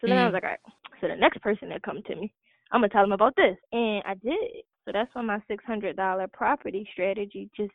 So 0.00 0.08
then 0.08 0.18
I 0.18 0.26
was 0.26 0.32
Mm. 0.32 0.34
like, 0.34 0.44
all 0.44 0.50
right. 0.50 0.60
So 1.00 1.08
the 1.08 1.16
next 1.16 1.40
person 1.42 1.70
that 1.70 1.82
come 1.82 2.02
to 2.04 2.16
me, 2.16 2.32
I'm 2.72 2.80
gonna 2.82 2.90
tell 2.90 3.04
them 3.04 3.12
about 3.12 3.36
this, 3.36 3.58
and 3.72 4.02
I 4.06 4.14
did. 4.16 4.64
So 4.86 4.92
that's 4.92 5.14
why 5.14 5.22
my 5.22 5.42
six 5.48 5.64
hundred 5.64 5.96
dollar 5.96 6.28
property 6.28 6.88
strategy 6.92 7.50
just, 7.56 7.72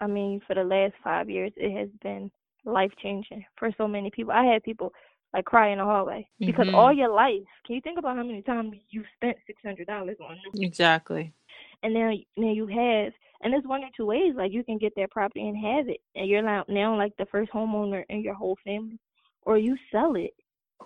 I 0.00 0.08
mean, 0.08 0.40
for 0.46 0.54
the 0.54 0.64
last 0.64 0.94
five 1.04 1.30
years, 1.30 1.52
it 1.56 1.76
has 1.78 1.90
been 2.02 2.30
life 2.66 2.92
changing 3.02 3.44
for 3.58 3.70
so 3.78 3.88
many 3.88 4.10
people. 4.10 4.32
I 4.32 4.44
had 4.44 4.64
people 4.64 4.92
like 5.34 5.46
cry 5.46 5.70
in 5.70 5.78
the 5.78 5.84
hallway 5.84 6.28
because 6.40 6.68
Mhm. 6.68 6.74
all 6.74 6.92
your 6.92 7.10
life, 7.10 7.42
can 7.66 7.76
you 7.76 7.82
think 7.82 7.98
about 7.98 8.16
how 8.16 8.24
many 8.24 8.42
times 8.42 8.76
you 8.90 9.04
spent 9.16 9.38
six 9.46 9.62
hundred 9.62 9.86
dollars 9.88 10.18
on 10.20 10.36
them? 10.36 10.62
Exactly. 10.62 11.32
And 11.82 11.94
now 11.94 12.10
now 12.36 12.52
you 12.52 12.66
have 12.66 13.12
and 13.42 13.52
there's 13.52 13.64
one 13.64 13.82
or 13.84 13.88
two 13.96 14.06
ways 14.06 14.34
like 14.36 14.52
you 14.52 14.64
can 14.64 14.78
get 14.78 14.92
that 14.96 15.10
property 15.10 15.46
and 15.46 15.56
have 15.56 15.88
it 15.88 16.00
and 16.14 16.28
you're 16.28 16.42
now 16.42 16.64
now 16.68 16.96
like 16.96 17.12
the 17.18 17.26
first 17.26 17.50
homeowner 17.52 18.04
in 18.08 18.22
your 18.22 18.34
whole 18.34 18.56
family 18.64 18.98
or 19.42 19.58
you 19.58 19.76
sell 19.92 20.14
it 20.16 20.32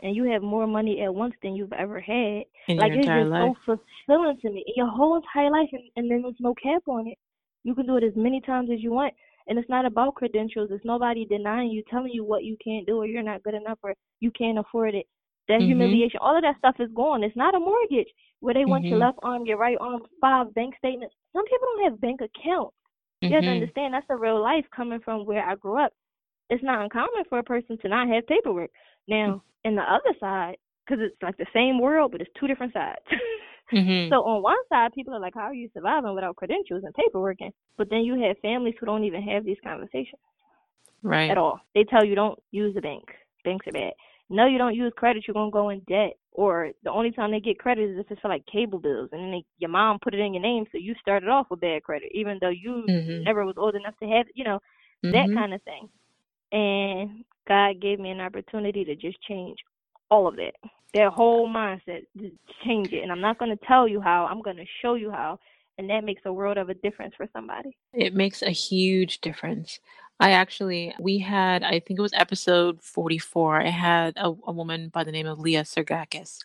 and 0.03 0.15
you 0.17 0.25
have 0.25 0.43
more 0.43 0.67
money 0.67 1.03
at 1.03 1.15
once 1.15 1.35
than 1.43 1.55
you've 1.55 1.73
ever 1.73 2.01
had 2.01 2.43
In 2.69 2.77
like 2.79 2.93
it's 2.95 3.13
just 3.13 3.31
life. 3.31 3.39
so 3.39 3.55
fulfilling 3.65 4.39
to 4.41 4.51
me 4.51 4.65
your 4.77 4.89
whole 4.89 5.17
entire 5.17 5.51
life 5.51 5.69
and, 5.73 5.83
and 5.97 6.11
then 6.11 6.23
there's 6.23 6.35
no 6.41 6.55
cap 6.55 6.83
on 6.87 7.07
it 7.07 7.19
you 7.65 7.75
can 7.75 7.87
do 7.87 7.97
it 7.97 8.05
as 8.05 8.13
many 8.17 8.41
times 8.41 8.71
as 8.73 8.81
you 8.81 8.91
want 8.93 9.13
and 9.47 9.59
it's 9.59 9.69
not 9.69 9.85
about 9.85 10.15
credentials 10.15 10.71
it's 10.73 10.85
nobody 10.85 11.25
denying 11.27 11.71
you 11.71 11.83
telling 11.91 12.13
you 12.13 12.25
what 12.25 12.45
you 12.45 12.57
can't 12.65 12.87
do 12.87 12.99
or 12.99 13.07
you're 13.07 13.23
not 13.23 13.43
good 13.43 13.55
enough 13.55 13.79
or 13.83 13.95
you 14.21 14.31
can't 14.31 14.59
afford 14.59 14.95
it 14.95 15.07
that 15.49 15.61
Mhm. 15.61 15.67
humiliation 15.67 16.19
all 16.23 16.37
of 16.37 16.43
that 16.43 16.57
stuff 16.59 16.77
is 16.79 16.91
gone 16.95 17.23
it's 17.23 17.37
not 17.37 17.55
a 17.55 17.61
mortgage 17.61 18.09
where 18.41 18.55
they 18.55 18.65
want 18.65 18.85
your 18.85 18.99
Mhm. 18.99 19.03
left 19.03 19.19
arm, 19.23 19.47
your 19.47 19.59
right 19.59 19.77
arm, 19.81 20.07
five 20.21 20.53
bank 20.55 20.77
statements. 20.79 21.15
Some 21.33 21.45
people 21.45 21.69
don't 21.69 21.85
have 21.85 22.01
bank 22.01 22.21
accounts. 22.21 22.75
You 23.23 23.35
have 23.35 23.45
to 23.45 23.51
understand 23.51 23.95
that's 23.95 24.09
the 24.09 24.17
real 24.17 24.41
life 24.41 24.67
coming 24.71 25.01
from 25.01 25.25
where 25.27 25.45
I 25.47 25.55
grew 25.57 25.79
up. 25.79 25.93
It's 26.49 26.63
not 26.63 26.81
uncommon 26.83 27.25
for 27.29 27.39
a 27.39 27.43
person 27.45 27.77
to 27.79 27.89
not 27.89 28.09
have 28.09 28.27
paperwork. 28.27 28.71
Now, 29.07 29.43
in 29.65 29.77
the 29.77 29.83
other 29.83 30.15
side, 30.19 30.57
because 30.85 31.05
it's 31.05 31.23
like 31.23 31.37
the 31.37 31.47
same 31.53 31.79
world, 31.79 32.13
but 32.13 32.21
it's 32.21 32.33
two 32.35 32.47
different 32.47 32.73
sides. 32.73 33.05
Mhm. 33.73 34.09
so 34.09 34.25
on 34.25 34.43
one 34.43 34.57
side, 34.69 34.93
people 34.95 35.15
are 35.15 35.21
like, 35.21 35.35
"How 35.35 35.43
are 35.43 35.55
you 35.55 35.69
surviving 35.73 36.13
without 36.15 36.35
credentials 36.35 36.83
and 36.83 36.93
paperwork?" 36.95 37.39
But 37.77 37.89
then 37.89 38.01
you 38.03 38.15
have 38.21 38.37
families 38.39 38.75
who 38.81 38.87
don't 38.87 39.05
even 39.05 39.23
have 39.23 39.45
these 39.45 39.61
conversations 39.61 40.21
Right. 41.03 41.31
at 41.31 41.39
all. 41.39 41.61
They 41.75 41.85
tell 41.85 42.05
you 42.05 42.17
don't 42.17 42.43
use 42.51 42.75
the 42.75 42.81
bank. 42.81 43.05
Banks 43.45 43.69
are 43.69 43.73
bad. 43.73 43.95
No, 44.31 44.47
you 44.47 44.59
don't 44.59 44.77
use 44.77 44.93
credit, 44.97 45.25
you're 45.27 45.35
gonna 45.35 45.51
go 45.51 45.71
in 45.71 45.81
debt. 45.89 46.13
Or 46.33 46.71
the 46.85 46.91
only 46.93 47.11
time 47.11 47.33
they 47.33 47.41
get 47.41 47.59
credit 47.59 47.91
is 47.91 47.99
if 47.99 48.11
it's 48.11 48.21
for 48.21 48.29
like 48.29 48.47
cable 48.47 48.79
bills, 48.79 49.09
and 49.13 49.21
then 49.21 49.31
they, 49.33 49.45
your 49.59 49.71
mom 49.71 49.99
put 50.01 50.15
it 50.15 50.21
in 50.21 50.33
your 50.33 50.43
name, 50.43 50.65
so 50.71 50.79
you 50.79 50.95
started 51.01 51.29
off 51.29 51.49
with 51.51 51.61
bad 51.61 51.83
credit, 51.83 52.11
even 52.15 52.39
though 52.41 52.51
you 52.51 52.87
Mhm. 52.89 53.25
never 53.25 53.45
was 53.45 53.57
old 53.59 53.75
enough 53.75 53.97
to 53.99 54.07
have, 54.09 54.27
you 54.35 54.45
know, 54.45 54.61
that 55.13 55.27
Mhm. 55.29 55.35
kind 55.35 55.53
of 55.55 55.63
thing. 55.65 55.89
And 56.53 57.25
God 57.49 57.81
gave 57.81 57.99
me 57.99 58.11
an 58.11 58.21
opportunity 58.21 58.85
to 58.85 58.95
just 58.97 59.21
change 59.23 59.59
all 60.11 60.29
of 60.29 60.37
that. 60.37 60.55
That 60.95 61.13
whole 61.13 61.49
mindset, 61.49 62.07
just 62.19 62.35
change 62.65 62.93
it. 62.93 63.03
And 63.03 63.13
I'm 63.13 63.21
not 63.21 63.39
going 63.39 63.57
to 63.57 63.67
tell 63.67 63.87
you 63.89 64.01
how, 64.01 64.27
I'm 64.27 64.43
going 64.43 64.57
to 64.57 64.67
show 64.83 64.95
you 64.95 65.11
how. 65.11 65.39
And 65.79 65.89
that 65.91 66.05
makes 66.05 66.23
a 66.27 66.33
world 66.33 66.59
of 66.59 66.69
a 66.69 66.75
difference 66.75 67.15
for 67.17 67.27
somebody. 67.33 67.77
It 67.95 68.15
makes 68.15 68.43
a 68.43 68.51
huge 68.51 69.21
difference. 69.21 69.81
I 70.21 70.33
actually, 70.33 70.95
we 71.01 71.19
had, 71.19 71.65
I 71.65 71.81
think 71.81 71.99
it 72.01 72.03
was 72.03 72.15
episode 72.15 72.83
44, 72.83 73.63
I 73.63 73.71
had 73.71 74.15
a, 74.19 74.27
a 74.47 74.53
woman 74.53 74.91
by 74.91 75.05
the 75.05 75.13
name 75.13 75.29
of 75.29 75.41
Leah 75.41 75.65
Sergakis, 75.65 76.41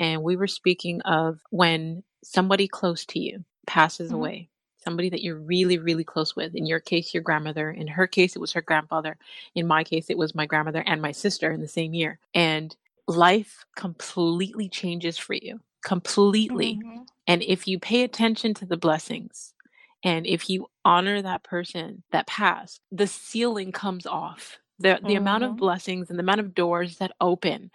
and 0.00 0.22
we 0.24 0.36
were 0.36 0.48
speaking 0.48 1.02
of 1.02 1.40
when 1.50 2.04
somebody 2.24 2.68
close 2.68 3.06
to 3.06 3.20
you 3.20 3.44
passes 3.66 4.12
Mhm. 4.12 4.14
away, 4.16 4.50
somebody 4.78 5.10
that 5.10 5.22
you're 5.22 5.38
really, 5.38 5.78
really 5.78 6.04
close 6.04 6.36
with. 6.36 6.56
In 6.56 6.66
your 6.66 6.80
case, 6.80 7.14
your 7.14 7.24
grandmother. 7.24 7.70
In 7.72 7.88
her 7.88 8.08
case, 8.08 8.36
it 8.36 8.40
was 8.40 8.52
her 8.54 8.62
grandfather. 8.62 9.18
In 9.56 9.66
my 9.68 9.84
case, 9.84 10.10
it 10.10 10.18
was 10.18 10.34
my 10.36 10.46
grandmother 10.46 10.84
and 10.86 11.02
my 11.02 11.12
sister 11.12 11.52
in 11.52 11.62
the 11.62 11.68
same 11.68 11.94
year. 11.94 12.20
And 12.34 12.76
life 13.08 13.66
completely 13.76 14.68
changes 14.70 15.18
for 15.18 15.34
you, 15.34 15.60
completely. 15.84 16.80
Mhm. 16.84 17.06
And 17.28 17.42
if 17.44 17.68
you 17.68 17.78
pay 17.80 18.04
attention 18.04 18.54
to 18.56 18.66
the 18.66 18.78
blessings 18.78 19.54
and 20.04 20.26
if 20.26 20.48
you 20.50 20.66
honor 20.84 21.22
that 21.22 21.42
person 21.44 22.02
that 22.12 22.26
passed, 22.26 22.80
the 22.92 23.06
ceiling 23.06 23.72
comes 23.72 24.06
off. 24.06 24.58
The 24.78 25.00
the 25.02 25.14
amount 25.16 25.44
of 25.44 25.50
Mhm. 25.52 25.56
blessings 25.56 26.10
and 26.10 26.18
the 26.18 26.22
amount 26.22 26.40
of 26.40 26.54
doors 26.54 26.98
that 26.98 27.12
open. 27.20 27.70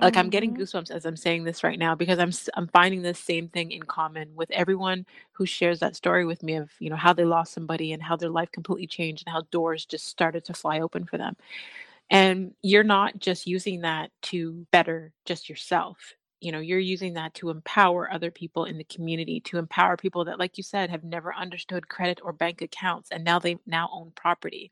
Like 0.00 0.16
I'm 0.16 0.30
getting 0.30 0.52
Mhm. 0.52 0.56
goosebumps 0.56 0.90
as 0.90 1.06
I'm 1.06 1.16
saying 1.16 1.44
this 1.44 1.64
right 1.64 1.78
now 1.78 1.94
because 1.94 2.18
I'm 2.18 2.32
i'm 2.56 2.68
finding 2.68 3.02
this 3.02 3.18
same 3.18 3.48
thing 3.48 3.72
in 3.72 3.82
common 3.84 4.34
with 4.34 4.50
everyone 4.50 5.06
who 5.32 5.46
shares 5.46 5.80
that 5.80 5.96
story 5.96 6.26
with 6.26 6.42
me 6.42 6.56
of, 6.56 6.70
you 6.80 6.90
know, 6.90 6.96
how 6.96 7.12
they 7.14 7.24
lost 7.24 7.52
somebody 7.54 7.92
and 7.92 8.02
how 8.02 8.16
their 8.16 8.30
life 8.30 8.50
completely 8.52 8.86
changed 8.86 9.24
and 9.26 9.32
how 9.32 9.42
doors 9.50 9.86
just 9.86 10.06
started 10.08 10.44
to 10.46 10.54
fly 10.54 10.80
open 10.80 11.04
for 11.06 11.18
them. 11.18 11.36
And 12.10 12.54
you're 12.62 12.84
not 12.84 13.18
just 13.18 13.46
using 13.46 13.82
that 13.82 14.10
to 14.24 14.66
better 14.72 15.12
just 15.26 15.48
yourself. 15.50 16.14
You 16.40 16.52
know, 16.52 16.60
you're 16.60 16.78
using 16.78 17.14
that 17.14 17.34
to 17.34 17.50
empower 17.50 18.12
other 18.12 18.30
people 18.30 18.64
in 18.66 18.78
the 18.78 18.84
community, 18.84 19.40
to 19.42 19.58
empower 19.58 19.96
people 19.96 20.24
that, 20.26 20.38
like 20.38 20.58
you 20.58 20.62
said, 20.64 20.90
have 20.90 21.04
never 21.04 21.34
understood 21.34 21.88
credit 21.88 22.20
or 22.22 22.32
bank 22.32 22.62
accounts 22.62 23.10
and 23.10 23.24
now 23.24 23.38
they 23.38 23.58
now 23.66 23.88
own 23.92 24.12
property. 24.14 24.70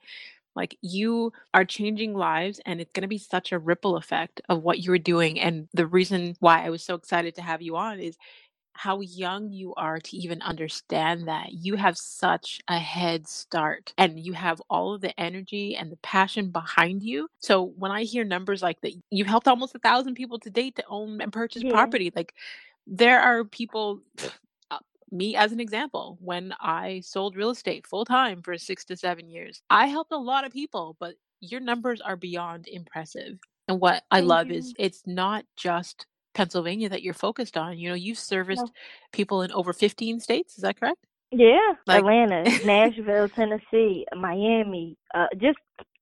Like 0.56 0.76
you 0.82 1.32
are 1.54 1.64
changing 1.64 2.14
lives, 2.14 2.60
and 2.66 2.80
it's 2.80 2.92
going 2.92 3.02
to 3.02 3.08
be 3.08 3.18
such 3.18 3.52
a 3.52 3.58
ripple 3.58 3.96
effect 3.96 4.40
of 4.48 4.62
what 4.62 4.80
you're 4.80 4.98
doing. 4.98 5.40
And 5.40 5.68
the 5.74 5.86
reason 5.86 6.36
why 6.40 6.64
I 6.66 6.70
was 6.70 6.82
so 6.84 6.94
excited 6.96 7.34
to 7.36 7.42
have 7.42 7.62
you 7.62 7.76
on 7.76 8.00
is 8.00 8.16
how 8.74 9.00
young 9.00 9.50
you 9.52 9.74
are 9.76 10.00
to 10.00 10.16
even 10.16 10.42
understand 10.42 11.28
that 11.28 11.52
you 11.52 11.76
have 11.76 11.96
such 11.98 12.60
a 12.68 12.78
head 12.78 13.28
start 13.28 13.94
and 13.98 14.18
you 14.20 14.34
have 14.34 14.62
all 14.70 14.94
of 14.94 15.02
the 15.02 15.18
energy 15.20 15.76
and 15.76 15.92
the 15.92 15.98
passion 15.98 16.50
behind 16.50 17.02
you. 17.02 17.28
So 17.40 17.64
when 17.78 17.92
I 17.92 18.04
hear 18.04 18.24
numbers 18.24 18.62
like 18.62 18.80
that, 18.82 18.94
you've 19.10 19.28
helped 19.28 19.48
almost 19.48 19.74
a 19.76 19.80
thousand 19.80 20.14
people 20.14 20.38
to 20.40 20.50
date 20.50 20.76
to 20.76 20.84
own 20.88 21.20
and 21.22 21.32
purchase 21.32 21.62
Yeah. 21.62 21.72
property. 21.72 22.12
Like 22.14 22.34
there 22.86 23.20
are 23.20 23.44
people, 23.44 24.00
uh, 24.70 24.78
me 25.12 25.36
as 25.36 25.52
an 25.52 25.60
example, 25.60 26.18
when 26.20 26.54
I 26.60 27.00
sold 27.04 27.36
real 27.36 27.50
estate 27.50 27.86
full 27.86 28.04
time 28.06 28.42
for 28.42 28.58
six 28.58 28.84
to 28.86 28.96
seven 28.96 29.28
years, 29.30 29.62
I 29.70 29.86
helped 29.86 30.12
a 30.12 30.18
lot 30.18 30.46
of 30.46 30.52
people, 30.52 30.96
but 31.00 31.16
your 31.40 31.60
numbers 31.60 32.00
are 32.00 32.16
beyond 32.16 32.68
impressive. 32.68 33.38
And 33.68 33.80
what 33.80 34.04
I 34.10 34.20
love 34.20 34.50
is 34.50 34.74
it's 34.78 35.02
not 35.06 35.46
just 35.56 36.06
Pennsylvania 36.34 36.88
that 36.88 37.02
you're 37.02 37.14
focused 37.14 37.56
on. 37.56 37.78
You 37.78 37.88
know, 37.90 37.94
you've 37.94 38.18
serviced 38.18 38.64
No. 38.64 38.70
people 39.12 39.42
in 39.42 39.52
over 39.52 39.72
15 39.72 40.20
states. 40.20 40.56
Is 40.56 40.62
that 40.62 40.78
correct? 40.78 40.98
Yeah. 41.30 41.58
Like- 41.86 42.00
Atlanta, 42.00 42.42
Nashville, 42.66 43.28
Tennessee, 43.28 44.04
Miami, 44.16 44.96
uh, 45.14 45.26
just 45.38 45.58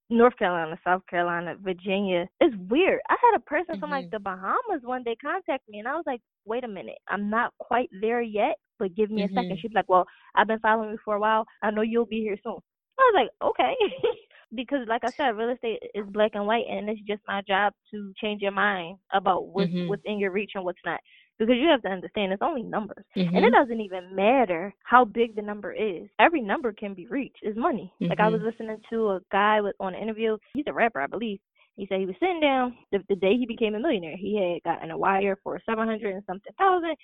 North 0.09 0.37
Carolina, 0.37 0.77
South 0.83 1.01
Carolina, 1.09 1.55
Virginia. 1.59 2.27
It's 2.41 2.55
weird. 2.69 2.99
I 3.09 3.15
had 3.21 3.37
a 3.37 3.39
person 3.41 3.79
from 3.79 3.89
like 3.89 4.07
Mhm. 4.07 4.11
the 4.11 4.19
Bahamas 4.19 4.81
one 4.83 5.03
day 5.03 5.15
contact 5.15 5.63
me, 5.69 5.79
and 5.79 5.87
I 5.87 5.95
was 5.95 6.03
like, 6.05 6.21
"Wait 6.45 6.63
a 6.63 6.67
minute, 6.67 6.97
I'm 7.07 7.29
not 7.29 7.53
quite 7.57 7.89
there 8.01 8.21
yet, 8.21 8.57
but 8.77 8.93
give 8.95 9.09
me 9.09 9.23
a 9.23 9.27
second." 9.29 9.51
Mhm. 9.57 9.59
She's 9.59 9.73
like, 9.73 9.87
"Well, 9.89 10.05
I've 10.35 10.45
been 10.47 10.59
following 10.59 10.91
you 10.91 10.99
for 11.03 11.15
a 11.15 11.19
while. 11.19 11.45
I 11.63 11.71
know 11.71 11.81
you'll 11.81 12.05
be 12.05 12.19
here 12.21 12.37
soon." 12.43 12.57
I 12.99 13.11
was 13.11 13.13
like, 13.15 13.29
"Okay," 13.41 13.75
because 14.55 14.87
like 14.87 15.03
I 15.03 15.11
said, 15.17 15.35
real 15.37 15.49
estate 15.49 15.79
is 15.93 16.05
black 16.09 16.31
and 16.35 16.45
white, 16.45 16.65
and 16.69 16.89
it's 16.89 17.01
just 17.01 17.21
my 17.27 17.41
job 17.41 17.73
to 17.91 18.13
change 18.21 18.41
your 18.41 18.51
mind 18.51 18.97
about 19.13 19.47
what's 19.47 19.71
Mhm. 19.71 19.87
within 19.87 20.19
your 20.19 20.31
reach 20.31 20.51
and 20.55 20.63
what's 20.63 20.83
not. 20.85 20.99
Because 21.39 21.55
you 21.57 21.67
have 21.67 21.81
to 21.81 21.89
understand, 21.89 22.31
it's 22.31 22.41
only 22.43 22.61
numbers. 22.61 23.03
And 23.15 23.33
Mhm. 23.33 23.43
it 23.47 23.51
doesn't 23.53 23.81
even 23.81 24.15
matter 24.15 24.73
how 24.83 25.03
big 25.03 25.35
the 25.35 25.41
number 25.41 25.71
is. 25.71 26.07
Every 26.19 26.41
number 26.41 26.71
can 26.71 26.93
be 26.93 27.07
reached. 27.07 27.39
It's 27.41 27.57
money. 27.57 27.91
Like 27.99 28.19
I 28.19 28.27
was 28.29 28.41
Mhm. 28.41 28.45
listening 28.45 28.81
to 28.91 29.09
a 29.11 29.21
guy 29.31 29.59
with 29.59 29.75
on 29.79 29.95
an 29.95 30.01
interview. 30.01 30.37
He's 30.53 30.67
a 30.67 30.73
rapper, 30.73 31.01
I 31.01 31.07
believe. 31.07 31.39
He 31.75 31.87
said 31.87 31.99
he 31.99 32.05
was 32.05 32.15
sitting 32.19 32.39
down 32.39 32.77
the, 32.91 33.03
the 33.09 33.15
day 33.15 33.35
he 33.35 33.47
became 33.47 33.73
a 33.73 33.79
millionaire. 33.79 34.15
He 34.15 34.35
had 34.37 34.61
gotten 34.61 34.91
a 34.91 34.97
wire 34.97 35.35
for 35.43 35.59
seven 35.65 35.87
hundred 35.87 36.13
and 36.13 36.23
something 36.25 36.53
thousand, 36.53 36.95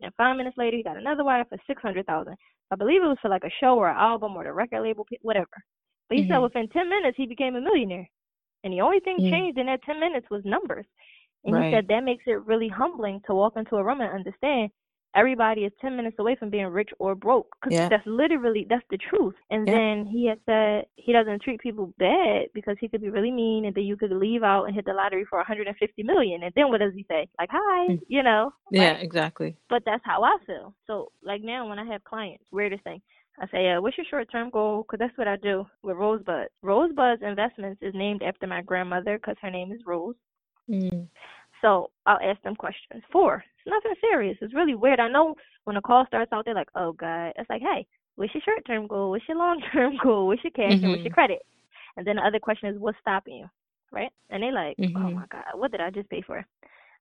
and 0.00 0.14
five 0.14 0.36
minutes 0.38 0.56
later 0.56 0.78
he 0.78 0.82
got 0.82 0.96
another 0.96 1.24
wire 1.24 1.44
for 1.44 1.58
six 1.66 1.82
hundred 1.82 2.06
thousand. 2.06 2.36
I 2.70 2.76
believe 2.76 3.02
it 3.02 3.06
was 3.06 3.18
for 3.20 3.28
like 3.28 3.44
a 3.44 3.50
show 3.60 3.76
or 3.76 3.90
an 3.90 3.96
album 3.98 4.34
or 4.34 4.44
the 4.44 4.52
record 4.54 4.80
label, 4.80 5.06
whatever. 5.20 5.62
But 6.08 6.18
he 6.18 6.24
said 6.24 6.38
Mhm. 6.38 6.42
within 6.44 6.68
ten 6.68 6.88
minutes 6.88 7.16
he 7.16 7.26
became 7.26 7.56
a 7.56 7.60
millionaire, 7.60 8.08
and 8.64 8.72
the 8.72 8.80
only 8.82 9.00
thing 9.00 9.20
changed 9.30 9.58
in 9.58 9.66
that 9.66 9.82
ten 9.84 10.00
minutes 10.00 10.28
was 10.30 10.44
numbers. 10.44 10.86
And 11.44 11.54
Right. 11.54 11.70
he 11.70 11.76
said 11.76 11.88
that 11.88 12.04
makes 12.04 12.24
it 12.26 12.44
really 12.46 12.68
humbling 12.68 13.20
to 13.26 13.34
walk 13.34 13.56
into 13.56 13.76
a 13.76 13.84
room 13.84 14.00
and 14.00 14.12
understand 14.12 14.70
everybody 15.14 15.64
is 15.64 15.72
10 15.80 15.96
minutes 15.96 16.18
away 16.18 16.34
from 16.36 16.50
being 16.50 16.66
rich 16.66 16.90
or 16.98 17.14
broke. 17.14 17.54
'Cause 17.62 17.72
Yeah. 17.72 17.88
that's 17.88 18.06
literally, 18.06 18.64
that's 18.68 18.86
the 18.90 18.98
truth. 18.98 19.36
And 19.50 19.66
Yeah. 19.68 19.72
then 19.74 20.06
he 20.06 20.26
had 20.26 20.40
said 20.44 20.86
he 20.96 21.12
doesn't 21.12 21.40
treat 21.42 21.60
people 21.60 21.92
bad 21.98 22.48
because 22.54 22.76
he 22.80 22.88
could 22.88 23.00
be 23.02 23.10
really 23.10 23.30
mean 23.30 23.64
and 23.66 23.74
then 23.74 23.84
you 23.84 23.96
could 23.96 24.10
leave 24.10 24.42
out 24.42 24.64
and 24.64 24.74
hit 24.74 24.86
the 24.86 24.92
lottery 24.94 25.24
for 25.26 25.38
150 25.38 26.02
million. 26.02 26.42
And 26.42 26.52
then 26.56 26.68
what 26.68 26.80
does 26.80 26.94
he 26.94 27.04
say? 27.04 27.28
Like, 27.38 27.50
hi, 27.52 27.88
Mm. 27.88 28.00
you 28.08 28.22
know? 28.24 28.52
Yeah, 28.70 28.94
Right? 28.94 29.04
exactly. 29.04 29.56
But 29.68 29.84
that's 29.84 30.04
how 30.04 30.24
I 30.24 30.36
feel. 30.46 30.74
So, 30.86 31.12
like 31.22 31.42
now 31.42 31.68
when 31.68 31.78
I 31.78 31.84
have 31.84 32.02
clients, 32.04 32.44
weirdest 32.50 32.82
thing, 32.84 33.00
I 33.40 33.46
say, 33.48 33.70
uh, 33.70 33.80
what's 33.80 33.98
your 33.98 34.06
short 34.08 34.30
term 34.30 34.50
goal? 34.50 34.82
Because 34.82 35.00
that's 35.00 35.18
what 35.18 35.26
I 35.28 35.36
do 35.36 35.66
with 35.82 35.96
Rosebud. 35.96 36.46
Rosebud's 36.62 37.22
Investments 37.22 37.82
is 37.82 37.92
named 37.94 38.22
after 38.22 38.46
my 38.46 38.62
grandmother 38.62 39.18
because 39.18 39.36
her 39.42 39.50
name 39.50 39.72
is 39.72 39.80
Rose. 39.86 40.14
Mm. 40.70 41.08
So 41.60 41.90
I'll 42.06 42.20
ask 42.22 42.40
them 42.42 42.54
questions. 42.54 43.02
Four. 43.10 43.42
It's 43.58 43.66
nothing 43.66 43.94
serious. 44.00 44.36
It's 44.40 44.54
really 44.54 44.74
weird. 44.74 45.00
I 45.00 45.08
know 45.08 45.34
when 45.64 45.76
a 45.76 45.82
call 45.82 46.06
starts 46.06 46.32
out, 46.32 46.44
they're 46.44 46.54
like, 46.54 46.68
oh, 46.74 46.92
God. 46.92 47.32
It's 47.36 47.48
like, 47.50 47.62
hey, 47.62 47.86
what's 48.16 48.34
your 48.34 48.42
short 48.44 48.64
term 48.66 48.86
goal? 48.86 49.10
What's 49.10 49.26
your 49.28 49.38
long 49.38 49.60
term 49.72 49.94
goal? 50.02 50.26
What's 50.28 50.44
your 50.44 50.50
cash 50.52 50.78
and 50.82 50.90
what's 50.90 51.02
your 51.04 51.10
Mhm. 51.10 51.14
credit? 51.14 51.42
And 51.96 52.06
then 52.06 52.16
the 52.16 52.22
other 52.22 52.38
question 52.38 52.68
is, 52.68 52.78
what's 52.78 52.98
stopping 53.00 53.36
you? 53.38 53.50
Right? 53.90 54.10
And 54.30 54.42
they 54.42 54.50
like, 54.50 54.76
oh, 54.78 54.82
Mhm. 54.84 55.14
my 55.14 55.26
God, 55.30 55.44
what 55.54 55.70
did 55.70 55.80
I 55.80 55.90
just 55.90 56.08
pay 56.08 56.20
for? 56.22 56.44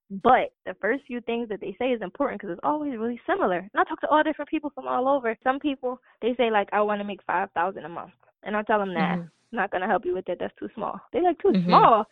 But 0.10 0.54
the 0.66 0.76
first 0.82 1.04
few 1.06 1.22
things 1.22 1.50
that 1.50 1.60
they 1.62 1.76
say 1.80 1.92
is 1.92 2.02
important 2.02 2.40
because 2.42 2.54
it's 2.54 2.64
always 2.64 2.98
really 2.98 3.20
similar. 3.26 3.58
And 3.60 3.72
I 3.76 3.84
talk 3.84 4.00
to 4.02 4.08
all 4.10 4.22
different 4.24 4.50
people 4.50 4.70
from 4.76 4.88
all 4.88 5.08
over. 5.08 5.36
Some 5.44 5.60
people, 5.60 6.00
they 6.22 6.36
say, 6.36 6.52
like, 6.52 6.70
I 6.72 6.82
want 6.82 7.00
to 7.02 7.06
make 7.06 7.22
5000 7.26 7.84
a 7.86 7.90
month. 7.90 8.12
And 8.44 8.56
I 8.56 8.62
tell 8.64 8.80
them, 8.80 8.94
nah, 8.94 9.16
Mhm. 9.18 9.32
Not 9.52 9.70
going 9.72 9.82
to 9.82 9.88
help 9.88 10.04
you 10.06 10.14
with 10.16 10.26
that. 10.26 10.40
That's 10.40 10.56
too 10.58 10.70
small. 10.76 11.00
They 11.14 11.22
like, 11.22 11.40
too 11.40 11.50
Mhm. 11.54 11.66
small? 11.66 12.06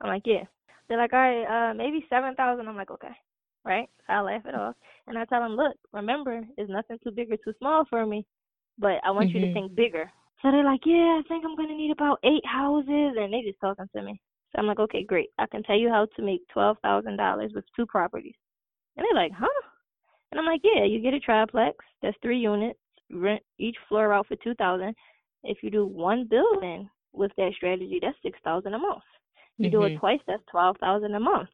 I'm 0.00 0.08
like, 0.08 0.26
yeah. 0.26 0.44
They're 0.88 0.98
like, 0.98 1.12
all 1.12 1.18
right, 1.20 1.70
uh, 1.70 1.74
maybe 1.74 2.06
seven 2.08 2.34
thousand. 2.36 2.68
I'm 2.68 2.76
like, 2.76 2.90
okay, 2.92 3.14
right? 3.64 3.88
I 4.08 4.20
laugh 4.20 4.46
it 4.46 4.54
off, 4.54 4.76
and 5.08 5.18
I 5.18 5.24
tell 5.24 5.40
them, 5.40 5.56
look, 5.56 5.76
remember, 5.92 6.42
there's 6.56 6.68
nothing 6.68 6.98
too 7.02 7.10
big 7.10 7.32
or 7.32 7.36
too 7.38 7.52
small 7.58 7.84
for 7.86 8.06
me, 8.06 8.24
but 8.78 9.00
I 9.04 9.10
want 9.10 9.34
you 9.34 9.40
to 9.40 9.46
Mhm. 9.46 9.52
think 9.52 9.74
bigger. 9.74 10.12
So 10.42 10.50
they're 10.52 10.62
like, 10.64 10.86
yeah, 10.86 11.18
I 11.18 11.22
think 11.28 11.44
I'm 11.44 11.56
gonna 11.56 11.74
need 11.74 11.90
about 11.90 12.20
eight 12.22 12.44
houses, 12.46 13.16
and 13.18 13.32
they 13.32 13.42
just 13.42 13.58
talking 13.60 13.88
to 13.96 14.02
me. 14.02 14.20
So 14.52 14.58
I'm 14.58 14.66
like, 14.66 14.78
okay, 14.80 15.02
great. 15.04 15.30
I 15.38 15.46
can 15.46 15.62
tell 15.62 15.76
you 15.78 15.88
how 15.88 16.06
to 16.16 16.22
make 16.22 16.46
twelve 16.48 16.76
thousand 16.82 17.16
dollars 17.16 17.52
with 17.54 17.64
two 17.74 17.86
properties. 17.86 18.34
And 18.96 19.04
they're 19.04 19.22
like, 19.22 19.32
huh? 19.32 19.46
And 20.30 20.40
I'm 20.40 20.46
like, 20.46 20.62
yeah, 20.64 20.84
you 20.84 21.00
get 21.00 21.14
a 21.14 21.20
triplex. 21.20 21.76
That's 22.02 22.16
three 22.22 22.38
units. 22.38 22.78
Rent 23.12 23.42
each 23.58 23.76
floor 23.88 24.12
out 24.12 24.26
for 24.26 24.36
two 24.36 24.54
thousand. 24.54 24.94
If 25.44 25.58
you 25.62 25.70
do 25.70 25.86
one 25.86 26.26
building 26.28 26.88
with 27.12 27.30
that 27.36 27.52
strategy, 27.56 27.98
that's 28.02 28.16
six 28.22 28.38
thousand 28.42 28.74
a 28.74 28.78
month. 28.78 29.02
You 29.58 29.70
do 29.70 29.84
it 29.84 29.94
Mhm. 29.94 30.00
twice, 30.00 30.20
that's 30.26 30.42
twelve 30.50 30.76
thousand 30.78 31.14
a 31.14 31.20
month. 31.20 31.48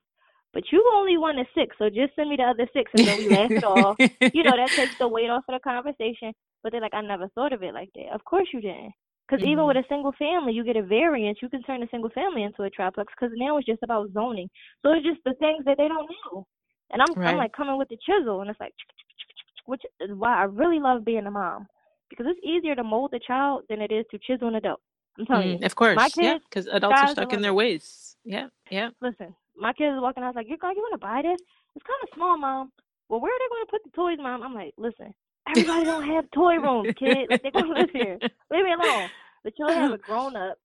But 0.53 0.65
you 0.73 0.85
only 0.95 1.17
wanted 1.17 1.47
six, 1.55 1.77
so 1.79 1.89
just 1.89 2.15
send 2.15 2.29
me 2.31 2.37
the 2.37 2.43
other 2.45 2.69
six, 2.73 2.91
and 2.95 3.07
then 3.07 3.17
we 3.17 3.29
laugh 3.29 3.51
it 3.57 3.65
off. 3.65 3.97
You 4.33 4.43
know 4.43 4.57
that 4.57 4.75
takes 4.75 4.95
the 4.99 5.09
weight 5.09 5.31
off 5.31 5.45
of 5.49 5.55
the 5.55 5.61
conversation. 5.61 6.33
But 6.63 6.73
they're 6.73 6.81
like, 6.81 6.95
I 6.95 7.01
never 7.01 7.29
thought 7.29 7.53
of 7.53 7.63
it 7.63 7.75
like 7.75 7.91
that. 7.95 8.13
Of 8.15 8.25
course 8.25 8.49
you 8.53 8.61
didn't, 8.61 8.93
because 9.29 9.43
even 9.45 9.65
Mhm. 9.65 9.69
with 9.69 9.77
a 9.77 9.85
single 9.89 10.13
family, 10.19 10.53
you 10.53 10.65
get 10.65 10.77
a 10.77 10.83
variance. 10.83 11.39
You 11.43 11.49
can 11.49 11.63
turn 11.63 11.83
a 11.83 11.89
single 11.91 12.11
family 12.11 12.43
into 12.43 12.63
a 12.65 12.71
triplex, 12.71 13.13
because 13.15 13.33
now 13.37 13.57
it's 13.59 13.67
just 13.67 13.83
about 13.83 14.13
zoning. 14.13 14.49
So 14.83 14.93
it's 14.93 15.07
just 15.07 15.21
the 15.25 15.35
things 15.41 15.65
that 15.65 15.79
they 15.79 15.89
don't 15.89 16.11
know. 16.27 16.47
And 16.91 17.01
I'm 17.03 17.15
Right. 17.15 17.29
I'm 17.29 17.37
like 17.37 17.53
coming 17.53 17.79
with 17.79 17.89
the 17.89 17.99
chisel, 18.05 18.41
and 18.43 18.51
it's 18.51 18.61
like, 18.61 18.75
which 19.67 19.83
is 20.01 20.11
why 20.17 20.37
I 20.41 20.45
really 20.45 20.81
love 20.81 21.05
being 21.05 21.27
a 21.27 21.31
mom, 21.31 21.67
because 22.11 22.27
it's 22.29 22.41
easier 22.45 22.75
to 22.77 22.85
mold 22.85 23.15
a 23.15 23.21
child 23.21 23.65
than 23.69 23.81
it 23.81 23.93
is 23.93 24.05
to 24.11 24.19
chisel 24.19 24.49
an 24.49 24.57
adult. 24.57 24.81
I'm 25.19 25.27
telling 25.27 25.51
you. 25.51 25.59
Mm, 25.59 25.65
of 25.65 25.75
course. 25.75 25.97
My 25.97 26.11
Yeah, 26.21 26.39
because 26.39 26.67
adults 26.67 27.03
are 27.03 27.07
stuck 27.09 27.33
in 27.33 27.43
their 27.43 27.55
ways. 27.55 28.17
Yeah. 28.25 28.49
Yeah. 28.71 28.91
Listen, 29.01 29.35
my 29.57 29.73
kids 29.73 29.93
are 29.93 30.01
walking. 30.01 30.23
I 30.23 30.29
was 30.29 30.37
like, 30.37 30.49
"You 30.49 30.57
got 30.59 30.77
you 30.77 30.83
want 30.83 30.95
to 30.95 30.99
buy 31.07 31.23
this? 31.23 31.41
It's 31.75 31.85
kind 31.87 32.03
of 32.03 32.09
small, 32.15 32.39
mom. 32.39 32.73
Well, 33.09 33.21
where 33.21 33.33
are 33.33 33.39
they 33.39 33.49
going 33.49 33.67
to 33.67 33.71
put 33.71 33.85
the 33.85 33.91
toys, 33.91 34.19
mom?" 34.19 34.43
I'm 34.43 34.55
like, 34.55 34.75
"Listen, 34.79 35.13
everybody 35.49 35.85
don't 35.85 36.07
have 36.09 36.31
toy 36.31 36.57
rooms, 36.57 36.95
kid. 36.99 37.29
Like 37.31 37.43
they're 37.43 37.53
gonna 37.53 37.75
live 37.75 37.91
here. 37.93 38.19
Leave 38.51 38.65
me 38.65 38.73
alone." 38.73 39.09
But 39.45 39.55
you'll 39.59 39.73
have 39.73 39.93
a 39.93 39.99
grown 40.07 40.37
up, 40.37 40.57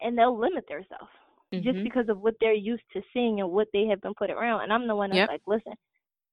and 0.00 0.16
they'll 0.18 0.38
limit 0.38 0.66
themselves 0.68 1.10
mm-hmm. 1.52 1.64
just 1.64 1.82
because 1.84 2.08
of 2.08 2.20
what 2.20 2.34
they're 2.40 2.52
used 2.52 2.82
to 2.92 3.02
seeing 3.12 3.40
and 3.40 3.50
what 3.50 3.68
they 3.72 3.86
have 3.86 4.00
been 4.00 4.14
put 4.14 4.30
around. 4.30 4.62
And 4.62 4.72
I'm 4.72 4.86
the 4.86 4.96
one 4.96 5.10
that's 5.10 5.18
yep. 5.18 5.28
like, 5.28 5.42
listen, 5.46 5.74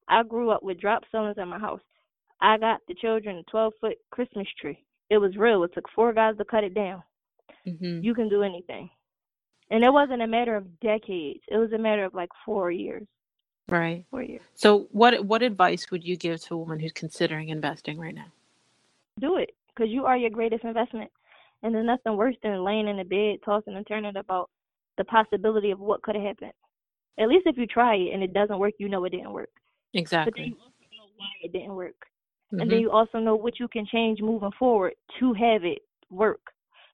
I 0.07 0.23
grew 0.23 0.51
up 0.51 0.63
with 0.63 0.79
drop 0.79 1.03
ceilings 1.11 1.37
in 1.37 1.47
my 1.47 1.59
house. 1.59 1.81
I 2.39 2.57
got 2.57 2.81
the 2.87 2.95
children 2.95 3.37
a 3.37 3.43
12 3.51 3.73
foot 3.81 3.97
Christmas 4.11 4.47
tree. 4.59 4.83
It 5.09 5.17
was 5.17 5.37
real. 5.37 5.63
It 5.63 5.71
took 5.73 5.85
four 5.95 6.13
guys 6.13 6.37
to 6.37 6.45
cut 6.45 6.63
it 6.63 6.73
down. 6.73 7.01
Mm-hmm. 7.67 8.03
You 8.03 8.13
can 8.13 8.29
do 8.29 8.43
anything. 8.43 8.89
And 9.69 9.83
it 9.83 9.91
wasn't 9.91 10.21
a 10.21 10.27
matter 10.27 10.55
of 10.55 10.79
decades. 10.79 11.41
It 11.47 11.57
was 11.57 11.71
a 11.73 11.77
matter 11.77 12.05
of 12.05 12.13
like 12.13 12.29
four 12.45 12.71
years. 12.71 13.05
Right. 13.69 14.05
Four 14.11 14.23
years. 14.23 14.41
So 14.55 14.87
what 14.91 15.25
what 15.25 15.41
advice 15.41 15.91
would 15.91 16.03
you 16.03 16.15
give 16.15 16.41
to 16.41 16.55
a 16.55 16.57
woman 16.57 16.79
who's 16.79 16.93
considering 16.93 17.49
investing 17.49 17.99
right 17.99 18.15
now? 18.15 18.31
Do 19.19 19.37
it 19.37 19.53
because 19.77 19.91
you 19.91 20.05
are 20.05 20.17
your 20.17 20.29
greatest 20.29 20.63
investment. 20.63 21.11
And 21.63 21.73
there's 21.73 21.85
nothing 21.85 22.17
worse 22.17 22.35
than 22.43 22.63
laying 22.63 22.87
in 22.87 22.97
the 22.97 23.03
bed, 23.03 23.39
tossing 23.43 23.75
and 23.75 23.87
turning 23.87 24.15
about 24.15 24.49
the 24.97 25.03
possibility 25.03 25.71
of 25.71 25.79
what 25.79 26.01
could 26.01 26.15
have 26.15 26.23
happened. 26.23 26.53
At 27.19 27.29
least 27.29 27.47
if 27.47 27.57
you 27.57 27.65
try 27.65 27.95
it 27.95 28.13
and 28.13 28.21
it 28.21 28.33
doesn't 28.33 28.59
work, 28.59 28.73
you 28.77 28.89
know 28.89 29.03
it 29.05 29.09
didn't 29.11 29.33
work. 29.33 29.49
Exactly. 29.93 30.31
But 30.31 30.37
then 30.37 30.45
you 30.45 30.55
also 30.55 30.85
know 30.91 31.09
why 31.17 31.27
it 31.41 31.53
didn't 31.53 31.75
work. 31.75 31.95
Mm-hmm. 32.53 32.61
And 32.61 32.71
then 32.71 32.79
you 32.79 32.91
also 32.91 33.17
know 33.17 33.35
what 33.35 33.59
you 33.59 33.67
can 33.67 33.85
change 33.91 34.21
moving 34.21 34.51
forward 34.57 34.93
to 35.19 35.33
have 35.33 35.63
it 35.63 35.79
work. 36.09 36.41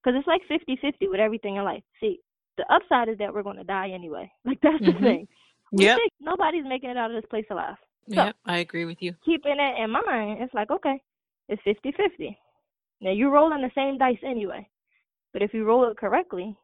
Because 0.02 0.18
it's 0.18 0.28
like 0.28 0.42
50 0.48 0.78
50 0.82 1.08
with 1.10 1.20
everything 1.20 1.58
in 1.58 1.64
life. 1.64 1.84
See, 2.00 2.20
the 2.58 2.66
upside 2.74 3.10
is 3.10 3.18
that 3.18 3.34
we're 3.34 3.44
going 3.44 3.58
to 3.58 3.64
die 3.64 3.90
anyway. 3.94 4.32
Like, 4.46 4.60
that's 4.62 4.82
mm-hmm. 4.82 5.04
the 5.04 5.10
thing. 5.10 5.28
Yeah. 5.74 5.98
Nobody's 6.22 6.66
making 6.66 6.92
it 6.92 6.98
out 6.98 7.12
of 7.12 7.22
this 7.22 7.30
place 7.30 7.46
alive. 7.50 7.76
So, 8.10 8.16
yeah, 8.16 8.32
I 8.46 8.60
agree 8.60 8.86
with 8.86 8.98
you. 9.02 9.14
Keeping 9.26 9.58
it 9.60 9.84
in 9.84 9.90
mind, 9.90 10.42
it's 10.42 10.54
like, 10.54 10.70
okay, 10.70 11.02
it's 11.50 11.62
50 11.64 11.92
50. 11.92 12.38
Now, 13.02 13.12
you're 13.12 13.32
rolling 13.32 13.62
the 13.62 13.72
same 13.76 13.98
dice 13.98 14.18
anyway. 14.26 14.68
But 15.34 15.42
if 15.42 15.54
you 15.54 15.66
roll 15.66 15.90
it 15.90 15.98
correctly, 15.98 16.56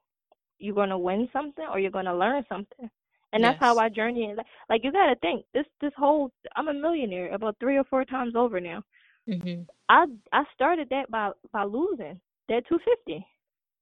you're 0.60 0.76
going 0.76 0.90
to 0.90 0.98
win 0.98 1.28
something 1.34 1.66
or 1.72 1.80
you're 1.80 1.92
going 1.92 2.06
to 2.06 2.16
learn 2.16 2.46
something. 2.48 2.90
And 3.32 3.44
that's 3.44 3.56
yes. 3.56 3.60
how 3.62 3.78
I 3.78 3.90
journey 3.90 4.26
is. 4.26 4.40
Like 4.70 4.84
you 4.84 4.92
got 4.92 5.08
to 5.08 5.16
think 5.18 5.46
this 5.54 5.66
this 5.82 5.92
whole 5.96 6.32
I'm 6.56 6.68
a 6.68 6.74
millionaire 6.74 7.32
about 7.34 7.58
3 7.60 7.78
or 7.78 7.84
4 7.84 8.06
times 8.06 8.36
over 8.36 8.60
now. 8.60 8.84
Mm-hmm. 9.28 9.62
I 9.88 10.06
I 10.34 10.44
started 10.56 10.88
that 10.90 11.12
by 11.12 11.32
by 11.54 11.64
losing 11.64 12.20
that 12.48 12.68
250. 12.68 13.26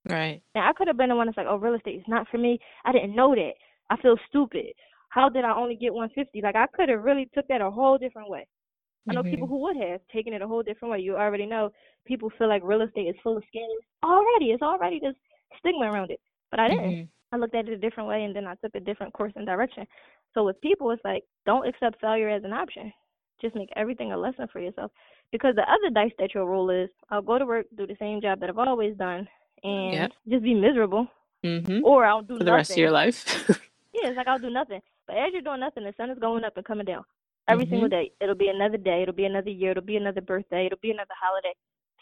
Right. 0.09 0.41
Now 0.53 0.69
I 0.69 0.73
could 0.73 0.87
have 0.87 0.97
been 0.97 1.09
the 1.09 1.15
one 1.15 1.27
that's 1.27 1.37
like, 1.37 1.47
"Oh, 1.49 1.55
real 1.55 1.75
estate 1.75 1.95
is 1.95 2.07
not 2.09 2.27
for 2.29 2.37
me. 2.37 2.59
I 2.83 2.91
didn't 2.91 3.15
know 3.15 3.33
that. 3.35 3.53
I 3.89 3.95
feel 4.01 4.17
stupid. 4.27 4.67
How 5.17 5.29
did 5.29 5.45
I 5.45 5.53
only 5.55 5.75
get 5.75 5.93
150?" 5.93 6.41
Like 6.41 6.55
I 6.55 6.67
could 6.67 6.89
have 6.89 7.03
really 7.03 7.29
took 7.33 7.47
that 7.47 7.61
a 7.61 7.71
whole 7.71 7.97
different 7.97 8.29
way. 8.29 8.45
I 9.09 9.13
know 9.13 9.21
mm-hmm. 9.21 9.31
people 9.31 9.47
who 9.47 9.59
would 9.59 9.77
have 9.77 10.01
taken 10.13 10.33
it 10.33 10.41
a 10.41 10.47
whole 10.47 10.63
different 10.63 10.91
way. 10.91 10.99
You 10.99 11.15
already 11.15 11.45
know 11.45 11.71
people 12.05 12.29
feel 12.37 12.49
like 12.49 12.61
real 12.63 12.81
estate 12.81 13.07
is 13.07 13.15
full 13.23 13.37
of 13.37 13.43
scams. 13.43 13.83
Already, 14.03 14.51
it's 14.51 14.61
already 14.61 14.99
this 14.99 15.15
stigma 15.59 15.85
around 15.85 16.11
it. 16.11 16.19
But 16.51 16.59
I 16.59 16.67
didn't. 16.67 16.91
Mm-hmm. 16.91 17.35
I 17.35 17.37
looked 17.37 17.55
at 17.55 17.67
it 17.67 17.73
a 17.73 17.77
different 17.77 18.07
way 18.07 18.23
and 18.23 18.35
then 18.35 18.47
I 18.47 18.55
took 18.55 18.73
a 18.75 18.79
different 18.79 19.13
course 19.13 19.33
and 19.35 19.45
direction. 19.45 19.85
So 20.33 20.45
with 20.45 20.59
people, 20.61 20.91
it's 20.91 21.03
like, 21.03 21.23
don't 21.45 21.67
accept 21.67 21.99
failure 21.99 22.29
as 22.29 22.43
an 22.43 22.53
option. 22.53 22.91
Just 23.41 23.55
make 23.55 23.69
everything 23.75 24.11
a 24.11 24.17
lesson 24.17 24.47
for 24.51 24.59
yourself. 24.59 24.91
Because 25.31 25.55
the 25.55 25.63
other 25.63 25.93
dice 25.93 26.13
that 26.19 26.31
you'll 26.33 26.47
roll 26.47 26.69
is, 26.69 26.89
I'll 27.09 27.21
go 27.21 27.37
to 27.37 27.45
work, 27.45 27.65
do 27.77 27.85
the 27.85 27.97
same 27.99 28.21
job 28.21 28.39
that 28.39 28.49
I've 28.49 28.57
always 28.57 28.95
done, 28.95 29.27
and 29.63 29.93
yep. 29.93 30.11
just 30.27 30.43
be 30.43 30.53
miserable. 30.53 31.07
Mm-hmm. 31.43 31.83
Or 31.83 32.05
I'll 32.05 32.21
do 32.21 32.37
for 32.37 32.43
the 32.43 32.45
nothing. 32.45 32.55
rest 32.55 32.71
of 32.71 32.77
your 32.77 32.91
life. 32.91 33.25
yeah, 33.93 34.09
it's 34.09 34.17
like 34.17 34.27
I'll 34.27 34.39
do 34.39 34.49
nothing. 34.49 34.81
But 35.07 35.17
as 35.17 35.29
you're 35.33 35.41
doing 35.41 35.61
nothing, 35.61 35.83
the 35.83 35.93
sun 35.97 36.09
is 36.09 36.19
going 36.19 36.43
up 36.43 36.57
and 36.57 36.65
coming 36.65 36.85
down 36.85 37.03
every 37.47 37.65
mm-hmm. 37.65 37.73
single 37.73 37.89
day. 37.89 38.11
It'll 38.21 38.35
be 38.35 38.49
another 38.49 38.77
day. 38.77 39.01
It'll 39.01 39.15
be 39.15 39.25
another 39.25 39.49
year. 39.49 39.71
It'll 39.71 39.83
be 39.83 39.97
another 39.97 40.21
birthday. 40.21 40.65
It'll 40.65 40.79
be 40.81 40.91
another 40.91 41.15
holiday. 41.19 41.53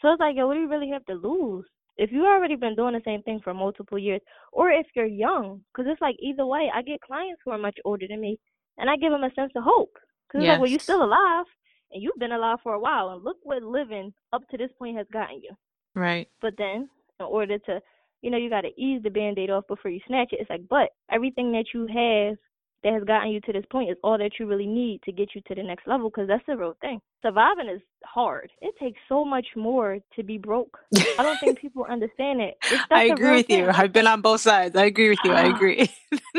So 0.02 0.12
it's 0.12 0.20
like, 0.20 0.36
yo, 0.36 0.48
what 0.48 0.56
do 0.56 0.62
you 0.62 0.70
really 0.70 0.90
have 0.90 1.06
to 1.06 1.14
lose? 1.14 1.66
if 1.98 2.12
you've 2.12 2.26
already 2.26 2.56
been 2.56 2.76
doing 2.76 2.94
the 2.94 3.02
same 3.06 3.22
thing 3.24 3.40
for 3.44 3.54
multiple 3.54 3.98
years, 3.98 4.22
or 4.52 4.70
if 4.72 4.86
you're 4.96 5.06
young, 5.06 5.62
because 5.72 5.90
it's 5.90 6.02
like 6.02 6.16
either 6.20 6.46
way, 6.46 6.70
I 6.74 6.82
get 6.82 7.02
clients 7.02 7.42
who 7.44 7.52
are 7.52 7.58
much 7.58 7.78
older 7.86 8.06
than 8.08 8.20
me, 8.20 8.38
and 8.78 8.90
I 8.90 8.98
give 8.98 9.12
them 9.12 9.24
a 9.24 9.34
sense 9.34 9.54
of 9.56 9.64
hope. 9.64 9.94
Because 10.28 10.44
yes. 10.44 10.54
like, 10.54 10.62
well, 10.62 10.70
you're 10.70 10.80
still 10.80 11.04
alive, 11.04 11.46
and 11.92 12.04
you've 12.04 12.18
been 12.18 12.34
alive 12.34 12.58
for 12.64 12.74
a 12.74 12.80
while, 12.80 13.10
and 13.10 13.24
look 13.24 13.38
what 13.44 13.64
living 13.64 14.14
up 14.34 14.42
to 14.50 14.58
this 14.58 14.72
point 14.78 14.98
has 14.98 15.08
gotten 15.12 15.42
you. 15.42 15.52
Right. 15.94 16.28
But 16.42 16.56
then, 16.58 16.90
in 17.20 17.26
order 17.26 17.58
to, 17.60 17.80
you 18.22 18.30
know, 18.30 18.38
you 18.38 18.50
got 18.50 18.62
to 18.62 18.82
ease 18.82 19.02
the 19.04 19.10
band-aid 19.10 19.50
off 19.50 19.66
before 19.68 19.92
you 19.92 20.02
snatch 20.08 20.34
it. 20.34 20.40
It's 20.42 20.50
like, 20.50 20.68
but 20.70 20.90
everything 21.10 21.54
that 21.54 21.66
you 21.74 21.88
have 21.88 22.38
that 22.86 22.94
has 22.94 23.04
gotten 23.04 23.32
you 23.32 23.42
to 23.42 23.52
this 23.52 23.66
point 23.72 23.90
is 23.90 23.98
all 24.04 24.16
that 24.20 24.34
you 24.40 24.46
really 24.46 24.68
need 24.68 25.02
to 25.06 25.12
get 25.12 25.30
you 25.34 25.42
to 25.48 25.56
the 25.56 25.64
next 25.64 25.88
level 25.88 26.08
because 26.08 26.28
that's 26.28 26.44
the 26.48 26.56
real 26.56 26.78
thing. 26.82 27.02
Surviving 27.24 27.68
is 27.68 27.82
hard. 28.06 28.52
It 28.62 28.76
takes 28.80 29.00
so 29.10 29.26
much 29.26 29.48
more 29.56 29.98
to 30.16 30.24
be 30.24 30.38
broke. 30.38 30.78
I 30.96 31.24
don't 31.24 31.40
think 31.40 31.60
people 31.60 31.86
understand 31.90 32.42
it. 32.42 32.54
I 32.92 33.06
agree 33.06 33.38
with 33.38 33.48
thing. 33.48 33.66
you. 33.66 33.70
I've 33.74 33.92
been 33.92 34.06
on 34.06 34.22
both 34.22 34.42
sides. 34.42 34.76
I 34.76 34.86
agree 34.86 35.10
with 35.10 35.18
you. 35.24 35.32
I 35.32 35.48
agree. 35.48 35.90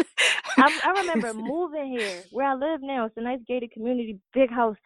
I, 0.57 0.81
I 0.85 1.01
remember 1.01 1.35
moving 1.35 1.99
here 1.99 2.23
where 2.31 2.47
I 2.47 2.55
live 2.55 2.81
now. 2.81 3.07
It's 3.07 3.17
a 3.17 3.23
nice 3.23 3.41
gated 3.49 3.73
community, 3.73 4.21
big 4.33 4.49
house, 4.49 4.77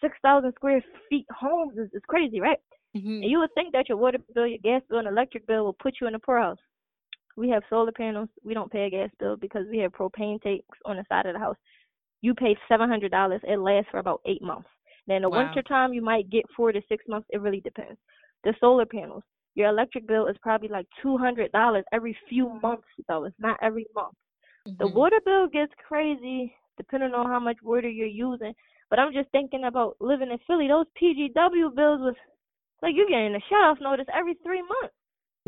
6,000 0.00 0.52
square 0.56 0.84
feet 1.08 1.26
homes. 1.30 1.74
It's, 1.76 1.94
it's 1.94 2.06
crazy, 2.06 2.40
right? 2.40 2.58
Mm-hmm. 2.96 3.22
And 3.22 3.30
you 3.30 3.38
would 3.38 3.54
think 3.54 3.72
that 3.72 3.88
your 3.88 3.98
water 3.98 4.18
bill, 4.34 4.48
your 4.48 4.58
gas 4.58 4.82
bill, 4.90 4.98
and 4.98 5.06
electric 5.06 5.46
bill 5.46 5.64
will 5.64 5.76
put 5.80 5.94
you 6.00 6.08
in 6.08 6.16
a 6.16 6.18
poorhouse. 6.18 6.58
We 7.38 7.48
have 7.50 7.62
solar 7.70 7.92
panels. 7.92 8.28
We 8.42 8.52
don't 8.52 8.70
pay 8.70 8.86
a 8.86 8.90
gas 8.90 9.10
bill 9.20 9.36
because 9.36 9.64
we 9.70 9.78
have 9.78 9.92
propane 9.92 10.42
tanks 10.42 10.78
on 10.84 10.96
the 10.96 11.04
side 11.08 11.24
of 11.26 11.34
the 11.34 11.38
house. 11.38 11.56
You 12.20 12.34
pay 12.34 12.56
seven 12.68 12.88
hundred 12.88 13.12
dollars. 13.12 13.40
It 13.44 13.60
lasts 13.60 13.88
for 13.92 13.98
about 13.98 14.20
eight 14.26 14.42
months. 14.42 14.68
Now 15.06 15.16
in 15.16 15.22
the 15.22 15.30
wow. 15.30 15.46
winter 15.46 15.62
time, 15.62 15.92
you 15.92 16.02
might 16.02 16.28
get 16.30 16.44
four 16.56 16.72
to 16.72 16.80
six 16.88 17.04
months. 17.06 17.28
It 17.30 17.40
really 17.40 17.60
depends. 17.60 17.96
The 18.42 18.54
solar 18.58 18.86
panels. 18.86 19.22
Your 19.54 19.68
electric 19.68 20.08
bill 20.08 20.26
is 20.26 20.36
probably 20.42 20.68
like 20.68 20.86
two 21.00 21.16
hundred 21.16 21.52
dollars 21.52 21.84
every 21.92 22.16
few 22.28 22.58
months, 22.60 22.88
though. 23.06 23.24
It's 23.24 23.36
not 23.38 23.56
every 23.62 23.86
month. 23.94 24.14
Mm-hmm. 24.66 24.82
The 24.82 24.88
water 24.88 25.20
bill 25.24 25.46
gets 25.46 25.72
crazy 25.86 26.52
depending 26.76 27.14
on 27.14 27.26
how 27.26 27.38
much 27.38 27.58
water 27.62 27.88
you're 27.88 28.06
using. 28.08 28.52
But 28.90 28.98
I'm 28.98 29.12
just 29.12 29.30
thinking 29.30 29.64
about 29.64 29.96
living 30.00 30.32
in 30.32 30.38
Philly. 30.44 30.66
Those 30.66 30.86
PGW 31.00 31.74
bills 31.76 32.00
was 32.00 32.14
like 32.82 32.94
you're 32.96 33.08
getting 33.08 33.36
a 33.36 33.40
shut 33.48 33.58
off 33.58 33.78
notice 33.80 34.06
every 34.12 34.34
three 34.42 34.62
months 34.62 34.94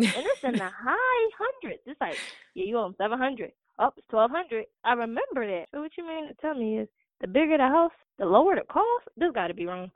and 0.04 0.26
it's 0.26 0.44
in 0.44 0.52
the 0.52 0.70
high 0.84 1.30
hundreds. 1.38 1.82
It's 1.86 2.00
like, 2.00 2.16
yeah, 2.54 2.64
you 2.64 2.78
own 2.78 2.94
seven 2.98 3.18
hundred. 3.18 3.52
Up, 3.78 3.94
oh, 3.94 3.98
it's 3.98 4.06
twelve 4.08 4.30
hundred. 4.30 4.66
I 4.84 4.92
remember 4.92 5.46
that. 5.46 5.66
So 5.72 5.80
what 5.80 5.92
you 5.96 6.06
mean 6.06 6.28
to 6.28 6.34
tell 6.34 6.54
me 6.54 6.78
is 6.78 6.88
the 7.20 7.28
bigger 7.28 7.56
the 7.56 7.68
house, 7.68 7.92
the 8.18 8.26
lower 8.26 8.54
the 8.54 8.62
cost. 8.70 9.08
This 9.16 9.32
got 9.34 9.48
to 9.48 9.54
be 9.54 9.66
wrong. 9.66 9.90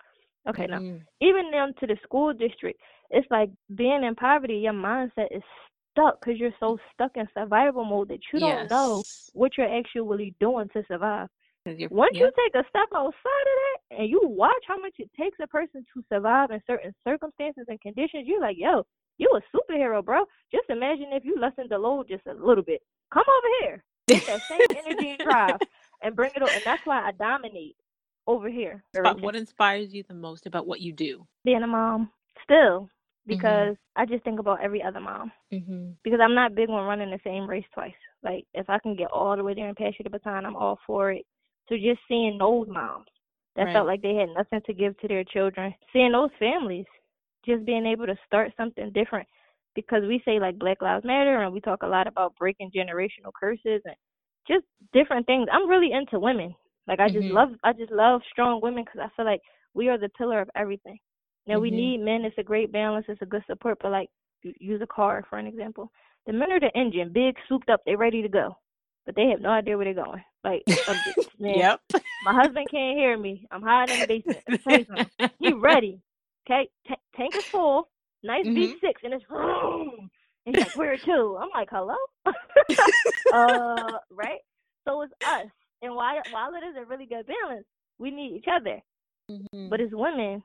Okay, 0.49 0.67
now 0.67 0.79
mm. 0.79 1.01
even 1.21 1.51
down 1.51 1.75
to 1.81 1.87
the 1.87 1.97
school 2.03 2.33
district, 2.35 2.79
it's 3.11 3.27
like 3.31 3.51
being 3.75 4.05
in 4.05 4.15
poverty. 4.15 4.57
Your 4.57 4.75
mindset 4.75 5.35
is 5.35 5.43
stuck 5.91 6.21
because 6.21 6.39
you're 6.39 6.55
so 6.61 6.79
stuck 6.93 7.13
in 7.17 7.27
survival 7.37 7.85
mode 7.85 8.09
that 8.09 8.21
you 8.33 8.41
don't 8.41 8.71
know 8.71 9.03
what 9.33 9.53
you're 9.57 9.79
actually 9.79 10.35
doing 10.41 10.69
to 10.75 10.83
survive. 10.89 11.29
Once 11.67 12.11
yep. 12.15 12.21
you 12.21 12.33
take 12.45 12.63
a 12.63 12.69
step 12.69 12.89
outside 12.95 13.09
of 13.09 13.57
that 13.65 13.99
and 13.99 14.11
you 14.11 14.21
watch 14.23 14.53
how 14.69 14.79
much 14.79 14.93
it 14.99 15.11
takes 15.19 15.39
a 15.43 15.47
person 15.47 15.85
to 15.95 16.05
survive 16.13 16.51
in 16.51 16.61
certain 16.67 16.95
circumstances 17.05 17.65
and 17.69 17.81
conditions, 17.81 18.25
you're 18.27 18.41
like, 18.41 18.57
yo, 18.59 18.85
you 19.19 19.31
a 19.35 19.57
superhero, 19.57 20.05
bro. 20.05 20.25
Just 20.51 20.69
imagine 20.71 21.07
if 21.13 21.25
you 21.25 21.37
lessen 21.39 21.67
the 21.69 21.79
load 21.79 22.09
just 22.09 22.27
a 22.27 22.35
little 22.35 22.65
bit. 22.65 22.83
Come 23.13 23.25
over 23.29 23.49
here. 23.61 23.85
Get 24.09 24.27
that 24.27 24.43
same 24.43 24.61
energy 24.87 25.11
and 25.11 25.19
drive 25.19 25.59
and 26.03 26.17
bring 26.17 26.33
it 26.35 26.43
up. 26.43 26.51
And 26.53 26.63
that's 26.65 26.85
why 26.85 27.07
I 27.07 27.13
dominate 27.13 27.77
over 28.27 28.49
here. 28.49 28.83
But 28.93 29.21
what 29.21 29.37
inspires 29.37 29.93
you 29.93 30.03
the 30.07 30.15
most 30.15 30.47
about 30.47 30.67
what 30.67 30.81
you 30.81 30.93
do? 30.93 31.27
Being 31.45 31.63
a 31.63 31.67
mom. 31.67 32.11
Still. 32.43 32.57
Mm-hmm. 32.57 32.89
Because 33.27 33.75
mm-hmm. 33.75 34.03
I 34.03 34.07
just 34.07 34.25
think 34.25 34.41
about 34.41 34.63
every 34.63 34.83
other 34.83 35.01
mom. 35.01 35.33
Mm-hmm. 35.53 35.91
Because 36.03 36.21
I'm 36.23 36.35
not 36.35 36.55
big 36.55 36.69
on 36.71 36.87
running 36.87 37.11
the 37.11 37.21
same 37.25 37.49
race 37.49 37.65
twice. 37.73 37.93
Like, 38.23 38.47
if 38.55 38.69
I 38.69 38.79
can 38.79 38.97
get 38.97 39.11
all 39.13 39.37
the 39.37 39.45
way 39.45 39.55
there 39.55 39.69
and 39.69 39.77
pass 39.77 39.93
you 39.99 40.05
the 40.05 40.11
baton, 40.11 40.47
I'm 40.47 40.57
all 40.57 40.79
for 40.87 41.13
it. 41.13 41.25
So 41.69 41.77
just 41.77 42.01
seeing 42.09 42.37
those 42.39 42.67
moms 42.69 43.07
that 43.57 43.65
right. 43.65 43.73
felt 43.73 43.87
like 43.87 44.03
they 44.03 44.15
had 44.15 44.29
nothing 44.37 44.61
to 44.67 44.75
give 44.75 44.99
to 44.99 45.09
their 45.09 45.25
children, 45.25 45.75
seeing 45.93 46.13
those 46.13 46.31
families 46.39 46.87
just 47.47 47.65
being 47.65 47.87
able 47.87 48.07
to 48.07 48.17
start 48.27 48.53
something 48.57 48.91
different 48.93 49.29
because 49.75 50.03
we 50.07 50.23
say 50.25 50.39
like 50.39 50.59
Black 50.59 50.81
Lives 50.81 51.05
Matter 51.05 51.43
and 51.43 51.53
we 51.53 51.61
talk 51.61 51.83
a 51.83 51.87
lot 51.89 52.07
about 52.07 52.37
breaking 52.37 52.71
generational 52.75 53.33
curses 53.39 53.83
and 53.85 53.97
just 54.47 54.65
different 54.93 55.27
things. 55.27 55.49
I'm 55.53 55.69
really 55.69 55.93
into 55.93 56.19
women. 56.19 56.55
Like 56.87 57.01
I 57.01 57.09
just 57.09 57.27
mm-hmm. 57.27 57.35
love 57.35 57.49
I 57.65 57.73
just 57.73 57.91
love 57.91 58.21
strong 58.31 58.61
women 58.63 58.85
because 58.85 59.01
I 59.03 59.15
feel 59.17 59.25
like 59.25 59.41
we 59.75 59.89
are 59.89 59.99
the 59.99 60.11
pillar 60.11 60.41
of 60.41 60.51
everything. 60.55 60.99
Now 61.47 61.55
mm-hmm. 61.55 61.63
we 61.63 61.71
need 61.71 61.99
men. 61.99 62.25
It's 62.25 62.39
a 62.39 62.43
great 62.43 62.73
balance. 62.73 63.07
It's 63.09 63.23
a 63.23 63.27
good 63.27 63.43
support. 63.47 63.79
But 63.83 63.93
like 63.93 64.09
use 64.43 64.81
a 64.83 64.87
car 64.87 65.25
for 65.29 65.39
an 65.39 65.47
example. 65.47 65.91
The 66.27 66.33
men 66.33 66.53
are 66.53 66.61
the 66.61 66.75
engine, 66.77 67.11
big, 67.13 67.37
souped 67.49 67.69
up. 67.69 67.81
They're 67.85 67.99
ready 67.99 68.23
to 68.23 68.29
go, 68.29 68.57
but 69.05 69.15
they 69.15 69.29
have 69.29 69.41
no 69.41 69.51
idea 69.51 69.77
where 69.77 69.85
they're 69.85 70.05
going. 70.05 70.23
Like, 70.43 70.63
man, 71.39 71.59
yep. 71.59 71.81
my 72.25 72.35
husband 72.35 72.67
can't 72.71 72.99
hear 72.99 73.19
me. 73.19 73.47
I'm 73.51 73.63
hiding 73.63 74.01
in 74.01 74.23
the 74.47 74.59
basement. 74.65 75.11
He 75.39 75.53
ready. 75.53 76.01
Okay, 76.47 76.69
tank 77.17 77.37
is 77.37 77.45
full, 77.45 77.89
nice 78.23 78.47
mm-hmm. 78.47 78.87
V6, 78.87 78.93
and 79.05 79.15
it's 79.15 79.25
vroom. 79.25 80.11
And 80.47 80.57
he's 80.57 80.67
like, 80.67 80.77
where 80.77 80.97
to? 80.97 81.39
I'm 81.41 81.49
like, 81.55 81.69
hello? 81.71 81.97
uh, 83.33 83.99
right? 84.11 84.41
so 84.87 85.03
it's 85.03 85.13
us. 85.27 85.47
And 85.83 85.95
while 85.95 86.21
while 86.31 86.55
it 86.55 86.65
is 86.65 86.77
a 86.77 86.85
really 86.85 87.07
good 87.07 87.27
balance, 87.27 87.65
we 87.99 88.11
need 88.11 88.37
each 88.37 88.47
other. 88.51 88.81
Mm-hmm. 89.31 89.69
But 89.69 89.81
it's 89.81 89.95
women 89.95 90.43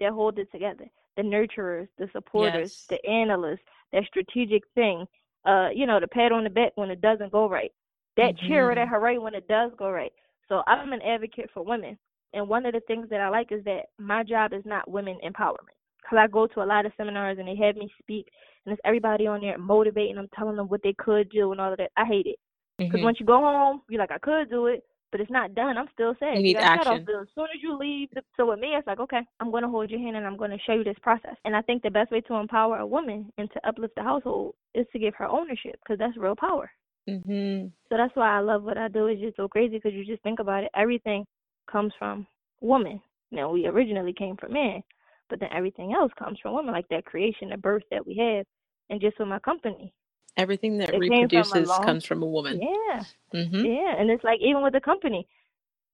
that 0.00 0.12
hold 0.12 0.38
it 0.38 0.50
together. 0.52 0.86
The 1.16 1.22
nurturers, 1.22 1.88
the 1.98 2.08
supporters, 2.12 2.86
Yes. 2.90 3.00
the 3.00 3.08
analysts, 3.08 3.60
that 3.92 4.04
strategic 4.06 4.62
thing. 4.74 5.06
Uh, 5.44 5.68
you 5.74 5.86
know, 5.86 6.00
the 6.00 6.08
pat 6.08 6.32
on 6.32 6.44
the 6.44 6.50
back 6.50 6.72
when 6.74 6.90
it 6.90 7.00
doesn't 7.00 7.32
go 7.32 7.48
right. 7.48 7.72
That 8.16 8.36
cheer 8.38 8.70
or 8.70 8.74
that 8.74 8.88
hooray 8.88 9.18
when 9.18 9.34
it 9.34 9.46
does 9.46 9.70
go 9.78 9.90
right. 9.90 10.12
So 10.48 10.62
I'm 10.66 10.92
an 10.92 11.02
advocate 11.02 11.50
for 11.52 11.62
women. 11.62 11.98
And 12.32 12.48
one 12.48 12.66
of 12.66 12.72
the 12.72 12.80
things 12.80 13.08
that 13.10 13.20
I 13.20 13.28
like 13.28 13.52
is 13.52 13.62
that 13.64 13.86
my 13.98 14.22
job 14.22 14.52
is 14.52 14.64
not 14.64 14.90
women 14.90 15.18
empowerment. 15.24 15.75
Because 16.06 16.18
I 16.22 16.28
go 16.28 16.46
to 16.46 16.62
a 16.62 16.64
lot 16.64 16.86
of 16.86 16.92
seminars 16.96 17.38
and 17.38 17.48
they 17.48 17.56
have 17.56 17.74
me 17.74 17.92
speak, 17.98 18.28
and 18.64 18.72
it's 18.72 18.80
everybody 18.84 19.26
on 19.26 19.40
there 19.40 19.58
motivating 19.58 20.14
them, 20.14 20.28
telling 20.36 20.54
them 20.56 20.68
what 20.68 20.80
they 20.84 20.92
could 20.92 21.28
do 21.30 21.50
and 21.50 21.60
all 21.60 21.72
of 21.72 21.78
that. 21.78 21.90
I 21.96 22.04
hate 22.04 22.26
it. 22.26 22.36
Because 22.78 23.00
Mhm. 23.00 23.04
once 23.04 23.20
you 23.20 23.26
go 23.26 23.40
home, 23.40 23.82
you're 23.88 23.98
like, 23.98 24.12
I 24.12 24.18
could 24.18 24.48
do 24.48 24.66
it, 24.66 24.84
but 25.10 25.20
it's 25.20 25.30
not 25.30 25.54
done. 25.54 25.76
I'm 25.76 25.88
still 25.92 26.14
sad. 26.20 26.36
You 26.36 26.42
need 26.42 26.56
off 26.58 26.78
action. 26.78 27.06
As 27.08 27.28
soon 27.34 27.48
as 27.52 27.60
you 27.60 27.76
leave, 27.76 28.08
the, 28.12 28.22
so 28.36 28.46
with 28.46 28.60
me, 28.60 28.76
it's 28.76 28.86
like, 28.86 29.00
okay, 29.00 29.26
I'm 29.40 29.50
going 29.50 29.64
to 29.64 29.68
hold 29.68 29.90
your 29.90 29.98
hand 29.98 30.16
and 30.16 30.24
I'm 30.26 30.36
going 30.36 30.50
to 30.52 30.58
show 30.60 30.74
you 30.74 30.84
this 30.84 30.98
process. 31.00 31.36
And 31.44 31.56
I 31.56 31.62
think 31.62 31.82
the 31.82 31.90
best 31.90 32.12
way 32.12 32.20
to 32.20 32.34
empower 32.34 32.78
a 32.78 32.86
woman 32.86 33.32
and 33.38 33.50
to 33.50 33.66
uplift 33.66 33.96
the 33.96 34.02
household 34.02 34.54
is 34.74 34.86
to 34.92 34.98
give 35.00 35.14
her 35.16 35.26
ownership 35.26 35.76
because 35.82 35.98
that's 35.98 36.16
real 36.16 36.36
power. 36.36 36.70
Mhm. 37.08 37.72
So 37.88 37.96
that's 37.96 38.14
why 38.14 38.36
I 38.36 38.40
love 38.40 38.62
what 38.62 38.78
I 38.78 38.88
do. 38.88 39.06
It's 39.06 39.20
just 39.20 39.36
so 39.36 39.48
crazy 39.48 39.78
because 39.78 39.94
you 39.94 40.04
just 40.04 40.22
think 40.22 40.38
about 40.38 40.64
it. 40.64 40.70
Everything 40.74 41.26
comes 41.66 41.94
from 41.98 42.26
woman. 42.60 43.00
Now 43.32 43.50
we 43.50 43.66
originally 43.66 44.12
came 44.12 44.36
from 44.36 44.52
man, 44.52 44.82
but 45.28 45.40
then 45.40 45.48
everything 45.52 45.92
else 45.92 46.12
comes 46.18 46.38
from 46.40 46.52
woman, 46.52 46.72
like 46.72 46.88
that 46.88 47.04
creation, 47.04 47.50
the 47.50 47.56
birth 47.56 47.82
that 47.90 48.06
we 48.06 48.16
have. 48.16 48.46
And 48.90 49.00
just 49.00 49.18
with 49.18 49.28
my 49.28 49.38
company, 49.40 49.92
Everything 50.38 50.76
that 50.78 50.90
It 50.90 50.92
from 50.92 51.00
reproduces 51.00 51.68
long- 51.68 51.82
comes 51.86 52.04
from 52.04 52.22
a 52.22 52.26
woman. 52.26 52.60
yeah, 52.60 53.02
Mhm. 53.32 53.64
yeah. 53.64 53.96
And 53.96 54.10
it's 54.10 54.22
like 54.22 54.38
even 54.40 54.62
with 54.62 54.74
the 54.74 54.80
company, 54.82 55.26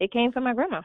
it 0.00 0.10
came 0.10 0.32
from 0.32 0.44
my 0.44 0.52
grandma. 0.54 0.82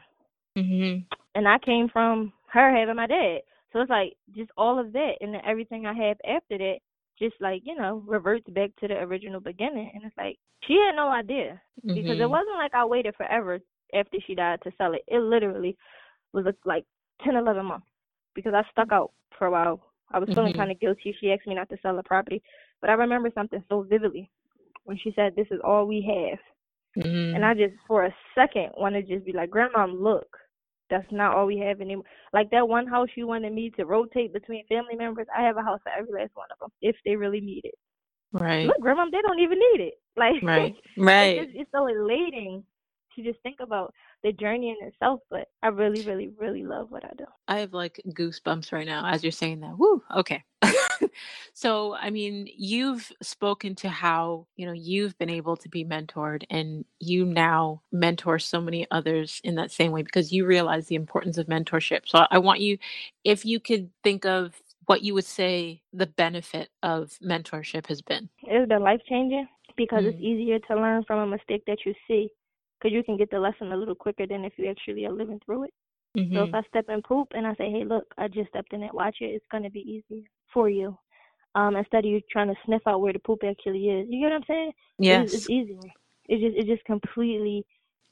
Mhm. 0.56 1.04
and 1.34 1.46
I 1.48 1.58
came 1.58 1.88
from 1.88 2.32
her 2.48 2.70
having 2.74 2.96
my 2.96 3.06
dad. 3.06 3.42
So 3.72 3.80
it's 3.80 3.90
like 3.90 4.16
just 4.32 4.50
all 4.56 4.78
of 4.78 4.92
that 4.92 5.18
and 5.20 5.34
then 5.34 5.40
everything 5.44 5.86
I 5.86 5.92
have 5.92 6.16
after 6.24 6.56
that 6.58 6.78
just 7.18 7.40
like, 7.40 7.62
you 7.66 7.74
know, 7.74 7.96
reverts 8.06 8.48
back 8.50 8.70
to 8.76 8.88
the 8.88 8.98
original 9.02 9.40
beginning 9.40 9.90
and 9.94 10.04
it's 10.04 10.16
like 10.16 10.38
she 10.64 10.74
had 10.74 10.94
no 10.96 11.08
idea. 11.08 11.60
Because 11.82 12.18
it 12.18 12.22
Mhm. 12.22 12.30
wasn't 12.30 12.56
like 12.56 12.74
I 12.74 12.84
waited 12.84 13.14
forever 13.16 13.60
after 13.92 14.20
she 14.20 14.34
died 14.36 14.60
to 14.62 14.72
sell 14.78 14.94
it. 14.94 15.02
It 15.08 15.18
literally 15.20 15.76
was 16.32 16.46
like 16.64 16.84
ten, 17.22 17.34
eleven 17.36 17.66
months. 17.66 17.87
Because 18.38 18.54
I 18.54 18.62
stuck 18.70 18.92
out 18.92 19.10
for 19.36 19.48
a 19.48 19.50
while. 19.50 19.80
I 20.12 20.20
was 20.20 20.28
feeling 20.32 20.52
Mhm. 20.52 20.56
kinda 20.58 20.74
guilty. 20.74 21.12
She 21.18 21.32
asked 21.32 21.48
me 21.48 21.56
not 21.56 21.68
to 21.70 21.76
sell 21.82 21.96
the 21.96 22.04
property. 22.04 22.40
But 22.80 22.88
I 22.88 22.92
remember 22.92 23.30
something 23.34 23.64
so 23.68 23.82
vividly 23.82 24.30
when 24.84 24.96
she 24.96 25.10
said, 25.12 25.34
This 25.34 25.48
is 25.50 25.60
all 25.64 25.86
we 25.86 26.00
have 26.02 26.38
Mhm. 26.96 27.34
and 27.34 27.44
I 27.44 27.54
just 27.54 27.74
for 27.88 28.04
a 28.04 28.14
second 28.36 28.70
want 28.76 28.94
to 28.94 29.02
just 29.02 29.24
be 29.26 29.32
like, 29.32 29.50
Grandma, 29.50 29.86
look, 29.86 30.36
that's 30.88 31.10
not 31.10 31.34
all 31.34 31.46
we 31.46 31.58
have 31.58 31.80
anymore. 31.80 32.04
Like 32.32 32.48
that 32.50 32.68
one 32.68 32.86
house 32.86 33.08
you 33.16 33.26
wanted 33.26 33.52
me 33.52 33.70
to 33.70 33.84
rotate 33.84 34.32
between 34.32 34.64
family 34.68 34.94
members, 34.94 35.26
I 35.36 35.42
have 35.42 35.56
a 35.56 35.62
house 35.62 35.80
for 35.82 35.90
every 35.90 36.12
last 36.12 36.30
one 36.34 36.48
of 36.52 36.58
them 36.60 36.70
if 36.80 36.94
they 37.04 37.16
really 37.16 37.40
need 37.40 37.64
it. 37.64 37.74
right. 38.32 38.66
Look, 38.66 38.78
Grandma, 38.80 39.06
they 39.10 39.20
don't 39.20 39.40
even 39.40 39.58
need 39.58 39.80
it. 39.80 39.94
Like, 40.16 40.42
Right. 40.42 40.74
it's, 40.74 40.96
Right. 40.96 41.36
just, 41.46 41.56
it's 41.56 41.70
so 41.72 41.86
elating 41.88 42.64
to 43.16 43.22
just 43.22 43.40
think 43.42 43.56
about 43.60 43.92
the 44.22 44.32
journey 44.32 44.70
in 44.70 44.86
itself. 44.86 45.20
But 45.30 45.48
I 45.62 45.68
really, 45.68 46.02
really, 46.02 46.28
really 46.38 46.64
love 46.64 46.90
what 46.90 47.04
I 47.04 47.10
do. 47.16 47.24
I 47.46 47.58
have 47.60 47.72
like 47.72 48.00
goosebumps 48.08 48.72
right 48.72 48.86
now 48.86 49.06
as 49.06 49.22
you're 49.22 49.32
saying 49.32 49.60
that. 49.60 49.78
Woo. 49.78 50.02
Okay. 50.14 50.42
so, 51.54 51.94
I 51.94 52.10
mean, 52.10 52.48
you've 52.56 53.10
spoken 53.22 53.74
to 53.76 53.88
how, 53.88 54.46
you 54.56 54.66
know, 54.66 54.72
you've 54.72 55.16
been 55.18 55.30
able 55.30 55.56
to 55.56 55.68
be 55.68 55.84
mentored 55.84 56.44
and 56.50 56.84
you 56.98 57.24
now 57.24 57.80
mentor 57.92 58.38
so 58.38 58.60
many 58.60 58.86
others 58.90 59.40
in 59.44 59.54
that 59.54 59.70
same 59.70 59.92
way 59.92 60.02
because 60.02 60.32
you 60.32 60.46
realize 60.46 60.86
the 60.86 60.96
importance 60.96 61.38
of 61.38 61.46
mentorship. 61.46 62.00
So, 62.06 62.26
I 62.30 62.38
want 62.38 62.60
you, 62.60 62.78
if 63.24 63.44
you 63.44 63.60
could 63.60 63.90
think 64.02 64.24
of 64.26 64.60
what 64.86 65.02
you 65.02 65.14
would 65.14 65.24
say 65.24 65.82
the 65.92 66.06
benefit 66.06 66.70
of 66.82 67.12
mentorship 67.22 67.86
has 67.86 68.00
been. 68.00 68.28
It's 68.42 68.68
been 68.68 68.82
life 68.82 69.00
changing 69.08 69.46
because 69.76 70.04
it's 70.06 70.16
Mm. 70.16 70.22
easier 70.22 70.58
to 70.60 70.74
learn 70.74 71.04
from 71.04 71.18
a 71.20 71.26
mistake 71.26 71.62
that 71.66 71.84
you 71.84 71.94
see 72.08 72.30
because 72.78 72.94
you 72.94 73.02
can 73.04 73.16
get 73.16 73.30
the 73.30 73.40
lesson 73.40 73.72
a 73.72 73.76
little 73.76 73.94
quicker 73.94 74.26
than 74.26 74.44
if 74.44 74.52
you 74.58 74.68
actually 74.68 75.06
are 75.06 75.12
living 75.12 75.40
through 75.44 75.64
it. 75.64 75.74
So 76.34 76.42
Mhm. 76.42 76.44
if 76.44 76.54
I 76.54 76.62
step 76.68 76.86
in 76.88 77.02
poop 77.02 77.28
and 77.34 77.46
I 77.46 77.54
say, 77.54 77.70
"Hey, 77.70 77.84
look, 77.84 78.04
I 78.18 78.28
just 78.28 78.50
stepped 78.50 78.72
in 78.72 78.82
it. 78.82 78.94
Watch 78.94 79.16
it," 79.20 79.26
it's 79.34 79.46
gonna 79.50 79.70
be 79.70 79.80
easier 79.80 80.22
for 80.52 80.68
you. 80.68 80.96
Um, 81.54 81.76
instead 81.76 82.04
of 82.04 82.10
you 82.10 82.20
trying 82.30 82.48
to 82.48 82.60
sniff 82.64 82.86
out 82.86 83.00
where 83.00 83.12
the 83.12 83.18
poop 83.20 83.42
actually 83.44 83.88
is. 83.88 84.08
You 84.08 84.20
get 84.20 84.30
what 84.32 84.36
I'm 84.36 84.44
saying? 84.46 84.72
It's, 85.08 85.24
it's 85.32 85.46
easier. 85.48 85.90
It's 86.28 86.42
just 86.42 86.56
it's 86.56 86.68
just 86.68 86.84
completely 86.84 87.64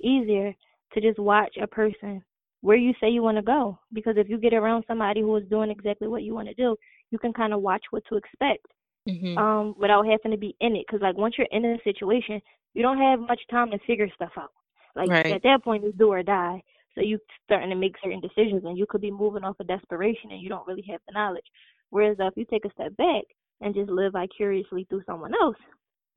easier 0.02 0.54
to 0.92 1.00
just 1.00 1.18
watch 1.18 1.56
a 1.60 1.66
person 1.66 2.22
where 2.62 2.76
you 2.76 2.92
say 3.00 3.10
you 3.10 3.22
want 3.22 3.36
to 3.36 3.42
go. 3.42 3.78
Because 3.92 4.16
if 4.16 4.28
you 4.28 4.38
get 4.38 4.54
around 4.54 4.84
somebody 4.86 5.20
who 5.20 5.36
is 5.36 5.48
doing 5.48 5.70
exactly 5.70 6.08
what 6.08 6.22
you 6.22 6.34
want 6.34 6.48
to 6.48 6.54
do, 6.54 6.76
you 7.10 7.18
can 7.18 7.32
kind 7.32 7.52
of 7.52 7.60
watch 7.62 7.84
what 7.90 8.02
to 8.08 8.16
expect 8.16 8.66
Mhm. 9.06 9.36
um, 9.36 9.74
without 9.78 10.06
having 10.06 10.32
to 10.32 10.36
be 10.38 10.54
in 10.60 10.76
it. 10.76 10.84
Because 10.86 11.02
like 11.02 11.16
once 11.16 11.36
you're 11.38 11.48
in 11.50 11.64
a 11.64 11.78
situation, 11.84 12.40
you 12.76 12.82
don't 12.82 12.98
have 12.98 13.20
much 13.20 13.40
time 13.50 13.70
to 13.70 13.78
figure 13.86 14.08
stuff 14.14 14.32
out. 14.38 14.52
Like 14.94 15.08
Right. 15.10 15.32
at 15.32 15.42
that 15.42 15.64
point, 15.64 15.84
it's 15.84 15.96
do 15.98 16.12
or 16.12 16.22
die. 16.22 16.62
So 16.94 17.00
you 17.00 17.18
starting 17.44 17.70
to 17.70 17.76
make 17.76 17.94
certain 18.02 18.20
decisions, 18.20 18.64
and 18.64 18.78
you 18.78 18.86
could 18.88 19.00
be 19.00 19.10
moving 19.10 19.44
off 19.44 19.60
of 19.60 19.66
desperation, 19.66 20.30
and 20.30 20.40
you 20.40 20.48
don't 20.48 20.66
really 20.66 20.84
have 20.90 21.00
the 21.06 21.14
knowledge. 21.14 21.44
Whereas 21.90 22.16
if 22.20 22.36
you 22.36 22.44
take 22.44 22.64
a 22.66 22.70
step 22.72 22.96
back 22.96 23.24
and 23.60 23.74
just 23.74 23.90
live 23.90 24.12
vicariously 24.12 24.84
through 24.88 25.04
someone 25.06 25.32
else, 25.34 25.56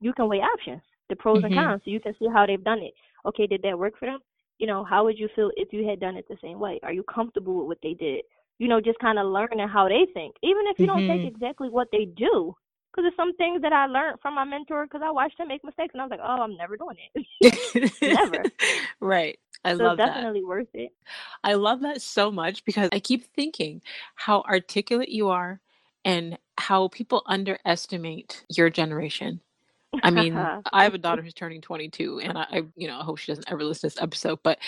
you 0.00 0.12
can 0.12 0.28
weigh 0.28 0.40
options, 0.40 0.82
the 1.08 1.16
pros 1.16 1.42
and 1.42 1.52
Mhm. 1.52 1.54
cons, 1.54 1.82
so 1.84 1.90
you 1.90 2.00
can 2.00 2.14
see 2.18 2.28
how 2.32 2.46
they've 2.46 2.64
done 2.64 2.80
it. 2.80 2.94
Okay, 3.26 3.46
did 3.46 3.62
that 3.62 3.78
work 3.78 3.98
for 3.98 4.06
them? 4.06 4.20
You 4.58 4.66
know, 4.66 4.84
how 4.84 5.04
would 5.04 5.18
you 5.18 5.28
feel 5.34 5.50
if 5.56 5.72
you 5.72 5.86
had 5.86 6.00
done 6.00 6.16
it 6.16 6.26
the 6.28 6.36
same 6.42 6.58
way? 6.58 6.78
Are 6.82 6.92
you 6.92 7.02
comfortable 7.04 7.56
with 7.58 7.66
what 7.68 7.78
they 7.82 7.94
did? 7.94 8.24
You 8.58 8.68
know, 8.68 8.80
just 8.80 8.98
kind 8.98 9.18
of 9.18 9.26
learning 9.26 9.66
how 9.68 9.88
they 9.88 10.06
think, 10.12 10.34
even 10.42 10.66
if 10.66 10.78
you 10.78 10.86
don't 10.86 11.06
take 11.06 11.22
Mhm. 11.22 11.34
exactly 11.34 11.68
what 11.70 11.88
they 11.92 12.04
do. 12.04 12.54
Because 12.90 13.04
there's 13.04 13.16
some 13.16 13.34
things 13.36 13.62
that 13.62 13.72
I 13.72 13.86
learned 13.86 14.18
from 14.20 14.34
my 14.34 14.44
mentor 14.44 14.84
because 14.84 15.02
I 15.04 15.10
watched 15.10 15.38
him 15.38 15.48
make 15.48 15.64
mistakes, 15.64 15.94
and 15.94 16.02
I 16.02 16.04
was 16.04 16.10
like, 16.10 16.20
oh, 16.22 16.42
I'm 16.42 16.56
never 16.56 16.76
doing 16.76 16.96
it. 17.14 17.92
Never. 18.02 18.44
right. 19.00 19.38
I 19.64 19.76
so 19.76 19.84
love 19.84 19.92
it's 19.92 20.06
that. 20.06 20.14
definitely 20.14 20.44
worth 20.44 20.68
it. 20.74 20.92
I 21.44 21.54
love 21.54 21.80
that 21.80 22.02
so 22.02 22.30
much 22.30 22.64
because 22.64 22.88
I 22.92 22.98
keep 22.98 23.24
thinking 23.34 23.82
how 24.14 24.42
articulate 24.42 25.10
you 25.10 25.28
are 25.28 25.60
and 26.04 26.38
how 26.56 26.88
people 26.88 27.22
underestimate 27.26 28.44
your 28.48 28.70
generation. 28.70 29.40
I 30.02 30.10
mean, 30.10 30.36
I 30.72 30.84
have 30.84 30.94
a 30.94 30.98
daughter 30.98 31.22
who's 31.22 31.34
turning 31.34 31.60
22 31.60 32.20
and 32.20 32.38
I, 32.38 32.46
I 32.50 32.62
you 32.76 32.88
know, 32.88 32.98
I 32.98 33.04
hope 33.04 33.18
she 33.18 33.30
doesn't 33.32 33.50
ever 33.50 33.64
listen 33.64 33.90
to 33.90 33.94
this 33.94 34.02
episode, 34.02 34.38
but 34.42 34.58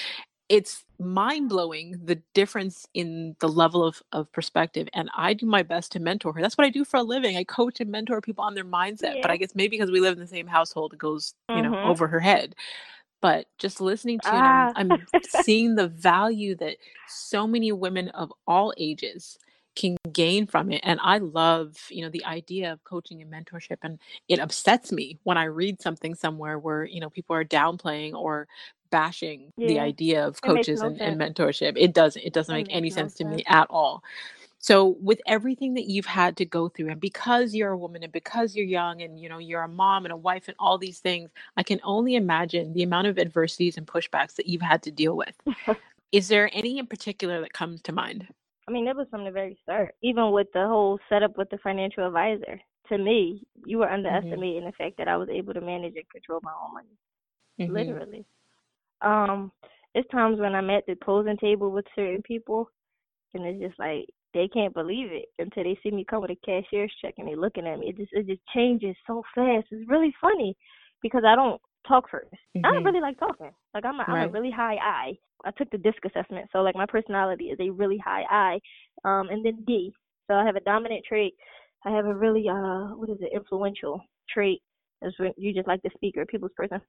it's 0.52 0.84
mind 1.00 1.48
blowing 1.48 1.98
the 2.04 2.20
difference 2.34 2.86
in 2.92 3.34
the 3.40 3.48
level 3.48 3.82
of, 3.82 4.02
of 4.12 4.30
perspective. 4.32 4.86
And 4.92 5.08
I 5.16 5.32
do 5.32 5.46
my 5.46 5.62
best 5.62 5.92
to 5.92 5.98
mentor 5.98 6.34
her. 6.34 6.42
That's 6.42 6.58
what 6.58 6.66
I 6.66 6.70
do 6.70 6.84
for 6.84 6.98
a 6.98 7.02
living. 7.02 7.38
I 7.38 7.44
coach 7.44 7.80
and 7.80 7.90
mentor 7.90 8.20
people 8.20 8.44
on 8.44 8.54
their 8.54 8.64
mindset. 8.66 9.22
But 9.22 9.30
I 9.30 9.38
guess 9.38 9.54
maybe 9.54 9.78
because 9.78 9.90
we 9.90 10.00
live 10.00 10.12
in 10.12 10.18
the 10.20 10.26
same 10.26 10.46
household, 10.46 10.92
it 10.92 10.98
goes, 10.98 11.32
you 11.48 11.62
know, 11.62 11.70
Mhm. 11.72 11.88
over 11.88 12.06
her 12.06 12.20
head. 12.20 12.54
But 13.22 13.46
just 13.56 13.80
listening 13.80 14.20
to 14.20 14.28
you, 14.28 14.42
Ah. 14.42 14.72
I'm, 14.76 14.90
I'm 14.92 15.06
seeing 15.26 15.74
the 15.74 15.88
value 15.88 16.54
that 16.56 16.76
so 17.08 17.46
many 17.46 17.72
women 17.72 18.10
of 18.10 18.30
all 18.46 18.74
ages 18.76 19.38
can 19.74 19.96
gain 20.12 20.46
from 20.46 20.70
it. 20.70 20.82
And 20.84 21.00
I 21.02 21.16
love, 21.16 21.78
you 21.88 22.02
know, 22.02 22.10
the 22.10 22.26
idea 22.26 22.74
of 22.74 22.84
coaching 22.84 23.22
and 23.22 23.32
mentorship. 23.32 23.78
And 23.82 23.98
it 24.28 24.38
upsets 24.38 24.92
me 24.92 25.18
when 25.22 25.38
I 25.38 25.44
read 25.44 25.80
something 25.80 26.14
somewhere 26.14 26.58
where, 26.58 26.84
you 26.84 27.00
know, 27.00 27.08
people 27.08 27.34
are 27.34 27.44
downplaying 27.44 28.12
or 28.12 28.48
bashing 28.92 29.52
the 29.58 29.80
idea 29.80 30.26
of 30.26 30.42
coaches 30.42 30.82
no 30.82 30.88
and, 30.90 31.00
and 31.02 31.20
mentorship. 31.20 31.74
It 31.76 31.94
doesn't, 31.94 32.22
it 32.22 32.34
doesn't 32.34 32.54
It 32.54 32.58
make 32.58 32.68
any 32.70 32.90
no 32.90 32.96
sense 32.96 33.14
to 33.16 33.24
me 33.24 33.44
at 33.48 33.66
all. 33.70 34.04
So 34.60 34.96
with 35.00 35.20
everything 35.26 35.74
that 35.74 35.88
you've 35.88 36.06
had 36.06 36.36
to 36.38 36.46
go 36.46 36.68
through 36.68 36.90
and 36.90 37.00
because 37.00 37.54
you're 37.54 37.72
a 37.72 37.78
woman 37.78 38.04
and 38.04 38.12
because 38.12 38.56
you're 38.56 38.66
young 38.66 39.02
and 39.02 39.18
you 39.20 39.28
know 39.28 39.38
you're 39.38 39.62
a 39.64 39.68
mom 39.68 40.06
and 40.06 40.12
a 40.12 40.16
wife 40.16 40.48
and 40.48 40.56
all 40.60 40.78
these 40.78 41.00
things, 41.00 41.30
I 41.56 41.64
can 41.64 41.80
only 41.84 42.16
imagine 42.16 42.74
the 42.74 42.84
amount 42.84 43.08
of 43.08 43.18
adversities 43.18 43.78
and 43.78 43.86
pushbacks 43.86 44.36
that 44.36 44.46
you've 44.46 44.62
had 44.62 44.82
to 44.84 44.92
deal 44.92 45.16
with. 45.16 45.36
Is 46.12 46.28
there 46.28 46.50
any 46.52 46.78
in 46.78 46.86
particular 46.86 47.40
that 47.40 47.54
comes 47.54 47.82
to 47.82 47.92
mind? 47.92 48.28
I 48.68 48.72
mean, 48.72 48.86
it 48.88 48.96
was 48.96 49.08
from 49.10 49.24
the 49.24 49.32
very 49.32 49.58
start. 49.62 49.94
Even 50.02 50.32
with 50.32 50.48
the 50.54 50.66
whole 50.68 51.00
setup 51.08 51.36
with 51.38 51.50
the 51.50 51.58
financial 51.58 52.06
advisor, 52.06 52.60
to 52.90 52.98
me, 52.98 53.44
you 53.66 53.78
were 53.78 53.90
underestimating 53.90 54.64
the 54.64 54.72
fact 54.72 54.98
that 54.98 55.08
I 55.08 55.16
was 55.16 55.28
able 55.30 55.54
to 55.54 55.60
manage 55.60 55.94
and 55.96 56.08
control 56.10 56.40
my 56.44 56.52
own 56.64 56.74
money. 56.74 56.96
Mhm. 57.60 57.74
Literally. 57.74 58.24
Um, 59.02 59.52
it's 59.94 60.08
times 60.10 60.40
when 60.40 60.54
I'm 60.54 60.70
at 60.70 60.84
the 60.86 60.96
closing 60.96 61.36
table 61.38 61.70
with 61.70 61.84
certain 61.94 62.22
people, 62.22 62.68
and 63.34 63.44
it's 63.46 63.60
just 63.60 63.78
like 63.78 64.06
they 64.34 64.48
can't 64.48 64.74
believe 64.74 65.08
it 65.12 65.26
until 65.38 65.64
they 65.64 65.78
see 65.82 65.90
me 65.90 66.04
come 66.08 66.22
with 66.22 66.30
a 66.30 66.36
cashier's 66.46 66.92
check 67.00 67.14
and 67.18 67.28
they 67.28 67.34
looking 67.36 67.66
at 67.66 67.78
me. 67.78 67.88
It 67.90 67.96
just 67.98 68.12
it 68.12 68.26
just 68.26 68.42
changes 68.54 68.96
so 69.06 69.22
fast. 69.34 69.66
It's 69.70 69.88
really 69.88 70.14
funny 70.20 70.56
because 71.02 71.24
I 71.26 71.34
don't 71.34 71.60
talk 71.86 72.08
first. 72.10 72.32
I 72.64 72.68
don't 72.70 72.84
Mhm. 72.84 72.84
really 72.84 73.00
like 73.00 73.18
talking. 73.18 73.50
Like 73.74 73.84
I'm 73.84 74.00
a, 74.00 74.04
I'm 74.04 74.22
a 74.22 74.28
really 74.28 74.50
high 74.50 74.76
I. 74.76 75.18
I 75.44 75.50
took 75.52 75.70
the 75.70 75.78
DISC 75.78 76.04
assessment, 76.06 76.48
so 76.52 76.62
like 76.62 76.76
my 76.76 76.86
personality 76.86 77.46
is 77.46 77.58
a 77.60 77.70
really 77.70 77.98
high 77.98 78.24
I. 78.30 78.60
Um, 79.04 79.28
and 79.30 79.44
then 79.44 79.64
D. 79.66 79.92
So 80.28 80.34
I 80.34 80.44
have 80.44 80.56
a 80.56 80.60
dominant 80.60 81.04
trait. 81.06 81.34
I 81.84 81.90
have 81.90 82.06
a 82.06 82.14
really 82.14 82.48
uh 82.48 82.94
what 82.96 83.10
is 83.10 83.18
it 83.20 83.32
influential 83.34 84.00
trait. 84.28 84.62
Is 85.02 85.14
when 85.18 85.32
you 85.36 85.52
just 85.52 85.66
like 85.68 85.82
the 85.82 85.90
speaker, 85.94 86.24
people's 86.26 86.52
person. 86.56 86.80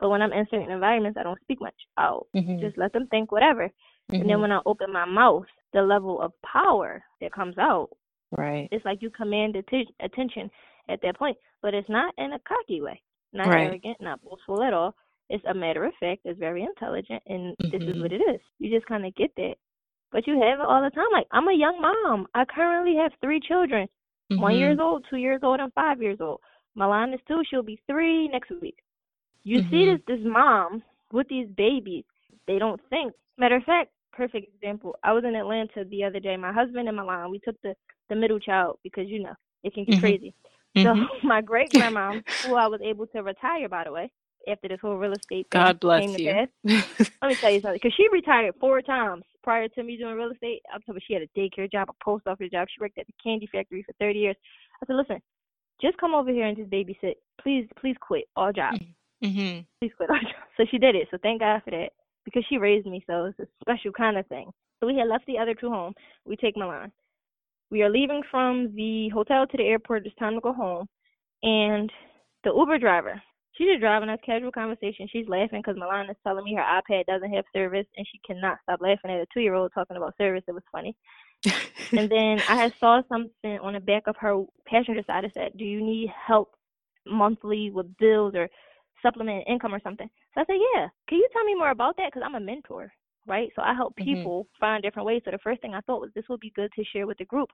But 0.00 0.08
when 0.10 0.22
I'm 0.22 0.32
in 0.32 0.46
certain 0.50 0.70
environments, 0.70 1.18
I 1.18 1.22
don't 1.22 1.40
speak 1.40 1.60
much. 1.60 1.74
I'll 1.96 2.26
Mhm. 2.34 2.60
just 2.60 2.76
let 2.76 2.92
them 2.92 3.06
think 3.08 3.30
whatever. 3.32 3.70
And 4.10 4.28
then 4.28 4.38
Mhm. 4.38 4.40
when 4.42 4.52
I 4.52 4.60
open 4.66 4.92
my 4.92 5.04
mouth, 5.04 5.46
the 5.72 5.82
level 5.82 6.20
of 6.20 6.32
power 6.42 7.04
that 7.20 7.32
comes 7.32 7.56
out, 7.58 7.90
right. 8.32 8.68
it's 8.70 8.84
like 8.84 9.00
you 9.02 9.10
command 9.10 9.54
atti- 9.54 9.94
attention 10.00 10.50
at 10.88 11.00
that 11.02 11.16
point. 11.16 11.38
But 11.62 11.74
it's 11.74 11.88
not 11.88 12.12
in 12.18 12.32
a 12.32 12.38
cocky 12.40 12.80
way, 12.82 13.00
not 13.32 13.48
Right. 13.48 13.66
arrogant, 13.66 14.00
not 14.00 14.22
boastful 14.22 14.62
at 14.62 14.74
all. 14.74 14.94
It's 15.30 15.44
a 15.46 15.54
matter 15.54 15.84
of 15.84 15.94
fact. 15.96 16.20
It's 16.26 16.38
very 16.38 16.62
intelligent, 16.62 17.22
and 17.26 17.56
this 17.58 17.82
is 17.82 17.96
Mhm. 17.96 18.02
what 18.02 18.12
it 18.12 18.20
is. 18.20 18.40
You 18.58 18.68
just 18.70 18.86
kind 18.86 19.06
of 19.06 19.14
get 19.14 19.34
that. 19.36 19.56
But 20.10 20.26
you 20.26 20.38
have 20.40 20.60
it 20.60 20.66
all 20.66 20.82
the 20.82 20.90
time. 20.90 21.10
Like 21.12 21.26
I'm 21.30 21.48
a 21.48 21.52
young 21.52 21.80
mom. 21.80 22.28
I 22.34 22.44
currently 22.44 22.96
have 22.96 23.14
three 23.22 23.40
children. 23.40 23.88
One 24.36 24.54
years 24.56 24.78
old, 24.78 25.04
two 25.06 25.16
years 25.16 25.42
old, 25.42 25.60
and 25.60 25.72
five 25.72 26.02
years 26.02 26.20
old. 26.20 26.40
Milan 26.74 27.14
is 27.14 27.22
two. 27.24 27.42
She'll 27.44 27.62
be 27.62 27.76
three 27.86 28.28
next 28.28 28.50
week. 28.50 28.76
You 29.44 29.60
see 29.70 29.84
Mhm. 29.86 30.00
this 30.06 30.18
this 30.18 30.26
mom 30.26 30.82
with 31.12 31.28
these 31.28 31.48
babies. 31.56 32.04
They 32.46 32.58
don't 32.58 32.80
think. 32.90 33.12
Matter 33.38 33.56
of 33.56 33.64
fact, 33.64 33.90
perfect 34.12 34.48
example. 34.54 34.96
I 35.02 35.12
was 35.12 35.24
in 35.24 35.34
Atlanta 35.34 35.84
the 35.84 36.04
other 36.04 36.20
day. 36.20 36.36
My 36.36 36.52
husband 36.52 36.88
and 36.88 36.96
Milan. 36.96 37.30
We 37.30 37.38
took 37.40 37.60
the 37.62 37.74
the 38.08 38.14
middle 38.16 38.38
child 38.38 38.78
because 38.82 39.08
you 39.08 39.22
know 39.22 39.34
it 39.62 39.72
can 39.74 39.84
get 39.84 39.96
Mhm. 39.96 40.00
crazy. 40.00 40.34
So 40.82 40.94
my 41.22 41.40
great 41.40 41.70
grandma, 41.70 42.20
who 42.42 42.54
I 42.54 42.66
was 42.66 42.80
able 42.82 43.06
to 43.08 43.22
retire 43.22 43.68
by 43.68 43.84
the 43.84 43.92
way, 43.92 44.10
after 44.48 44.68
this 44.68 44.80
whole 44.80 44.96
real 44.96 45.12
estate 45.12 45.46
thing 45.50 45.60
God 45.60 45.80
bless 45.80 46.00
came 46.00 46.16
you. 46.18 46.32
Let 47.22 47.28
me 47.28 47.36
tell 47.36 47.50
you 47.52 47.60
something, 47.62 47.80
because 47.82 47.94
she 47.96 48.08
retired 48.12 48.54
four 48.60 48.82
times 48.82 49.24
prior 49.42 49.68
to 49.68 49.82
me 49.82 49.96
doing 49.96 50.14
real 50.16 50.30
estate. 50.30 50.60
I'm 50.72 50.80
talking 50.80 50.94
about 50.94 51.02
she 51.06 51.14
had 51.14 51.22
a 51.22 51.28
daycare 51.38 51.70
job, 51.70 51.88
a 51.88 52.04
post 52.04 52.26
office 52.26 52.50
job. 52.50 52.68
She 52.68 52.80
worked 52.80 52.98
at 52.98 53.06
the 53.06 53.14
candy 53.22 53.46
factory 53.50 53.82
for 53.82 53.92
30 53.98 54.18
years. 54.18 54.36
I 54.82 54.86
said, 54.86 54.96
listen, 54.96 55.22
just 55.80 55.96
come 55.98 56.14
over 56.14 56.30
here 56.30 56.46
and 56.46 56.56
just 56.56 56.70
babysit. 56.70 57.14
Please, 57.40 57.66
please 57.80 57.96
quit 58.00 58.24
all 58.36 58.52
jobs. 58.52 58.78
Mhm. 59.24 59.66
Please 59.80 59.92
quit 59.96 60.10
all 60.10 60.16
jobs. 60.20 60.34
So 60.56 60.64
she 60.70 60.78
did 60.78 60.94
it. 60.94 61.08
So 61.10 61.18
thank 61.20 61.40
God 61.40 61.62
for 61.64 61.72
that 61.72 61.90
because 62.24 62.44
she 62.48 62.58
raised 62.58 62.86
me. 62.86 63.02
So 63.08 63.24
it's 63.26 63.40
a 63.40 63.46
special 63.60 63.90
kind 63.92 64.16
of 64.16 64.26
thing. 64.28 64.50
So 64.78 64.86
we 64.86 64.96
had 64.96 65.08
left 65.08 65.26
the 65.26 65.38
other 65.38 65.54
two 65.54 65.68
home. 65.68 65.94
We 66.24 66.36
take 66.36 66.56
Milan. 66.56 66.92
We 67.70 67.82
are 67.82 67.90
leaving 67.90 68.22
from 68.30 68.74
the 68.76 69.08
hotel 69.08 69.46
to 69.46 69.56
the 69.56 69.64
airport. 69.64 70.06
It's 70.06 70.14
time 70.16 70.34
to 70.34 70.40
go 70.40 70.52
home. 70.52 70.86
And 71.42 71.90
the 72.44 72.52
Uber 72.54 72.78
driver, 72.78 73.20
she's 73.52 73.66
just 73.68 73.80
driving 73.80 74.08
us 74.10 74.20
casual 74.24 74.52
conversation. 74.52 75.08
She's 75.10 75.28
laughing 75.28 75.60
because 75.60 75.76
Milan 75.76 76.08
is 76.08 76.16
telling 76.22 76.44
me 76.44 76.54
her 76.54 76.62
iPad 76.62 77.06
doesn't 77.06 77.32
have 77.34 77.44
service, 77.52 77.86
and 77.96 78.06
she 78.06 78.20
cannot 78.26 78.58
stop 78.62 78.80
laughing 78.80 79.10
at 79.10 79.20
a 79.20 79.26
two-year-old 79.34 79.72
talking 79.74 79.96
about 79.96 80.16
service. 80.18 80.44
It 80.46 80.52
was 80.54 80.62
funny. 80.70 80.94
And 81.96 82.10
then 82.10 82.42
I 82.48 82.56
had 82.56 82.72
saw 82.80 83.02
something 83.08 83.58
on 83.60 83.74
the 83.74 83.80
back 83.80 84.04
of 84.06 84.16
her 84.18 84.42
passenger 84.66 85.02
side 85.06 85.24
that 85.24 85.34
said, 85.34 85.52
"Do 85.56 85.64
you 85.64 85.82
need 85.82 86.10
help 86.10 86.54
monthly 87.06 87.70
with 87.70 87.96
bills 87.98 88.34
or 88.34 88.48
supplement 89.04 89.44
income 89.46 89.74
or 89.76 89.80
something?" 89.80 90.08
So 90.34 90.40
I 90.40 90.44
said, 90.46 90.60
"Yeah. 90.74 90.88
Can 91.08 91.18
you 91.18 91.28
tell 91.32 91.44
me 91.44 91.54
more 91.54 91.70
about 91.70 91.96
that? 91.98 92.08
Because 92.08 92.24
I'm 92.26 92.34
a 92.40 92.40
mentor, 92.40 92.92
right? 93.26 93.50
So 93.54 93.62
I 93.62 93.72
help 93.74 93.94
Mhm. 93.96 94.04
people 94.04 94.46
find 94.58 94.82
different 94.82 95.06
ways. 95.06 95.22
So 95.24 95.30
the 95.30 95.38
first 95.46 95.60
thing 95.62 95.74
I 95.74 95.80
thought 95.82 96.00
was 96.00 96.12
this 96.14 96.28
would 96.28 96.40
be 96.40 96.50
good 96.58 96.72
to 96.72 96.84
share 96.84 97.06
with 97.06 97.18
the 97.18 97.24
group. 97.34 97.50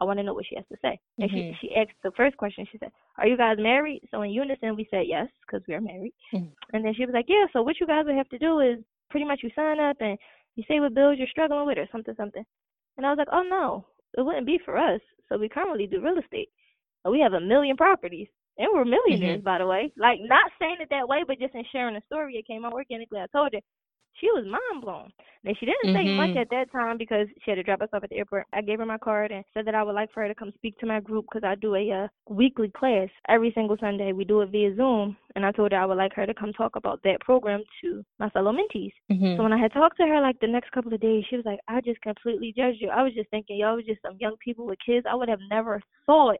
I 0.00 0.04
want 0.04 0.18
to 0.18 0.24
know 0.24 0.34
what 0.34 0.46
she 0.46 0.56
has 0.56 0.66
to 0.72 0.78
say. 0.82 0.98
And 1.20 1.30
Mhm. 1.30 1.56
she 1.60 1.68
she 1.68 1.76
asked 1.76 2.00
the 2.02 2.10
first 2.12 2.36
question. 2.36 2.64
She 2.66 2.78
said, 2.78 2.92
"Are 3.18 3.26
you 3.26 3.36
guys 3.36 3.58
married?" 3.58 4.02
So 4.10 4.22
in 4.22 4.30
unison 4.30 4.74
we 4.76 4.84
said 4.90 5.06
yes 5.06 5.28
because 5.42 5.62
we 5.68 5.74
are 5.74 5.80
married. 5.92 6.14
Mhm. 6.32 6.50
And 6.72 6.84
then 6.84 6.94
she 6.94 7.04
was 7.06 7.14
like, 7.14 7.28
"Yeah. 7.28 7.46
So 7.52 7.62
what 7.62 7.78
you 7.80 7.86
guys 7.86 8.06
would 8.06 8.16
have 8.16 8.28
to 8.30 8.38
do 8.38 8.60
is 8.60 8.78
pretty 9.10 9.26
much 9.26 9.42
you 9.42 9.50
sign 9.50 9.78
up 9.78 10.00
and 10.00 10.18
you 10.56 10.64
say 10.64 10.80
what 10.80 10.94
bills 10.94 11.18
you're 11.18 11.28
struggling 11.28 11.66
with 11.66 11.78
or 11.78 11.86
something 11.92 12.14
something." 12.16 12.44
And 12.96 13.06
I 13.06 13.10
was 13.10 13.18
like, 13.18 13.28
"Oh 13.32 13.42
no, 13.42 13.86
it 14.18 14.22
wouldn't 14.22 14.46
be 14.46 14.58
for 14.58 14.76
us. 14.76 15.00
So 15.28 15.38
we 15.38 15.48
currently 15.48 15.86
do 15.86 16.00
real 16.00 16.18
estate. 16.18 16.50
And 17.04 17.12
we 17.12 17.20
have 17.20 17.34
a 17.34 17.40
million 17.40 17.76
properties." 17.76 18.28
And 18.58 18.68
we're 18.72 18.84
millionaires, 18.84 19.42
by 19.42 19.58
the 19.58 19.66
way. 19.66 19.92
Like, 19.96 20.18
not 20.22 20.50
saying 20.60 20.76
it 20.80 20.88
that 20.90 21.08
way, 21.08 21.24
but 21.26 21.38
just 21.38 21.54
in 21.54 21.64
sharing 21.72 21.94
the 21.94 22.02
story, 22.06 22.36
it 22.36 22.46
came 22.46 22.64
out 22.64 22.72
organically. 22.74 23.20
I 23.20 23.26
told 23.32 23.52
her. 23.54 23.60
She 24.20 24.26
was 24.32 24.44
mind 24.44 24.82
blown. 24.82 25.10
And 25.42 25.56
she 25.56 25.64
didn't 25.64 25.94
say 25.96 26.04
much 26.14 26.32
Mhm. 26.32 26.42
at 26.42 26.50
that 26.50 26.70
time 26.70 26.98
because 26.98 27.26
she 27.42 27.50
had 27.50 27.54
to 27.54 27.62
drop 27.62 27.80
us 27.80 27.88
off 27.94 28.04
at 28.04 28.10
the 28.10 28.18
airport. 28.18 28.46
I 28.52 28.60
gave 28.60 28.78
her 28.78 28.84
my 28.84 28.98
card 28.98 29.32
and 29.32 29.42
said 29.54 29.64
that 29.64 29.74
I 29.74 29.82
would 29.82 29.94
like 29.94 30.12
for 30.12 30.20
her 30.20 30.28
to 30.28 30.34
come 30.34 30.52
speak 30.52 30.78
to 30.80 30.86
my 30.86 31.00
group 31.00 31.24
because 31.32 31.48
I 31.48 31.54
do 31.54 31.74
a 31.76 31.90
uh, 31.90 32.08
weekly 32.28 32.68
class 32.68 33.08
every 33.30 33.52
single 33.52 33.78
Sunday. 33.78 34.12
We 34.12 34.26
do 34.26 34.42
it 34.42 34.50
via 34.50 34.74
Zoom. 34.76 35.16
And 35.34 35.46
I 35.46 35.50
told 35.50 35.72
her 35.72 35.78
I 35.78 35.86
would 35.86 35.96
like 35.96 36.12
her 36.12 36.26
to 36.26 36.34
come 36.34 36.52
talk 36.52 36.76
about 36.76 37.02
that 37.04 37.20
program 37.20 37.64
to 37.80 38.04
my 38.18 38.28
fellow 38.28 38.52
mentees. 38.52 38.92
Mhm. 39.10 39.38
So 39.38 39.42
when 39.44 39.52
I 39.54 39.58
had 39.58 39.72
talked 39.72 39.96
to 39.96 40.06
her 40.06 40.20
like 40.20 40.38
the 40.40 40.46
next 40.46 40.72
couple 40.72 40.92
of 40.92 41.00
days, 41.00 41.24
she 41.30 41.36
was 41.36 41.46
like, 41.46 41.60
I 41.66 41.80
just 41.80 42.02
completely 42.02 42.52
judged 42.52 42.82
you. 42.82 42.90
I 42.90 43.02
was 43.02 43.14
just 43.14 43.30
thinking 43.30 43.56
y'all 43.56 43.76
was 43.76 43.86
just 43.86 44.02
some 44.02 44.18
young 44.20 44.36
people 44.44 44.66
with 44.66 44.78
kids. 44.84 45.06
I 45.08 45.14
would 45.14 45.30
have 45.30 45.40
never 45.48 45.80
thought. 46.04 46.36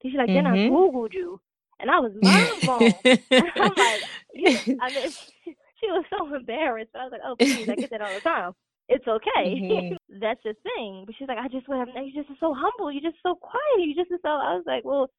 She's 0.00 0.14
like, 0.14 0.28
then 0.28 0.46
I 0.46 0.56
Mhm. 0.56 0.70
Googled 0.70 1.12
you. 1.12 1.40
And 1.80 1.90
I 1.90 1.98
was 2.00 2.12
mind 2.20 2.62
blown. 2.64 2.94
I'm 3.40 3.76
like, 3.76 4.02
you, 4.34 4.50
I 4.80 4.90
mean, 4.90 5.10
she 5.44 5.86
was 5.88 6.04
so 6.10 6.34
embarrassed. 6.34 6.90
I 6.94 7.04
was 7.04 7.12
like, 7.12 7.22
oh, 7.24 7.36
please, 7.42 7.68
I 7.70 7.76
get 7.76 7.90
that 7.90 8.00
all 8.00 8.14
the 8.14 8.20
time. 8.20 8.52
It's 8.88 9.06
okay. 9.06 9.60
Mhm. 9.60 9.96
That's 10.20 10.40
the 10.44 10.54
thing. 10.62 11.04
But 11.06 11.14
she's 11.18 11.28
like, 11.28 11.38
I 11.38 11.48
just 11.48 11.68
would 11.68 11.78
have, 11.78 11.88
you're 11.94 12.22
just 12.24 12.38
so 12.40 12.54
humble. 12.56 12.92
You're 12.92 13.02
just 13.10 13.20
so 13.22 13.34
quiet. 13.34 13.80
You 13.84 13.94
just 13.94 14.10
so, 14.10 14.28
I 14.28 14.54
was 14.54 14.64
like, 14.66 14.84
well, 14.84 15.10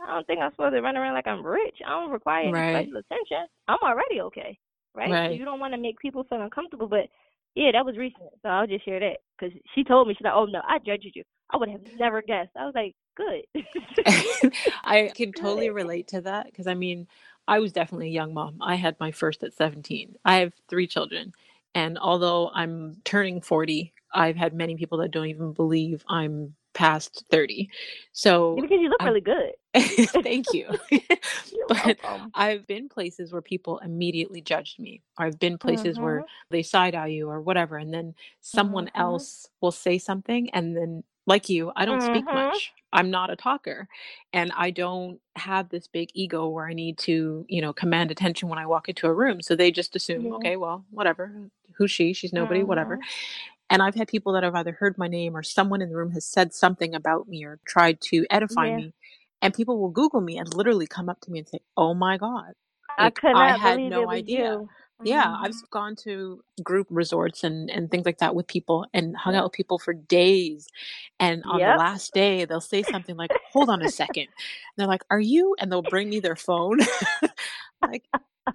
I 0.00 0.12
don't 0.14 0.26
think 0.26 0.40
I'm 0.40 0.50
supposed 0.52 0.74
to 0.74 0.82
run 0.82 0.96
around 0.96 1.14
like 1.14 1.26
I'm 1.26 1.44
rich. 1.46 1.78
I 1.86 1.90
don't 1.90 2.10
require 2.10 2.48
any 2.48 2.52
Right. 2.52 2.86
special 2.86 2.98
attention. 2.98 3.46
I'm 3.68 3.78
already 3.82 4.20
okay. 4.22 4.58
Right? 4.94 5.08
So 5.10 5.12
Right. 5.12 5.38
you 5.38 5.44
don't 5.44 5.60
want 5.60 5.72
to 5.74 5.80
make 5.80 5.98
people 5.98 6.24
feel 6.24 6.42
uncomfortable. 6.42 6.88
But 6.88 7.08
yeah, 7.56 7.72
that 7.72 7.86
was 7.86 7.96
recent. 7.96 8.22
So 8.42 8.48
I'll 8.50 8.66
just 8.66 8.84
share 8.84 9.00
that. 9.00 9.16
Because 9.38 9.58
she 9.74 9.82
told 9.82 10.06
me, 10.06 10.14
she's 10.14 10.24
like, 10.24 10.34
oh, 10.34 10.44
no, 10.44 10.60
I 10.66 10.78
judged 10.78 11.10
you. 11.14 11.22
I 11.50 11.56
would 11.56 11.70
have 11.70 11.80
never 11.98 12.22
guessed. 12.22 12.50
I 12.56 12.66
was 12.66 12.74
like, 12.74 12.94
good. 13.16 13.42
I 14.84 15.10
can 15.14 15.32
totally 15.32 15.70
relate 15.70 16.08
to 16.08 16.20
that 16.22 16.46
because 16.46 16.66
I 16.66 16.74
mean, 16.74 17.08
I 17.48 17.58
was 17.58 17.72
definitely 17.72 18.08
a 18.08 18.12
young 18.12 18.34
mom. 18.34 18.58
I 18.60 18.74
had 18.74 18.96
my 19.00 19.10
first 19.10 19.42
at 19.42 19.54
17. 19.54 20.16
I 20.24 20.36
have 20.36 20.52
three 20.68 20.86
children. 20.86 21.32
And 21.74 21.98
although 21.98 22.50
I'm 22.54 22.96
turning 23.04 23.40
40, 23.40 23.92
I've 24.12 24.36
had 24.36 24.54
many 24.54 24.76
people 24.76 24.98
that 24.98 25.10
don't 25.10 25.26
even 25.26 25.52
believe 25.52 26.04
I'm 26.08 26.54
past 26.76 27.24
30. 27.30 27.70
So 28.12 28.56
because 28.56 28.78
you 28.80 28.88
look 28.90 29.00
I- 29.00 29.06
really 29.06 29.20
good. 29.22 29.52
thank 30.22 30.52
you. 30.52 30.68
But 31.68 31.98
welcome. 32.04 32.30
I've 32.34 32.66
been 32.68 32.88
places 32.88 33.32
where 33.32 33.42
people 33.42 33.78
immediately 33.80 34.40
judged 34.40 34.78
me. 34.78 35.02
Or 35.18 35.26
I've 35.26 35.38
been 35.40 35.58
places 35.58 35.98
where 35.98 36.20
Mhm. 36.20 36.26
they 36.50 36.62
side 36.62 36.94
eye 36.94 37.08
you 37.08 37.28
or 37.28 37.40
whatever. 37.40 37.76
And 37.76 37.92
then 37.92 38.14
someone 38.40 38.86
Mhm. 38.86 38.92
else 39.00 39.48
will 39.60 39.72
say 39.72 39.98
something. 39.98 40.50
And 40.50 40.76
then, 40.76 41.02
like 41.26 41.48
you, 41.48 41.72
I 41.76 41.84
don't 41.86 42.02
speak 42.02 42.24
Mhm. 42.26 42.34
much. 42.34 42.72
I'm 42.92 43.10
not 43.10 43.30
a 43.30 43.36
talker. 43.36 43.88
And 44.32 44.52
I 44.56 44.70
don't 44.70 45.20
have 45.36 45.68
this 45.70 45.88
big 45.88 46.10
ego 46.14 46.48
where 46.48 46.68
I 46.68 46.72
need 46.74 46.98
to, 46.98 47.44
you 47.48 47.60
know, 47.62 47.72
command 47.72 48.12
attention 48.12 48.48
when 48.48 48.60
I 48.60 48.66
walk 48.66 48.88
into 48.88 49.08
a 49.08 49.12
room. 49.14 49.42
So 49.42 49.56
they 49.56 49.72
just 49.72 49.96
assume, 49.96 50.32
okay, 50.34 50.56
well, 50.56 50.84
whatever. 50.90 51.50
Who's 51.76 51.90
she? 51.90 52.12
She's 52.12 52.32
nobody, 52.32 52.62
whatever. 52.62 53.00
And 53.70 53.82
I've 53.82 53.94
had 53.96 54.08
people 54.08 54.32
that 54.34 54.44
have 54.44 54.54
either 54.54 54.72
heard 54.72 54.98
my 54.98 55.08
name 55.08 55.36
or 55.36 55.42
someone 55.42 55.82
in 55.82 55.90
the 55.90 55.96
room 55.96 56.12
has 56.12 56.24
said 56.26 56.54
something 56.54 56.94
about 56.94 57.28
me 57.28 57.44
or 57.44 57.58
tried 57.66 58.00
to 58.02 58.26
edify 58.30 58.70
Yeah. 58.70 58.76
me. 58.76 58.94
And 59.42 59.54
people 59.54 59.80
will 59.80 59.90
Google 59.90 60.20
me 60.20 60.38
and 60.38 60.52
literally 60.54 60.86
come 60.86 61.08
up 61.08 61.20
to 61.22 61.30
me 61.30 61.40
and 61.40 61.48
say, 61.48 61.60
Oh 61.76 61.94
my 61.94 62.16
God. 62.18 62.52
I 62.98 63.10
Like, 63.10 63.20
could 63.20 63.30
I 63.34 63.52
had 63.52 63.84
no 63.84 64.10
idea. 64.10 64.58
you. 64.60 64.70
Yeah, 65.04 65.34
Mhm. 65.34 65.40
I've 65.40 65.54
gone 65.70 65.96
to 66.04 66.42
group 66.64 66.88
resorts 66.90 67.44
and, 67.44 67.70
and 67.70 67.90
things 67.90 68.06
like 68.06 68.18
that 68.18 68.34
with 68.34 68.48
people 68.48 68.86
and 68.94 69.16
hung 69.16 69.36
out 69.36 69.44
with 69.44 69.52
people 69.52 69.78
for 69.78 69.94
days. 69.94 70.68
And 71.20 71.44
on 71.44 71.64
the 71.64 71.72
last 71.72 72.14
day, 72.14 72.44
they'll 72.44 72.60
say 72.60 72.82
something 72.82 73.16
like, 73.16 73.32
Hold 73.52 73.70
on 73.70 73.82
a 73.82 73.88
second. 73.88 74.24
And 74.24 74.32
they're 74.76 74.86
like, 74.88 75.04
Are 75.10 75.20
you? 75.20 75.56
And 75.60 75.70
they'll 75.72 75.82
bring 75.82 76.08
me 76.10 76.20
their 76.20 76.36
phone. 76.36 76.80
like, 77.82 78.04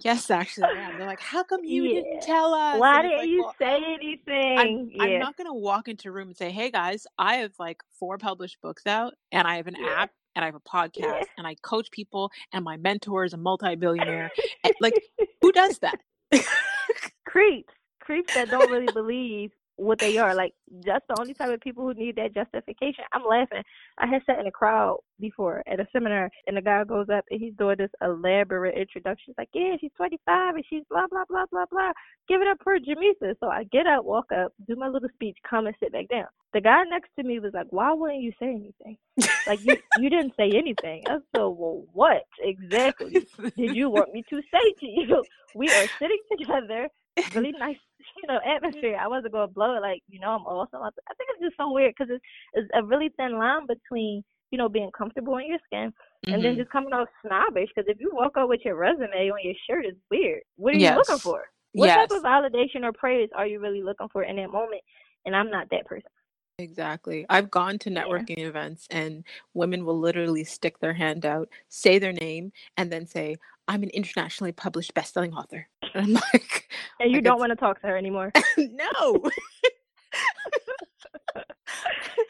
Yes, 0.00 0.30
actually, 0.30 0.66
I 0.66 0.88
am. 0.88 0.96
They're 0.96 1.06
like, 1.06 1.20
How 1.20 1.44
come 1.44 1.64
you 1.64 1.84
Yeah. 1.84 2.00
didn't 2.02 2.22
tell 2.22 2.54
us? 2.54 2.80
Why 2.80 3.02
didn't 3.02 3.18
like, 3.18 3.28
you 3.28 3.42
Well, 3.42 3.54
say 3.60 3.74
I'm 3.76 3.94
anything? 3.94 4.92
I'm 5.00 5.18
not 5.18 5.36
gonna 5.36 5.54
walk 5.54 5.88
into 5.88 6.08
a 6.08 6.12
room 6.12 6.28
and 6.28 6.36
say, 6.36 6.50
"Hey 6.50 6.70
guys, 6.70 7.06
I 7.18 7.36
have 7.36 7.52
like 7.58 7.82
four 7.98 8.18
published 8.18 8.60
books 8.62 8.86
out, 8.86 9.14
and 9.30 9.46
I 9.46 9.56
have 9.56 9.66
an 9.66 9.76
Yeah. 9.78 10.02
app, 10.02 10.10
and 10.34 10.44
I 10.44 10.46
have 10.46 10.54
a 10.54 10.60
Yeah. 10.96 11.20
podcast, 11.20 11.26
and 11.36 11.46
I 11.46 11.54
coach 11.62 11.90
people, 11.90 12.30
and 12.52 12.64
my 12.64 12.76
mentor 12.76 13.24
is 13.24 13.32
a 13.32 13.36
multi-billionaire." 13.36 14.30
And, 14.64 14.74
like, 14.80 15.02
who 15.40 15.52
does 15.52 15.78
that? 15.80 16.00
creeps. 17.26 17.74
Creeps 18.00 18.30
that 18.34 18.50
don't 18.50 18.70
really 18.70 18.88
believe 18.88 19.52
what 19.82 19.98
they 19.98 20.18
are. 20.18 20.34
Like 20.34 20.54
that's 20.86 21.04
the 21.08 21.20
only 21.20 21.34
type 21.34 21.52
of 21.52 21.60
people 21.60 21.84
who 21.84 21.94
need 21.94 22.16
that 22.16 22.34
justification. 22.34 23.04
I'm 23.12 23.24
laughing. 23.28 23.62
I 23.98 24.06
had 24.06 24.22
sat 24.26 24.38
in 24.38 24.46
a 24.46 24.50
crowd 24.52 24.98
before 25.20 25.62
at 25.66 25.80
a 25.80 25.86
seminar 25.92 26.30
and 26.46 26.56
the 26.56 26.62
guy 26.62 26.84
goes 26.84 27.08
up 27.12 27.24
and 27.30 27.40
he's 27.40 27.54
doing 27.58 27.76
this 27.78 27.90
elaborate 28.02 28.76
introduction. 28.76 29.26
He's 29.28 29.38
like, 29.38 29.50
Yeah, 29.54 29.76
she's 29.80 29.92
twenty 29.96 30.18
five 30.26 30.54
and 30.54 30.64
she's 30.68 30.82
blah 30.90 31.06
blah 31.10 31.24
blah 31.28 31.46
blah 31.50 31.66
blah. 31.70 31.92
Give 32.28 32.40
it 32.40 32.48
up 32.48 32.58
for 32.62 32.78
Jamisa. 32.78 33.34
So 33.40 33.48
I 33.48 33.64
get 33.64 33.86
up, 33.86 34.04
walk 34.04 34.26
up, 34.32 34.52
do 34.66 34.76
my 34.76 34.88
little 34.88 35.08
speech, 35.14 35.36
come 35.48 35.66
and 35.66 35.76
sit 35.80 35.92
back 35.92 36.08
down. 36.08 36.26
The 36.52 36.60
guy 36.60 36.82
next 36.84 37.10
to 37.18 37.24
me 37.24 37.38
was 37.40 37.52
like, 37.54 37.68
Why 37.70 37.92
wouldn't 37.92 38.22
you 38.22 38.32
say 38.38 38.48
anything? 38.48 38.98
Like 39.46 39.60
you 39.64 39.76
you 39.98 40.10
didn't 40.10 40.34
say 40.36 40.50
anything. 40.54 41.04
I 41.08 41.14
said, 41.34 41.42
Well 41.42 41.84
what 41.92 42.24
exactly 42.40 43.12
did 43.56 43.76
you 43.76 43.90
want 43.90 44.12
me 44.12 44.24
to 44.30 44.40
say 44.52 44.72
to 44.80 44.86
you? 44.86 45.24
We 45.54 45.68
are 45.68 45.86
sitting 45.98 46.20
together, 46.30 46.88
really 47.34 47.52
nice, 47.52 47.76
you 48.22 48.28
know, 48.28 48.40
atmosphere. 48.44 48.98
I 49.00 49.08
wasn't 49.08 49.32
gonna 49.32 49.48
blow 49.48 49.76
it 49.76 49.80
like, 49.80 50.02
you 50.08 50.20
know, 50.20 50.30
I'm 50.30 50.42
awesome. 50.42 50.82
I, 50.82 50.90
th- 50.90 51.06
I 51.10 51.14
think 51.14 51.30
it's 51.30 51.42
just 51.42 51.56
so 51.56 51.72
weird 51.72 51.94
because 51.96 52.12
it's, 52.14 52.24
it's 52.54 52.70
a 52.74 52.84
really 52.84 53.10
thin 53.16 53.38
line 53.38 53.66
between 53.66 54.22
you 54.52 54.58
know, 54.58 54.68
being 54.68 54.90
comfortable 54.96 55.38
in 55.38 55.48
your 55.48 55.58
skin, 55.64 55.88
mm-hmm. 55.88 56.34
and 56.34 56.44
then 56.44 56.52
mm-hmm. 56.52 56.60
just 56.60 56.70
coming 56.70 56.92
off 56.92 57.08
snobbish. 57.26 57.70
Because 57.74 57.88
if 57.88 57.98
you 57.98 58.10
walk 58.12 58.32
out 58.36 58.50
with 58.50 58.60
your 58.64 58.76
resume 58.76 59.30
on 59.30 59.38
your 59.42 59.54
shirt, 59.66 59.86
it's 59.86 59.98
weird. 60.10 60.42
What 60.56 60.74
are 60.74 60.78
yes. 60.78 60.92
you 60.92 60.96
looking 60.98 61.18
for? 61.18 61.44
What 61.72 61.86
yes. 61.86 61.96
type 61.96 62.18
of 62.18 62.22
validation 62.22 62.84
or 62.84 62.92
praise 62.92 63.30
are 63.34 63.46
you 63.46 63.58
really 63.58 63.82
looking 63.82 64.08
for 64.12 64.22
in 64.22 64.36
that 64.36 64.52
moment? 64.52 64.82
And 65.24 65.34
I'm 65.34 65.50
not 65.50 65.68
that 65.70 65.86
person. 65.86 66.10
Exactly. 66.58 67.24
I've 67.30 67.50
gone 67.50 67.78
to 67.78 67.90
networking 67.90 68.38
yeah. 68.38 68.48
events 68.48 68.86
and 68.90 69.24
women 69.54 69.86
will 69.86 69.98
literally 69.98 70.44
stick 70.44 70.78
their 70.78 70.92
hand 70.92 71.24
out, 71.24 71.48
say 71.68 71.98
their 71.98 72.12
name, 72.12 72.52
and 72.76 72.92
then 72.92 73.06
say, 73.06 73.36
I'm 73.68 73.82
an 73.82 73.90
internationally 73.90 74.52
published 74.52 74.94
best-selling 74.94 75.34
author. 75.34 75.68
And 75.94 76.06
I'm 76.06 76.12
like, 76.14 76.68
and 77.00 77.10
you 77.10 77.16
like 77.16 77.24
don't 77.24 77.38
want 77.38 77.50
to 77.50 77.56
talk 77.56 77.80
to 77.80 77.86
her 77.86 77.96
anymore. 77.96 78.32
no. 78.56 79.24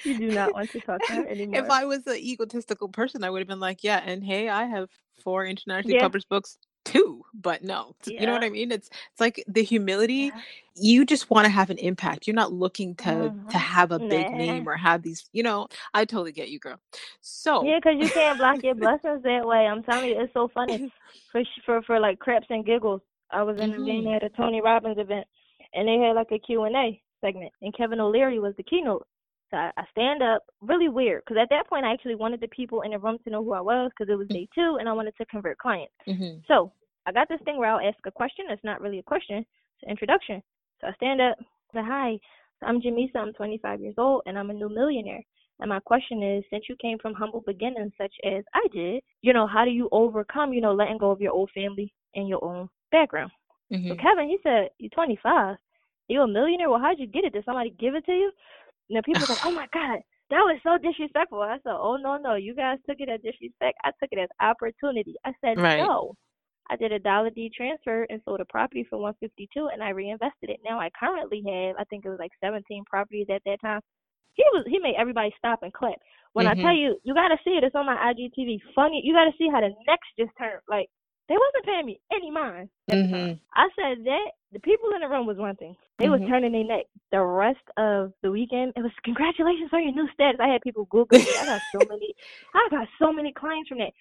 you 0.05 0.19
do 0.19 0.31
not 0.31 0.55
want 0.55 0.71
to 0.71 0.81
talk 0.81 1.01
to 1.07 1.15
her 1.15 1.27
anymore. 1.27 1.65
If 1.65 1.71
I 1.71 1.85
was 1.85 2.07
an 2.07 2.17
egotistical 2.17 2.89
person, 2.89 3.25
I 3.25 3.31
would 3.31 3.41
have 3.41 3.49
been 3.49 3.61
like, 3.61 3.83
yeah, 3.83 4.03
and 4.05 4.23
hey, 4.23 4.49
I 4.49 4.65
have 4.65 4.89
four 5.23 5.47
internationally 5.47 5.97
yeah. 5.97 6.03
published 6.03 6.29
books 6.29 6.59
too 6.85 7.25
but 7.35 7.63
no 7.63 7.95
yeah. 8.07 8.21
you 8.21 8.27
know 8.27 8.33
what 8.33 8.45
i 8.45 8.49
mean 8.49 8.73
it's 8.73 8.89
it's 8.89 9.21
like 9.21 9.43
the 9.47 9.63
humility 9.63 10.31
yeah. 10.35 10.41
you 10.75 11.05
just 11.05 11.31
want 11.31 11.45
to 11.45 11.51
have 11.51 11.71
an 11.71 11.79
impact 11.79 12.27
you're 12.27 12.35
not 12.35 12.53
looking 12.53 12.95
to 12.95 13.09
mm-hmm. 13.09 13.49
to 13.49 13.59
have 13.59 13.93
a 13.93 13.99
big 13.99 14.31
nah. 14.31 14.37
name 14.37 14.69
or 14.69 14.77
have 14.77 15.03
these 15.03 15.29
you 15.33 15.43
know 15.43 15.67
i 15.95 16.05
totally 16.05 16.33
get 16.33 16.49
you 16.49 16.59
girl 16.59 16.79
so 17.21 17.65
yeah 17.65 17.79
because 17.79 17.95
you 18.01 18.09
can't 18.09 18.39
block 18.39 18.63
your 18.63 18.75
blessings 18.77 19.23
that 19.23 19.47
way 19.47 19.67
i'm 19.67 19.83
telling 19.83 20.11
you 20.11 20.21
it's 20.21 20.33
so 20.35 20.49
funny 20.53 20.93
for 21.33 21.43
for 21.65 21.83
for 21.83 22.01
like 22.01 22.19
craps 22.19 22.47
and 22.51 22.67
giggles 22.67 23.01
i 23.31 23.43
was 23.43 23.59
in 23.61 23.73
mm-hmm. 23.73 24.09
at 24.09 24.23
a 24.23 24.29
tony 24.31 24.61
robbins 24.61 24.99
event 24.99 25.27
and 25.75 25.87
they 25.87 25.99
had 25.99 26.15
like 26.15 26.33
a 26.33 26.39
q&a 26.39 27.01
segment 27.21 27.53
and 27.63 27.75
kevin 27.77 28.01
o'leary 28.01 28.39
was 28.39 28.55
the 28.57 28.63
keynote 28.63 29.07
so 29.53 29.59
I, 29.59 29.71
I 29.77 29.85
stand 29.91 30.23
up, 30.23 30.43
really 30.63 30.89
weird, 30.89 31.23
because 31.25 31.41
at 31.41 31.51
that 31.51 31.69
point 31.69 31.85
I 31.85 31.93
actually 31.93 32.15
wanted 32.15 32.41
the 32.41 32.49
people 32.49 32.83
in 32.83 32.93
the 32.93 32.99
room 32.99 33.19
to 33.23 33.31
know 33.31 33.45
who 33.45 33.53
I 33.53 33.61
was, 33.61 33.91
because 33.91 34.11
it 34.11 34.17
was 34.17 34.27
day 34.29 34.49
two, 34.55 34.79
and 34.81 34.89
I 34.89 34.93
wanted 34.93 35.15
to 35.19 35.27
convert 35.27 35.59
clients. 35.59 35.93
Mm-hmm. 36.09 36.39
So 36.49 36.73
I 37.07 37.13
got 37.13 37.29
this 37.29 37.41
thing 37.45 37.59
where 37.59 37.71
I'll 37.71 37.87
ask 37.87 37.99
a 38.07 38.11
question. 38.11 38.47
It's 38.49 38.65
not 38.65 38.81
really 38.81 38.99
a 38.99 39.03
question; 39.03 39.39
it's 39.39 39.83
an 39.83 39.91
introduction. 39.91 40.43
So 40.81 40.89
I 40.89 40.93
stand 40.95 41.21
up, 41.21 41.37
say 41.75 41.81
hi. 41.85 42.19
I'm 42.63 42.81
Jamisa. 42.81 43.17
I'm 43.17 43.33
25 43.35 43.81
years 43.81 43.95
old, 43.99 44.23
and 44.27 44.39
I'm 44.39 44.51
a 44.51 44.55
new 44.55 44.69
millionaire. 44.69 45.23
And 45.61 45.69
my 45.69 45.81
question 45.81 46.23
is, 46.23 46.45
since 46.51 46.65
you 46.69 46.77
came 46.81 46.99
from 46.99 47.15
humble 47.15 47.43
beginnings, 47.47 47.93
such 47.99 48.13
as 48.25 48.43
I 48.55 48.67
did, 48.73 49.03
you 49.21 49.33
know, 49.33 49.47
how 49.47 49.65
do 49.65 49.71
you 49.71 49.89
overcome, 49.93 50.53
you 50.53 50.61
know, 50.61 50.73
letting 50.73 50.99
go 50.99 51.11
of 51.11 51.21
your 51.21 51.33
old 51.33 51.51
family 51.55 51.93
and 52.15 52.29
your 52.29 52.43
own 52.45 52.69
background? 52.91 53.31
Mm-hmm. 53.73 53.89
So 53.89 53.95
Kevin, 53.97 54.29
he 54.29 54.39
said, 54.43 54.71
"You're 54.79 54.91
25. 54.91 55.57
You 56.09 56.23
a 56.23 56.29
millionaire? 56.29 56.71
Well, 56.71 56.81
how'd 56.81 56.99
you 56.99 57.07
get 57.07 57.25
it? 57.25 57.33
Did 57.33 57.45
somebody 57.45 57.75
give 57.79 57.95
it 57.95 58.07
to 58.07 58.13
you?" 58.13 58.33
You 58.93 58.97
know, 58.97 59.09
people 59.09 59.25
like, 59.27 59.47
oh 59.47 59.51
my 59.51 59.67
God, 59.73 60.05
that 60.29 60.45
was 60.45 60.61
so 60.63 60.77
disrespectful. 60.77 61.41
I 61.41 61.57
said, 61.65 61.73
oh 61.73 61.97
no, 61.97 62.19
no, 62.19 62.35
you 62.35 62.55
guys 62.55 62.77
took 62.87 63.01
it 63.01 63.09
as 63.09 63.25
disrespect. 63.25 63.79
I 63.85 63.91
took 63.97 64.13
it 64.13 64.19
as 64.21 64.29
opportunity. 64.39 65.15
I 65.25 65.33
said, 65.41 65.57
right. 65.57 65.79
no. 65.79 66.13
I 66.71 66.77
did 66.77 66.93
a 66.93 66.99
dollar 66.99 67.31
deed 67.31 67.53
transfer 67.57 68.07
and 68.11 68.21
sold 68.25 68.41
a 68.41 68.45
property 68.45 68.87
for 68.89 68.99
152 68.99 69.71
and 69.73 69.83
I 69.83 69.91
reinvested 69.91 70.51
it. 70.51 70.61
Now 70.63 70.79
I 70.79 70.91
currently 70.93 71.43
have, 71.49 71.77
I 71.79 71.85
think 71.89 72.05
it 72.05 72.11
was 72.11 72.21
like 72.21 72.33
17 72.45 72.85
properties 72.85 73.29
at 73.33 73.41
that 73.47 73.61
time. 73.63 73.81
He 74.35 74.45
was, 74.53 74.65
he 74.69 74.79
made 74.79 74.95
everybody 74.99 75.33
stop 75.39 75.63
and 75.63 75.73
clap. 75.73 75.97
When 76.35 76.47
mm-hmm. 76.47 76.61
I 76.61 76.63
tell 76.63 76.77
you, 76.77 76.97
you 77.03 77.15
gotta 77.15 77.37
see 77.45 77.57
it. 77.57 77.65
It's 77.65 77.75
on 77.75 77.87
my 77.87 77.97
IGTV. 77.97 78.61
Funny, 78.75 79.01
you 79.05 79.13
gotta 79.13 79.33
see 79.39 79.49
how 79.51 79.61
the 79.61 79.73
next 79.87 80.09
just 80.19 80.33
turned. 80.39 80.61
Like 80.69 80.89
they 81.29 81.35
wasn't 81.35 81.65
paying 81.65 81.87
me 81.87 82.01
any 82.13 82.31
mind. 82.31 82.69
Mm-hmm. 82.91 83.41
I 83.55 83.69
said 83.77 84.05
that 84.05 84.29
the 84.53 84.61
people 84.61 84.91
in 84.95 85.01
the 85.01 85.09
room 85.09 85.27
was 85.27 85.39
one 85.39 85.57
thing. 85.57 85.75
They 85.99 86.07
mm-hmm. 86.07 86.23
was 86.23 86.29
turning 86.29 86.53
their 86.53 86.65
neck. 86.65 86.87
The 87.11 87.21
rest 87.21 87.65
of 87.79 88.13
the 88.23 88.31
weekend, 88.31 88.75
it 88.77 88.83
was 88.83 88.93
congratulations 89.03 89.71
on 89.73 89.83
your 89.83 89.93
new 89.93 90.09
status. 90.13 90.41
I 90.41 90.49
had 90.49 90.61
people 90.61 90.85
Google 90.91 91.19
me. 91.19 91.27
I 91.41 91.47
got 91.47 91.61
so 91.73 91.79
many. 91.89 92.15
I 92.55 92.69
got 92.71 92.89
so 92.99 93.13
many 93.13 93.33
clients 93.33 93.69
from 93.69 93.79
that. 93.79 93.93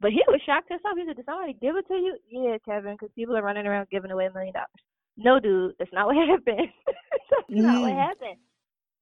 But 0.00 0.12
he 0.12 0.22
was 0.28 0.40
shocked 0.46 0.70
himself. 0.70 0.96
He 0.96 1.04
said, 1.06 1.16
"Did 1.16 1.26
somebody 1.26 1.54
give 1.60 1.76
it 1.76 1.86
to 1.88 1.94
you?" 1.94 2.16
Yeah, 2.30 2.56
Kevin, 2.64 2.94
because 2.94 3.10
people 3.14 3.36
are 3.36 3.42
running 3.42 3.66
around 3.66 3.88
giving 3.90 4.10
away 4.10 4.26
a 4.26 4.32
million 4.32 4.54
dollars. 4.54 4.68
No, 5.16 5.40
dude, 5.40 5.74
that's 5.78 5.92
not 5.92 6.06
what 6.06 6.16
happened. 6.28 6.68
that's 6.86 7.50
mm. 7.50 7.62
not 7.62 7.82
what 7.82 7.92
mm. 7.92 7.96
happened. 7.96 8.38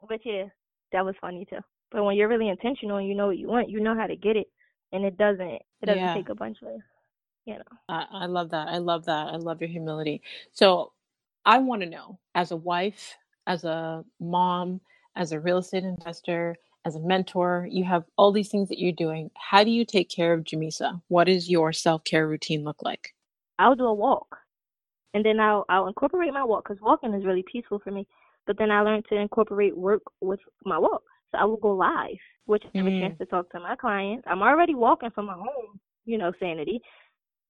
But 0.09 0.21
yeah, 0.25 0.45
that 0.93 1.05
was 1.05 1.15
funny 1.21 1.47
too. 1.49 1.61
But 1.93 2.03
when 2.03 2.17
you're 2.17 2.29
really 2.29 2.49
intentional 2.49 2.97
and 2.97 3.07
you 3.07 3.15
know 3.15 3.29
what 3.29 3.39
you 3.39 3.49
want, 3.49 3.71
you 3.71 3.81
know 3.81 3.95
how 3.95 4.07
to 4.07 4.17
get 4.17 4.37
it, 4.37 4.49
and 4.93 5.05
it 5.05 5.17
doesn't. 5.17 5.63
It 5.83 5.87
doesn't 5.87 6.03
yeah. 6.03 6.15
take 6.15 6.31
a 6.31 6.35
bunch 6.35 6.59
of 6.63 6.81
you 7.47 7.55
know. 7.55 7.65
I, 7.89 8.05
I 8.11 8.27
love 8.27 8.51
that. 8.51 8.69
I 8.69 8.79
love 8.79 9.05
that. 9.05 9.29
I 9.29 9.37
love 9.37 9.61
your 9.61 9.71
humility. 9.71 10.21
So 10.53 10.93
I 11.47 11.59
want 11.59 11.83
to 11.83 11.89
know, 11.89 12.19
as 12.35 12.51
a 12.51 12.57
wife, 12.57 13.17
as 13.47 13.65
a 13.65 14.05
mom, 14.21 14.81
as 15.17 15.33
a 15.33 15.41
real 15.41 15.59
estate 15.59 15.85
investor, 15.85 16.57
as 16.85 16.97
a 16.97 17.01
mentor, 17.01 17.69
you 17.71 17.85
have 17.85 18.05
all 18.19 18.33
these 18.33 18.49
things 18.49 18.69
that 18.69 18.79
you're 18.79 18.93
doing. 18.93 19.31
How 19.37 19.65
do 19.65 19.71
you 19.71 19.85
take 19.85 20.11
care 20.11 20.35
of 20.35 20.45
Jamisa? 20.45 21.01
What 21.09 21.25
does 21.25 21.49
your 21.49 21.73
self 21.73 22.05
care 22.05 22.29
routine 22.29 22.65
look 22.65 22.83
like? 22.83 23.15
I'll 23.59 23.77
do 23.77 23.87
a 23.87 23.95
walk, 23.95 24.37
and 25.15 25.25
then 25.25 25.41
I'll 25.41 25.65
I'll 25.69 25.89
incorporate 25.89 26.33
my 26.33 26.45
walk 26.45 26.69
because 26.69 26.83
walking 26.83 27.15
is 27.15 27.25
really 27.25 27.45
peaceful 27.51 27.81
for 27.83 27.91
me. 27.91 28.07
But 28.47 28.59
then 28.59 28.71
I 28.71 28.83
learned 28.83 29.07
to 29.09 29.17
incorporate 29.17 29.77
work 29.77 30.03
with 30.21 30.41
my 30.65 30.79
walk. 30.79 31.03
So 31.33 31.39
I 31.39 31.45
will 31.45 31.57
go 31.57 31.73
live, 31.75 32.19
which 32.45 32.63
I 32.75 32.79
have 32.79 32.87
mm. 32.87 32.99
a 32.99 33.01
chance 33.01 33.19
to 33.19 33.27
talk 33.27 33.51
to 33.51 33.61
my 33.61 33.75
clients. 33.77 34.25
I'm 34.29 34.43
already 34.43 34.75
walking 34.75 35.11
from 35.11 35.27
my 35.27 35.35
home, 35.35 35.81
you 36.05 36.19
know, 36.19 36.33
sanity 36.39 36.81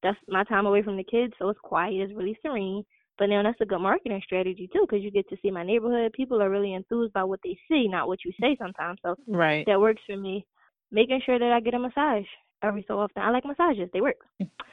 that's 0.03 0.19
my 0.29 0.45
time 0.45 0.67
away 0.67 0.83
from 0.83 0.97
the 0.97 1.05
kids, 1.05 1.33
so 1.39 1.49
it's 1.49 1.61
quiet, 1.61 1.95
it's 1.95 2.15
really 2.15 2.39
serene. 2.43 2.85
But 3.19 3.31
now 3.31 3.43
that's 3.43 3.61
a 3.61 3.67
good 3.67 3.81
marketing 3.81 4.21
strategy 4.25 4.69
too, 4.73 4.83
because 4.83 5.03
you 5.03 5.11
get 5.11 5.29
to 5.31 5.37
see 5.41 5.51
my 5.51 5.63
neighborhood. 5.63 6.13
People 6.13 6.43
are 6.43 6.51
really 6.51 6.75
enthused 6.75 7.13
by 7.13 7.25
what 7.25 7.41
they 7.43 7.59
see, 7.69 7.89
not 7.89 8.09
what 8.09 8.25
you 8.25 8.33
say 8.41 8.57
sometimes. 8.61 8.99
So 9.03 9.17
right, 9.27 9.65
that 9.67 9.81
works 9.81 10.03
for 10.07 10.17
me. 10.17 10.47
Making 10.93 11.21
sure 11.25 11.39
that 11.39 11.53
I 11.53 11.61
get 11.61 11.75
a 11.75 11.79
massage 11.79 12.27
every 12.63 12.85
so 12.87 12.99
often. 12.99 13.23
I 13.23 13.31
like 13.31 13.45
massages; 13.45 13.89
they 13.93 14.01
work. 14.01 14.17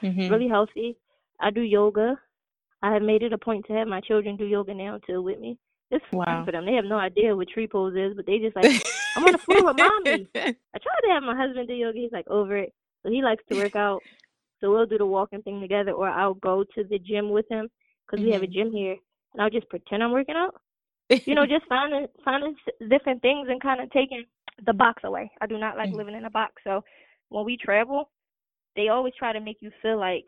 Mm-hmm. 0.03 0.27
Really 0.27 0.49
healthy. 0.49 0.97
I 1.39 1.51
do 1.51 1.61
yoga. 1.61 2.19
I 2.81 2.93
have 2.93 3.01
made 3.01 3.23
it 3.23 3.31
a 3.31 3.37
point 3.37 3.65
to 3.67 3.73
have 3.73 3.87
my 3.87 4.01
children 4.01 4.35
do 4.35 4.45
yoga 4.45 4.73
now 4.73 4.99
too 5.07 5.21
with 5.21 5.39
me. 5.39 5.57
It's 5.89 6.03
wow. 6.11 6.25
fun 6.25 6.45
for 6.45 6.51
them. 6.51 6.65
They 6.65 6.73
have 6.73 6.85
no 6.85 6.97
idea 6.97 7.35
what 7.35 7.47
tree 7.47 7.67
pose 7.67 7.95
is, 7.95 8.13
but 8.15 8.25
they 8.25 8.39
just 8.39 8.55
like, 8.55 8.65
I'm 9.15 9.23
on 9.23 9.31
the 9.31 9.37
floor 9.37 9.63
with 9.63 9.77
mommy. 9.77 10.27
I 10.35 10.79
tried 10.79 11.01
to 11.03 11.13
have 11.13 11.23
my 11.23 11.37
husband 11.37 11.67
do 11.67 11.73
yoga. 11.73 11.97
He's 11.97 12.11
like 12.11 12.27
over 12.27 12.57
it. 12.57 12.73
So 13.03 13.09
he 13.09 13.21
likes 13.21 13.43
to 13.49 13.57
work 13.57 13.75
out. 13.75 14.01
So 14.59 14.71
we'll 14.71 14.85
do 14.85 14.97
the 14.97 15.05
walking 15.05 15.41
thing 15.43 15.61
together, 15.61 15.91
or 15.91 16.09
I'll 16.09 16.33
go 16.33 16.63
to 16.75 16.83
the 16.83 16.99
gym 16.99 17.29
with 17.29 17.45
him 17.49 17.69
because 18.05 18.19
mm-hmm. 18.19 18.27
we 18.27 18.33
have 18.33 18.43
a 18.43 18.45
mm-hmm. 18.45 18.53
gym 18.53 18.71
here, 18.71 18.95
and 19.33 19.41
I'll 19.41 19.49
just 19.49 19.69
pretend 19.69 20.03
I'm 20.03 20.11
working 20.11 20.35
out. 20.35 20.55
you 21.25 21.35
know, 21.35 21.45
just 21.45 21.65
finding 21.67 22.07
finding 22.23 22.55
different 22.89 23.21
things 23.21 23.47
and 23.49 23.61
kind 23.61 23.81
of 23.81 23.91
taking 23.91 24.23
the 24.65 24.73
box 24.73 25.03
away. 25.03 25.31
I 25.41 25.47
do 25.47 25.57
not 25.57 25.77
like 25.77 25.89
mm-hmm. 25.89 25.97
living 25.97 26.15
in 26.15 26.25
a 26.25 26.29
box. 26.29 26.53
So 26.63 26.83
when 27.29 27.45
we 27.45 27.57
travel, 27.57 28.09
they 28.75 28.87
always 28.87 29.13
try 29.17 29.33
to 29.33 29.39
make 29.39 29.57
you 29.59 29.71
feel 29.81 29.99
like 29.99 30.25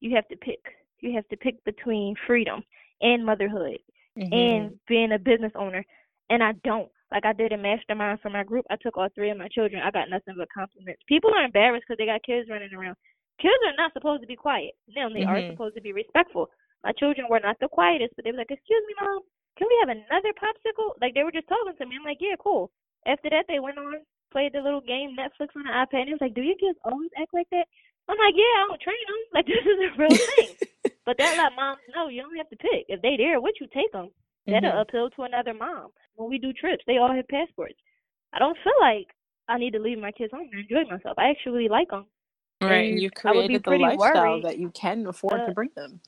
you 0.00 0.14
have 0.14 0.28
to 0.28 0.36
pick. 0.36 0.60
You 1.00 1.14
have 1.14 1.26
to 1.28 1.36
pick 1.36 1.62
between 1.64 2.14
freedom 2.26 2.62
and 3.00 3.26
motherhood 3.26 3.78
mm-hmm. 4.18 4.32
and 4.32 4.78
being 4.86 5.12
a 5.12 5.18
business 5.18 5.52
owner. 5.56 5.84
And 6.30 6.42
I 6.42 6.52
don't. 6.64 6.88
Like 7.10 7.26
I 7.26 7.32
did 7.32 7.52
a 7.52 7.58
mastermind 7.58 8.20
for 8.22 8.30
my 8.30 8.42
group. 8.42 8.64
I 8.70 8.76
took 8.76 8.96
all 8.96 9.08
three 9.14 9.30
of 9.30 9.36
my 9.36 9.48
children. 9.48 9.82
I 9.82 9.90
got 9.90 10.08
nothing 10.08 10.34
but 10.38 10.48
compliments. 10.54 11.02
People 11.06 11.30
are 11.34 11.44
embarrassed 11.44 11.84
because 11.86 11.98
they 11.98 12.06
got 12.06 12.22
kids 12.22 12.48
running 12.48 12.72
around. 12.72 12.96
Kids 13.40 13.52
are 13.66 13.76
not 13.76 13.92
supposed 13.92 14.22
to 14.22 14.26
be 14.26 14.36
quiet. 14.36 14.72
Now 14.88 15.08
they 15.08 15.20
mm-hmm. 15.20 15.28
are 15.28 15.50
supposed 15.50 15.74
to 15.74 15.82
be 15.82 15.92
respectful. 15.92 16.48
My 16.84 16.92
children 16.92 17.26
were 17.30 17.40
not 17.40 17.58
the 17.60 17.68
quietest, 17.68 18.14
but 18.16 18.24
they 18.24 18.32
were 18.32 18.38
like, 18.38 18.50
"Excuse 18.50 18.84
me, 18.86 18.94
mom, 19.00 19.20
can 19.56 19.68
we 19.68 19.76
have 19.80 19.90
another 19.90 20.32
popsicle?" 20.34 20.98
Like 21.00 21.14
they 21.14 21.22
were 21.22 21.32
just 21.32 21.48
talking 21.48 21.76
to 21.76 21.86
me. 21.86 21.96
I'm 21.96 22.04
like, 22.04 22.20
"Yeah, 22.20 22.36
cool." 22.38 22.70
After 23.06 23.30
that, 23.30 23.46
they 23.48 23.60
went 23.60 23.78
on 23.78 24.02
played 24.32 24.52
the 24.54 24.62
little 24.62 24.80
game 24.80 25.14
Netflix 25.14 25.52
on 25.54 25.64
the 25.64 25.70
iPad. 25.70 26.00
And 26.00 26.08
it 26.08 26.16
was 26.16 26.24
like, 26.24 26.34
"Do 26.34 26.42
your 26.42 26.56
kids 26.56 26.78
always 26.84 27.10
act 27.20 27.34
like 27.34 27.48
that?" 27.50 27.68
I'm 28.08 28.18
like, 28.18 28.34
"Yeah, 28.34 28.56
I 28.56 28.66
don't 28.68 28.80
train 28.80 29.04
them. 29.06 29.22
Like 29.34 29.46
this 29.46 29.64
is 29.64 29.78
a 29.78 29.90
real 29.96 30.16
thing." 30.16 30.56
but 31.06 31.18
that 31.18 31.36
let 31.36 31.54
moms 31.54 31.80
know 31.94 32.08
you 32.08 32.22
don't 32.22 32.36
have 32.36 32.50
to 32.50 32.56
pick. 32.56 32.86
If 32.88 33.02
they 33.02 33.16
there, 33.16 33.40
what 33.40 33.60
you 33.60 33.68
take 33.72 33.92
them. 33.92 34.10
That'll 34.46 34.70
mm-hmm. 34.70 34.78
appeal 34.80 35.10
to 35.10 35.22
another 35.22 35.54
mom. 35.54 35.90
When 36.16 36.28
we 36.28 36.38
do 36.38 36.52
trips, 36.52 36.82
they 36.86 36.98
all 36.98 37.14
have 37.14 37.28
passports. 37.28 37.78
I 38.32 38.40
don't 38.40 38.58
feel 38.64 38.72
like 38.80 39.06
I 39.48 39.58
need 39.58 39.72
to 39.74 39.78
leave 39.78 39.98
my 39.98 40.10
kids 40.10 40.32
home 40.32 40.48
and 40.50 40.60
enjoy 40.60 40.90
myself. 40.90 41.16
I 41.18 41.30
actually 41.30 41.68
like 41.68 41.90
them. 41.90 42.06
Right, 42.60 42.90
and 42.90 43.00
you 43.00 43.10
created 43.10 43.62
the 43.64 43.70
lifestyle 43.70 44.32
worried. 44.32 44.44
that 44.44 44.58
you 44.58 44.70
can 44.70 45.06
afford 45.06 45.40
uh, 45.40 45.46
to 45.46 45.52
bring 45.52 45.70
them. 45.76 46.00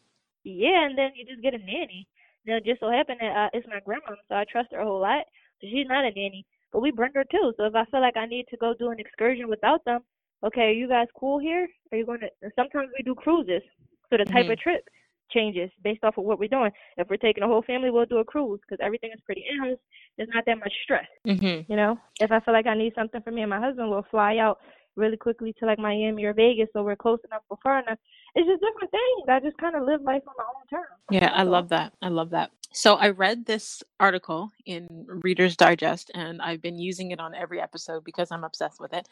Yeah, 0.45 0.87
and 0.87 0.97
then 0.97 1.11
you 1.17 1.25
just 1.25 1.43
get 1.43 1.55
a 1.55 1.59
nanny. 1.59 2.07
Now, 2.47 2.57
it 2.57 2.65
just 2.65 2.81
so 2.81 2.91
happened 2.91 3.19
that 3.21 3.37
uh, 3.37 3.49
it's 3.55 3.67
my 3.67 3.81
grandma, 3.85 4.17
so 4.29 4.35
I 4.35 4.45
trust 4.51 4.69
her 4.73 4.81
a 4.81 4.85
whole 4.85 5.01
lot. 5.01 5.25
So 5.61 5.67
she's 5.71 5.87
not 5.89 6.05
a 6.05 6.11
nanny, 6.11 6.45
but 6.73 6.83
we 6.83 6.91
bring 6.91 7.13
her 7.15 7.25
too. 7.31 7.55
So 7.57 7.65
if 7.65 7.75
I 7.75 7.85
feel 7.87 8.01
like 8.01 8.17
I 8.17 8.27
need 8.27 8.47
to 8.51 8.57
go 8.59 8.75
do 8.79 8.91
an 8.91 9.01
excursion 9.01 9.49
without 9.49 9.85
them, 9.85 10.01
okay, 10.45 10.69
are 10.69 10.73
you 10.73 10.89
guys 10.89 11.09
cool 11.19 11.39
here? 11.39 11.67
Are 11.91 11.99
you 11.99 12.05
going 12.05 12.21
to? 12.21 12.29
Sometimes 12.55 12.91
we 12.97 13.03
do 13.03 13.15
cruises, 13.15 13.63
so 14.11 14.19
the 14.19 14.25
type 14.27 14.45
mm-hmm. 14.45 14.53
of 14.53 14.59
trip 14.59 14.85
changes 15.31 15.71
based 15.83 16.05
off 16.05 16.19
of 16.19 16.25
what 16.25 16.39
we're 16.39 16.49
doing. 16.49 16.71
If 16.99 17.09
we're 17.09 17.17
taking 17.17 17.43
a 17.43 17.47
whole 17.47 17.63
family, 17.63 17.91
we'll 17.91 18.05
do 18.05 18.19
a 18.19 18.25
cruise 18.25 18.61
because 18.61 18.85
everything 18.85 19.11
is 19.15 19.21
pretty 19.25 19.45
in 19.51 19.59
house. 19.65 19.79
There's 20.17 20.29
not 20.33 20.45
that 20.47 20.59
much 20.59 20.73
stress. 20.85 21.07
Mm-hmm. 21.27 21.73
You 21.73 21.77
know, 21.77 21.99
if 22.21 22.31
I 22.31 22.41
feel 22.41 22.55
like 22.55 22.67
I 22.67 22.77
need 22.77 22.93
something 22.95 23.23
for 23.23 23.31
me 23.31 23.41
and 23.41 23.51
my 23.51 23.61
husband, 23.61 23.91
we'll 23.91 24.07
fly 24.11 24.37
out 24.37 24.59
really 24.97 25.17
quickly 25.17 25.55
to 25.59 25.67
like 25.67 25.79
Miami 25.79 26.25
or 26.25 26.35
Vegas, 26.35 26.69
so 26.73 26.83
we're 26.83 26.97
close 26.97 27.19
enough 27.25 27.43
or 27.49 27.59
far 27.63 27.81
enough. 27.81 27.99
It's 28.35 28.49
just 28.49 28.61
different 28.61 28.91
things. 28.91 29.29
I 29.29 29.41
just 29.41 29.57
kind 29.59 29.77
of 29.77 29.85
live 29.85 30.03
life 30.03 30.23
on 30.27 30.35
my 30.37 30.45
own 30.45 30.67
terms. 30.69 31.01
Yeah, 31.11 31.31
I 31.33 31.45
love 31.45 31.69
that. 31.69 31.93
I 32.03 32.09
love 32.09 32.31
that. 32.31 32.51
So 32.73 32.95
I 32.97 33.11
read 33.11 33.47
this 33.47 33.85
article 34.01 34.51
in 34.67 35.07
Reader's 35.07 35.57
Digest, 35.57 36.11
and 36.15 36.43
I've 36.43 36.61
been 36.61 36.79
using 36.79 37.13
it 37.13 37.21
on 37.21 37.35
every 37.35 37.61
episode 37.61 38.03
because 38.03 38.33
I'm 38.33 38.43
obsessed 38.43 38.81
with 38.81 38.93
it. 38.93 39.09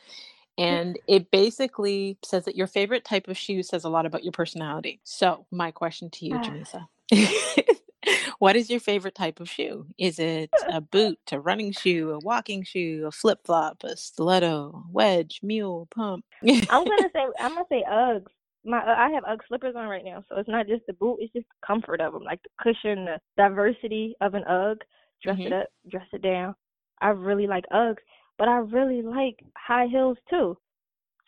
And 0.59 0.99
it 1.07 1.31
basically 1.31 2.19
says 2.25 2.45
that 2.45 2.57
your 2.57 2.67
favorite 2.67 3.05
type 3.05 3.29
of 3.29 3.39
shoe 3.39 3.63
says 3.63 3.85
a 3.85 3.89
lot 3.89 4.05
about 4.05 4.25
your 4.25 4.33
personality. 4.33 5.01
So, 5.05 5.47
my 5.51 5.71
question 5.71 6.11
to 6.11 6.27
you, 6.27 6.35
ah. 6.35 6.87
Jamisa. 7.13 7.77
what 8.39 8.57
is 8.57 8.69
your 8.69 8.81
favorite 8.81 9.15
type 9.15 9.41
of 9.41 9.49
shoe? 9.49 9.87
Is 9.97 10.19
it 10.19 10.51
a 10.69 10.81
boot, 10.81 11.21
a 11.31 11.39
running 11.39 11.73
shoe, 11.73 12.11
a 12.11 12.19
walking 12.19 12.65
shoe, 12.65 13.05
a 13.07 13.13
flip 13.13 13.41
flop, 13.45 13.85
a 13.85 13.97
stiletto, 13.97 14.85
wedge, 14.91 15.41
mule, 15.43 15.89
pump? 15.95 16.25
I'm 16.43 16.85
gonna 16.85 17.11
say 17.15 17.27
I'm 17.39 17.55
gonna 17.55 17.65
say 17.69 17.85
Uggs. 17.89 18.27
My 18.65 18.79
uh, 18.79 18.95
I 18.97 19.11
have 19.11 19.25
Ugg 19.29 19.41
slippers 19.49 19.75
on 19.77 19.89
right 19.89 20.05
now, 20.05 20.23
so 20.29 20.39
it's 20.39 20.49
not 20.49 20.69
just 20.69 20.87
the 20.87 20.93
boot; 20.93 21.19
it's 21.21 21.33
just 21.33 21.47
the 21.49 21.67
comfort 21.67 22.01
of 22.01 22.13
them, 22.13 22.23
like 22.23 22.41
the 22.43 22.51
cushion, 22.61 23.05
the 23.05 23.19
diversity 23.37 24.15
of 24.21 24.35
an 24.35 24.45
Ugg. 24.45 24.79
Dress 25.23 25.37
mm-hmm. 25.37 25.47
it 25.47 25.53
up, 25.53 25.67
dress 25.89 26.07
it 26.13 26.23
down. 26.23 26.55
I 27.01 27.09
really 27.09 27.47
like 27.47 27.65
Uggs, 27.73 28.03
but 28.39 28.49
I 28.49 28.59
really 28.59 29.03
like 29.03 29.37
high 29.57 29.87
heels 29.87 30.19
too. 30.31 30.57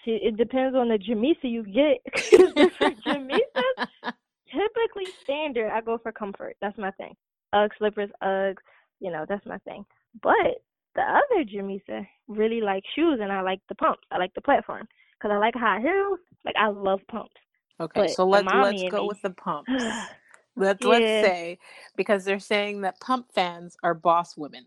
See, 0.04 0.18
it 0.22 0.36
depends 0.36 0.76
on 0.76 0.88
the 0.88 0.98
Jamisa 0.98 1.50
you 1.50 1.64
get. 1.64 1.98
Different 2.54 3.02
Jamisas, 3.04 3.86
typically 4.52 5.12
standard. 5.22 5.70
I 5.70 5.80
go 5.80 5.98
for 5.98 6.12
comfort. 6.12 6.56
That's 6.60 6.78
my 6.78 6.90
thing. 6.92 7.14
Ugg 7.52 7.70
slippers, 7.78 8.10
Uggs. 8.22 8.56
You 9.00 9.10
know, 9.10 9.24
that's 9.28 9.46
my 9.46 9.58
thing. 9.58 9.84
But 10.22 10.62
the 10.94 11.02
other 11.02 11.44
Jamisa 11.44 12.06
really 12.28 12.60
like 12.60 12.84
shoes, 12.94 13.18
and 13.22 13.32
I 13.32 13.40
like 13.40 13.60
the 13.68 13.74
pumps. 13.74 14.02
I 14.10 14.18
like 14.18 14.34
the 14.34 14.42
platform 14.42 14.86
because 15.18 15.34
I 15.34 15.38
like 15.38 15.54
high 15.54 15.80
heels. 15.80 16.20
Like 16.44 16.56
I 16.56 16.68
love 16.68 17.00
pumps. 17.08 17.34
Okay, 17.80 18.00
but 18.02 18.10
so 18.10 18.26
let's 18.26 18.46
let's 18.46 18.82
go 18.90 19.02
me, 19.02 19.08
with 19.08 19.22
the 19.22 19.30
pumps. 19.30 19.70
let's 20.56 20.84
yeah. 20.84 20.88
let's 20.88 21.26
say 21.26 21.58
because 21.96 22.24
they're 22.24 22.38
saying 22.38 22.82
that 22.82 23.00
pump 23.00 23.32
fans 23.34 23.76
are 23.82 23.94
boss 23.94 24.36
women. 24.36 24.66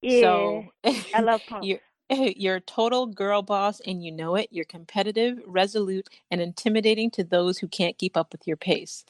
Yeah, 0.00 0.20
so 0.20 0.64
I 1.14 1.20
love 1.20 1.42
pumps. 1.46 1.66
You're, 1.66 1.80
you're 2.36 2.56
a 2.56 2.60
total 2.60 3.06
girl 3.06 3.42
boss 3.42 3.80
and 3.80 4.04
you 4.04 4.12
know 4.12 4.36
it. 4.36 4.48
You're 4.50 4.64
competitive, 4.64 5.38
resolute, 5.46 6.08
and 6.30 6.40
intimidating 6.40 7.10
to 7.12 7.24
those 7.24 7.58
who 7.58 7.68
can't 7.68 7.98
keep 7.98 8.16
up 8.16 8.32
with 8.32 8.46
your 8.46 8.56
pace. 8.56 9.04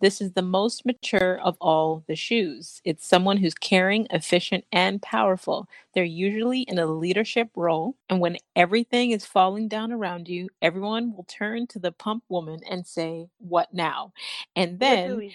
This 0.00 0.20
is 0.20 0.32
the 0.32 0.42
most 0.42 0.86
mature 0.86 1.40
of 1.40 1.56
all 1.60 2.04
the 2.06 2.16
shoes. 2.16 2.80
It's 2.84 3.06
someone 3.06 3.38
who's 3.38 3.54
caring, 3.54 4.06
efficient, 4.10 4.64
and 4.72 5.02
powerful. 5.02 5.68
They're 5.94 6.04
usually 6.04 6.62
in 6.62 6.78
a 6.78 6.86
leadership 6.86 7.48
role, 7.56 7.96
and 8.08 8.20
when 8.20 8.36
everything 8.54 9.10
is 9.10 9.26
falling 9.26 9.68
down 9.68 9.92
around 9.92 10.28
you, 10.28 10.48
everyone 10.62 11.14
will 11.16 11.24
turn 11.24 11.66
to 11.68 11.78
the 11.78 11.92
pump 11.92 12.24
woman 12.28 12.60
and 12.70 12.86
say, 12.86 13.28
What 13.38 13.74
now? 13.74 14.12
And 14.56 14.78
then 14.78 15.30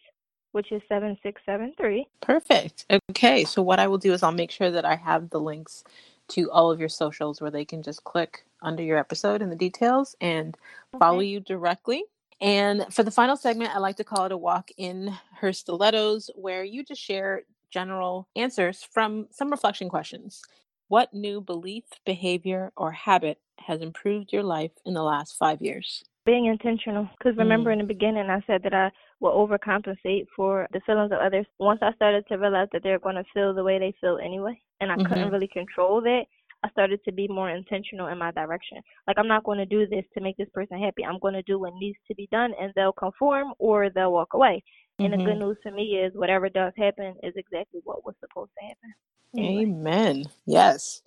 which 0.52 0.72
is 0.72 0.82
7673. 0.88 2.08
Perfect. 2.22 2.86
Okay, 3.10 3.44
so 3.44 3.62
what 3.62 3.80
I 3.80 3.88
will 3.88 3.98
do 3.98 4.14
is 4.14 4.24
I'll 4.24 4.32
make 4.32 4.52
sure 4.52 4.72
that 4.72 4.86
I 4.86 4.96
have 4.96 5.30
the 5.30 5.40
links 5.40 5.84
to 6.30 6.50
all 6.52 6.72
of 6.72 6.80
your 6.80 6.90
socials 6.90 7.42
where 7.42 7.52
they 7.52 7.66
can 7.66 7.84
just 7.84 8.04
click 8.04 8.46
under 8.62 8.82
your 8.82 8.98
episode 8.98 9.42
in 9.42 9.50
the 9.50 9.56
details 9.56 10.16
and 10.22 10.58
okay. 10.94 11.00
follow 11.00 11.20
you 11.20 11.40
directly. 11.40 12.04
And 12.42 12.86
for 12.92 13.04
the 13.04 13.12
final 13.12 13.38
segment, 13.38 13.76
I 13.76 13.80
like 13.80 13.96
to 13.98 14.04
call 14.04 14.26
it 14.26 14.32
a 14.32 14.38
walk 14.38 14.70
in 14.78 15.14
her 15.40 15.54
stilettos, 15.54 16.30
where 16.36 16.64
you 16.64 16.84
just 16.84 17.02
share 17.02 17.44
general 17.72 18.28
answers 18.36 18.88
from 18.92 19.28
some 19.32 19.52
reflection 19.52 19.90
questions. 19.90 20.42
What 20.88 21.14
new 21.14 21.42
belief, 21.42 21.86
behavior, 22.06 22.72
or 22.78 22.92
habit 22.92 23.40
has 23.60 23.82
improved 23.82 24.32
your 24.32 24.44
life 24.44 24.72
in 24.86 24.94
the 24.94 25.04
last 25.04 25.38
five 25.38 25.62
years? 25.62 26.04
Being 26.26 26.46
intentional. 26.46 27.10
Because 27.18 27.38
remember 27.38 27.70
mm. 27.70 27.74
in 27.74 27.80
the 27.80 27.86
beginning, 27.86 28.30
I 28.30 28.44
said 28.46 28.64
that 28.64 28.74
I 28.74 28.92
will 29.20 29.32
overcompensate 29.32 30.26
for 30.36 30.68
the 30.74 30.82
feelings 30.86 31.12
of 31.12 31.20
others. 31.20 31.46
Once 31.60 31.80
I 31.82 31.94
started 31.94 32.28
to 32.28 32.38
realize 32.38 32.68
that 32.74 32.84
they're 32.84 33.00
going 33.00 33.16
to 33.16 33.24
feel 33.34 33.54
the 33.54 33.64
way 33.64 33.80
they 33.80 33.94
feel 34.02 34.20
anyway, 34.24 34.60
and 34.82 34.92
I 34.92 34.96
mm-hmm. 34.96 35.08
couldn't 35.08 35.32
really 35.32 35.48
control 35.48 36.02
that, 36.02 36.26
I 36.66 36.70
started 36.72 37.04
to 37.06 37.12
be 37.12 37.28
more 37.28 37.50
intentional 37.50 38.08
in 38.08 38.18
my 38.18 38.32
direction. 38.32 38.82
Like 39.08 39.18
I'm 39.20 39.28
not 39.28 39.44
going 39.44 39.60
to 39.60 39.66
do 39.66 39.86
this 39.88 40.04
to 40.14 40.22
make 40.22 40.38
this 40.38 40.50
person 40.54 40.80
happy. 40.80 41.06
I'm 41.06 41.20
going 41.20 41.36
to 41.36 41.44
do 41.44 41.60
what 41.60 41.74
needs 41.76 41.98
to 42.08 42.16
be 42.16 42.28
done, 42.32 42.54
and 42.60 42.74
they'll 42.76 42.94
conform 42.94 43.54
or 43.60 43.90
they'll 43.90 44.12
walk 44.12 44.34
away. 44.34 44.64
Mm-hmm. 45.00 45.06
And 45.06 45.14
the 45.14 45.26
good 45.26 45.36
mm-hmm. 45.36 45.48
news 45.48 45.58
for 45.62 45.72
me 45.72 45.84
is 46.04 46.14
whatever 46.16 46.50
does 46.50 46.74
happen 46.78 47.16
is 47.22 47.34
exactly 47.36 47.82
what 47.84 48.06
was 48.06 48.16
supposed 48.20 48.52
to 48.60 48.66
happen. 48.66 48.94
Anyway. 49.38 49.64
Amen. 49.64 50.26
Yes. 50.46 51.02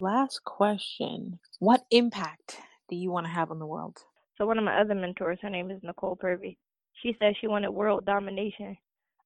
Last 0.00 0.44
question: 0.44 1.40
What 1.58 1.82
impact 1.90 2.58
do 2.88 2.96
you 2.96 3.10
want 3.10 3.26
to 3.26 3.32
have 3.32 3.50
on 3.50 3.58
the 3.58 3.66
world? 3.66 3.98
So 4.38 4.46
one 4.46 4.58
of 4.58 4.64
my 4.64 4.80
other 4.80 4.94
mentors, 4.94 5.38
her 5.42 5.50
name 5.50 5.70
is 5.70 5.80
Nicole 5.82 6.16
Purvey. 6.16 6.56
She 7.02 7.16
said 7.18 7.34
she 7.40 7.48
wanted 7.48 7.70
world 7.70 8.06
domination. 8.06 8.76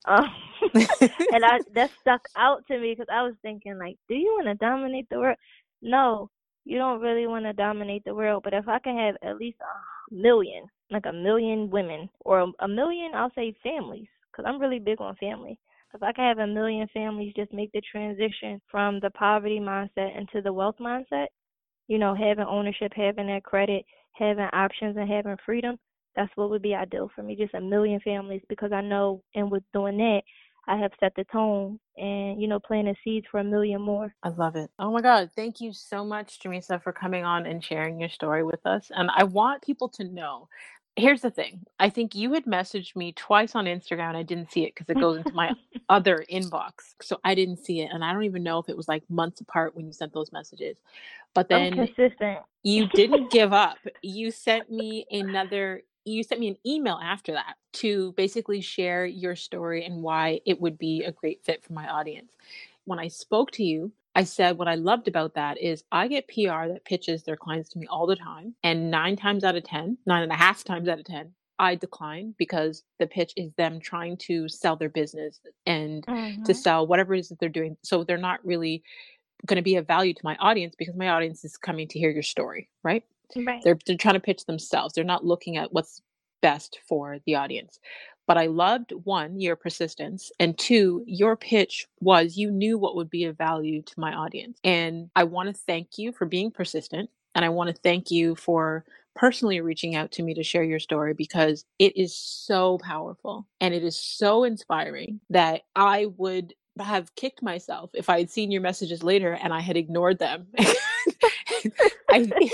Um, 0.06 0.28
and 0.74 1.44
I 1.44 1.60
that 1.74 1.90
stuck 2.00 2.28
out 2.36 2.66
to 2.66 2.78
me 2.78 2.92
because 2.92 3.08
I 3.10 3.22
was 3.22 3.34
thinking 3.42 3.78
like, 3.78 3.96
do 4.08 4.14
you 4.14 4.34
want 4.36 4.46
to 4.48 4.54
dominate 4.54 5.08
the 5.08 5.18
world? 5.18 5.38
No, 5.84 6.30
you 6.64 6.78
don't 6.78 7.00
really 7.00 7.26
want 7.26 7.44
to 7.44 7.52
dominate 7.52 8.04
the 8.04 8.14
world. 8.14 8.42
But 8.42 8.54
if 8.54 8.66
I 8.66 8.78
can 8.78 8.96
have 8.96 9.16
at 9.22 9.36
least 9.36 9.58
a 9.60 10.14
million, 10.14 10.64
like 10.90 11.04
a 11.06 11.12
million 11.12 11.70
women, 11.70 12.08
or 12.24 12.50
a 12.60 12.68
million, 12.68 13.12
I'll 13.14 13.32
say 13.34 13.54
families, 13.62 14.08
because 14.32 14.48
I'm 14.48 14.60
really 14.60 14.78
big 14.78 15.00
on 15.00 15.14
family. 15.16 15.58
If 15.94 16.02
I 16.02 16.12
can 16.12 16.24
have 16.24 16.38
a 16.38 16.46
million 16.46 16.88
families 16.92 17.34
just 17.36 17.52
make 17.52 17.70
the 17.72 17.82
transition 17.82 18.60
from 18.68 18.98
the 18.98 19.10
poverty 19.10 19.60
mindset 19.60 20.18
into 20.18 20.42
the 20.42 20.52
wealth 20.52 20.76
mindset, 20.80 21.26
you 21.86 21.98
know, 21.98 22.14
having 22.14 22.44
ownership, 22.44 22.92
having 22.96 23.28
that 23.28 23.44
credit, 23.44 23.84
having 24.12 24.48
options, 24.52 24.96
and 24.96 25.08
having 25.08 25.36
freedom, 25.44 25.76
that's 26.16 26.32
what 26.34 26.50
would 26.50 26.62
be 26.62 26.74
ideal 26.74 27.10
for 27.14 27.22
me. 27.22 27.36
Just 27.36 27.54
a 27.54 27.60
million 27.60 28.00
families, 28.00 28.42
because 28.48 28.72
I 28.72 28.80
know, 28.80 29.22
and 29.34 29.50
with 29.50 29.62
doing 29.72 29.98
that, 29.98 30.22
I 30.66 30.76
have 30.76 30.92
set 31.00 31.14
the 31.14 31.24
tone 31.24 31.78
and, 31.96 32.40
you 32.40 32.48
know, 32.48 32.58
planted 32.58 32.96
seeds 33.04 33.26
for 33.30 33.40
a 33.40 33.44
million 33.44 33.80
more. 33.80 34.14
I 34.22 34.30
love 34.30 34.56
it. 34.56 34.70
Oh 34.78 34.90
my 34.90 35.02
God. 35.02 35.30
Thank 35.36 35.60
you 35.60 35.72
so 35.72 36.04
much, 36.04 36.40
Jamisa, 36.40 36.82
for 36.82 36.92
coming 36.92 37.24
on 37.24 37.46
and 37.46 37.62
sharing 37.62 38.00
your 38.00 38.08
story 38.08 38.42
with 38.42 38.64
us. 38.66 38.90
And 38.94 39.10
I 39.14 39.24
want 39.24 39.62
people 39.62 39.88
to 39.90 40.04
know 40.04 40.48
here's 40.96 41.22
the 41.22 41.30
thing 41.30 41.64
I 41.78 41.90
think 41.90 42.14
you 42.14 42.32
had 42.32 42.44
messaged 42.44 42.94
me 42.96 43.12
twice 43.12 43.54
on 43.54 43.64
Instagram 43.64 44.10
and 44.10 44.16
I 44.16 44.22
didn't 44.22 44.52
see 44.52 44.64
it 44.64 44.74
because 44.74 44.88
it 44.88 45.00
goes 45.00 45.18
into 45.18 45.32
my 45.32 45.52
other 45.88 46.24
inbox. 46.30 46.94
So 47.02 47.18
I 47.24 47.34
didn't 47.34 47.58
see 47.58 47.80
it. 47.80 47.90
And 47.92 48.04
I 48.04 48.12
don't 48.12 48.24
even 48.24 48.42
know 48.42 48.58
if 48.58 48.68
it 48.68 48.76
was 48.76 48.88
like 48.88 49.02
months 49.08 49.40
apart 49.40 49.74
when 49.74 49.86
you 49.86 49.92
sent 49.92 50.12
those 50.12 50.32
messages. 50.32 50.78
But 51.34 51.48
then 51.48 51.74
consistent. 51.74 52.38
you 52.62 52.86
didn't 52.88 53.30
give 53.30 53.52
up. 53.52 53.78
You 54.02 54.30
sent 54.30 54.70
me 54.70 55.04
another 55.10 55.82
you 56.04 56.22
sent 56.22 56.40
me 56.40 56.48
an 56.48 56.56
email 56.66 57.00
after 57.02 57.32
that 57.32 57.56
to 57.74 58.12
basically 58.12 58.60
share 58.60 59.06
your 59.06 59.36
story 59.36 59.84
and 59.84 60.02
why 60.02 60.40
it 60.46 60.60
would 60.60 60.78
be 60.78 61.02
a 61.02 61.12
great 61.12 61.44
fit 61.44 61.64
for 61.64 61.72
my 61.72 61.88
audience. 61.88 62.30
When 62.84 62.98
I 62.98 63.08
spoke 63.08 63.50
to 63.52 63.64
you, 63.64 63.92
I 64.14 64.24
said 64.24 64.58
what 64.58 64.68
I 64.68 64.76
loved 64.76 65.08
about 65.08 65.34
that 65.34 65.58
is 65.58 65.82
I 65.90 66.06
get 66.08 66.28
PR 66.28 66.68
that 66.68 66.84
pitches 66.84 67.24
their 67.24 67.36
clients 67.36 67.70
to 67.70 67.78
me 67.78 67.86
all 67.86 68.06
the 68.06 68.16
time. 68.16 68.54
And 68.62 68.90
nine 68.90 69.16
times 69.16 69.42
out 69.42 69.56
of 69.56 69.64
ten, 69.64 69.98
nine 70.06 70.22
and 70.22 70.30
a 70.30 70.36
half 70.36 70.62
times 70.62 70.88
out 70.88 71.00
of 71.00 71.04
10, 71.04 71.32
I 71.58 71.74
decline 71.74 72.34
because 72.38 72.82
the 72.98 73.06
pitch 73.06 73.32
is 73.36 73.52
them 73.56 73.80
trying 73.80 74.16
to 74.18 74.48
sell 74.48 74.76
their 74.76 74.88
business 74.88 75.40
and 75.66 76.04
mm-hmm. 76.06 76.42
to 76.44 76.54
sell 76.54 76.86
whatever 76.86 77.14
it 77.14 77.20
is 77.20 77.28
that 77.28 77.40
they're 77.40 77.48
doing. 77.48 77.76
So 77.82 78.04
they're 78.04 78.18
not 78.18 78.44
really 78.44 78.82
going 79.46 79.56
to 79.56 79.62
be 79.62 79.76
of 79.76 79.86
value 79.86 80.14
to 80.14 80.20
my 80.24 80.36
audience 80.36 80.74
because 80.76 80.96
my 80.96 81.08
audience 81.08 81.44
is 81.44 81.56
coming 81.56 81.88
to 81.88 81.98
hear 81.98 82.10
your 82.10 82.22
story, 82.22 82.68
right? 82.82 83.04
Right. 83.36 83.62
They're 83.62 83.78
they're 83.86 83.96
trying 83.96 84.14
to 84.14 84.20
pitch 84.20 84.46
themselves. 84.46 84.94
They're 84.94 85.04
not 85.04 85.24
looking 85.24 85.56
at 85.56 85.72
what's 85.72 86.00
best 86.42 86.78
for 86.86 87.18
the 87.26 87.36
audience. 87.36 87.78
But 88.26 88.38
I 88.38 88.46
loved 88.46 88.92
one, 89.04 89.38
your 89.38 89.56
persistence, 89.56 90.32
and 90.40 90.56
two, 90.58 91.04
your 91.06 91.36
pitch 91.36 91.86
was 92.00 92.36
you 92.36 92.50
knew 92.50 92.78
what 92.78 92.96
would 92.96 93.10
be 93.10 93.24
of 93.24 93.36
value 93.36 93.82
to 93.82 94.00
my 94.00 94.14
audience. 94.14 94.58
And 94.64 95.10
I 95.14 95.24
want 95.24 95.48
to 95.48 95.62
thank 95.66 95.98
you 95.98 96.12
for 96.12 96.24
being 96.24 96.50
persistent. 96.50 97.10
And 97.34 97.44
I 97.44 97.50
want 97.50 97.68
to 97.74 97.82
thank 97.82 98.10
you 98.10 98.34
for 98.34 98.84
personally 99.14 99.60
reaching 99.60 99.94
out 99.94 100.10
to 100.12 100.22
me 100.22 100.34
to 100.34 100.42
share 100.42 100.64
your 100.64 100.78
story 100.78 101.14
because 101.14 101.64
it 101.78 101.96
is 101.96 102.14
so 102.16 102.78
powerful 102.78 103.46
and 103.60 103.74
it 103.74 103.84
is 103.84 103.96
so 103.96 104.44
inspiring 104.44 105.20
that 105.30 105.62
I 105.76 106.06
would 106.16 106.54
have 106.80 107.14
kicked 107.14 107.42
myself 107.42 107.90
if 107.94 108.10
I 108.10 108.18
had 108.18 108.30
seen 108.30 108.50
your 108.50 108.62
messages 108.62 109.02
later 109.02 109.32
and 109.32 109.52
I 109.52 109.60
had 109.60 109.76
ignored 109.76 110.18
them. 110.18 110.48
I 112.10 112.50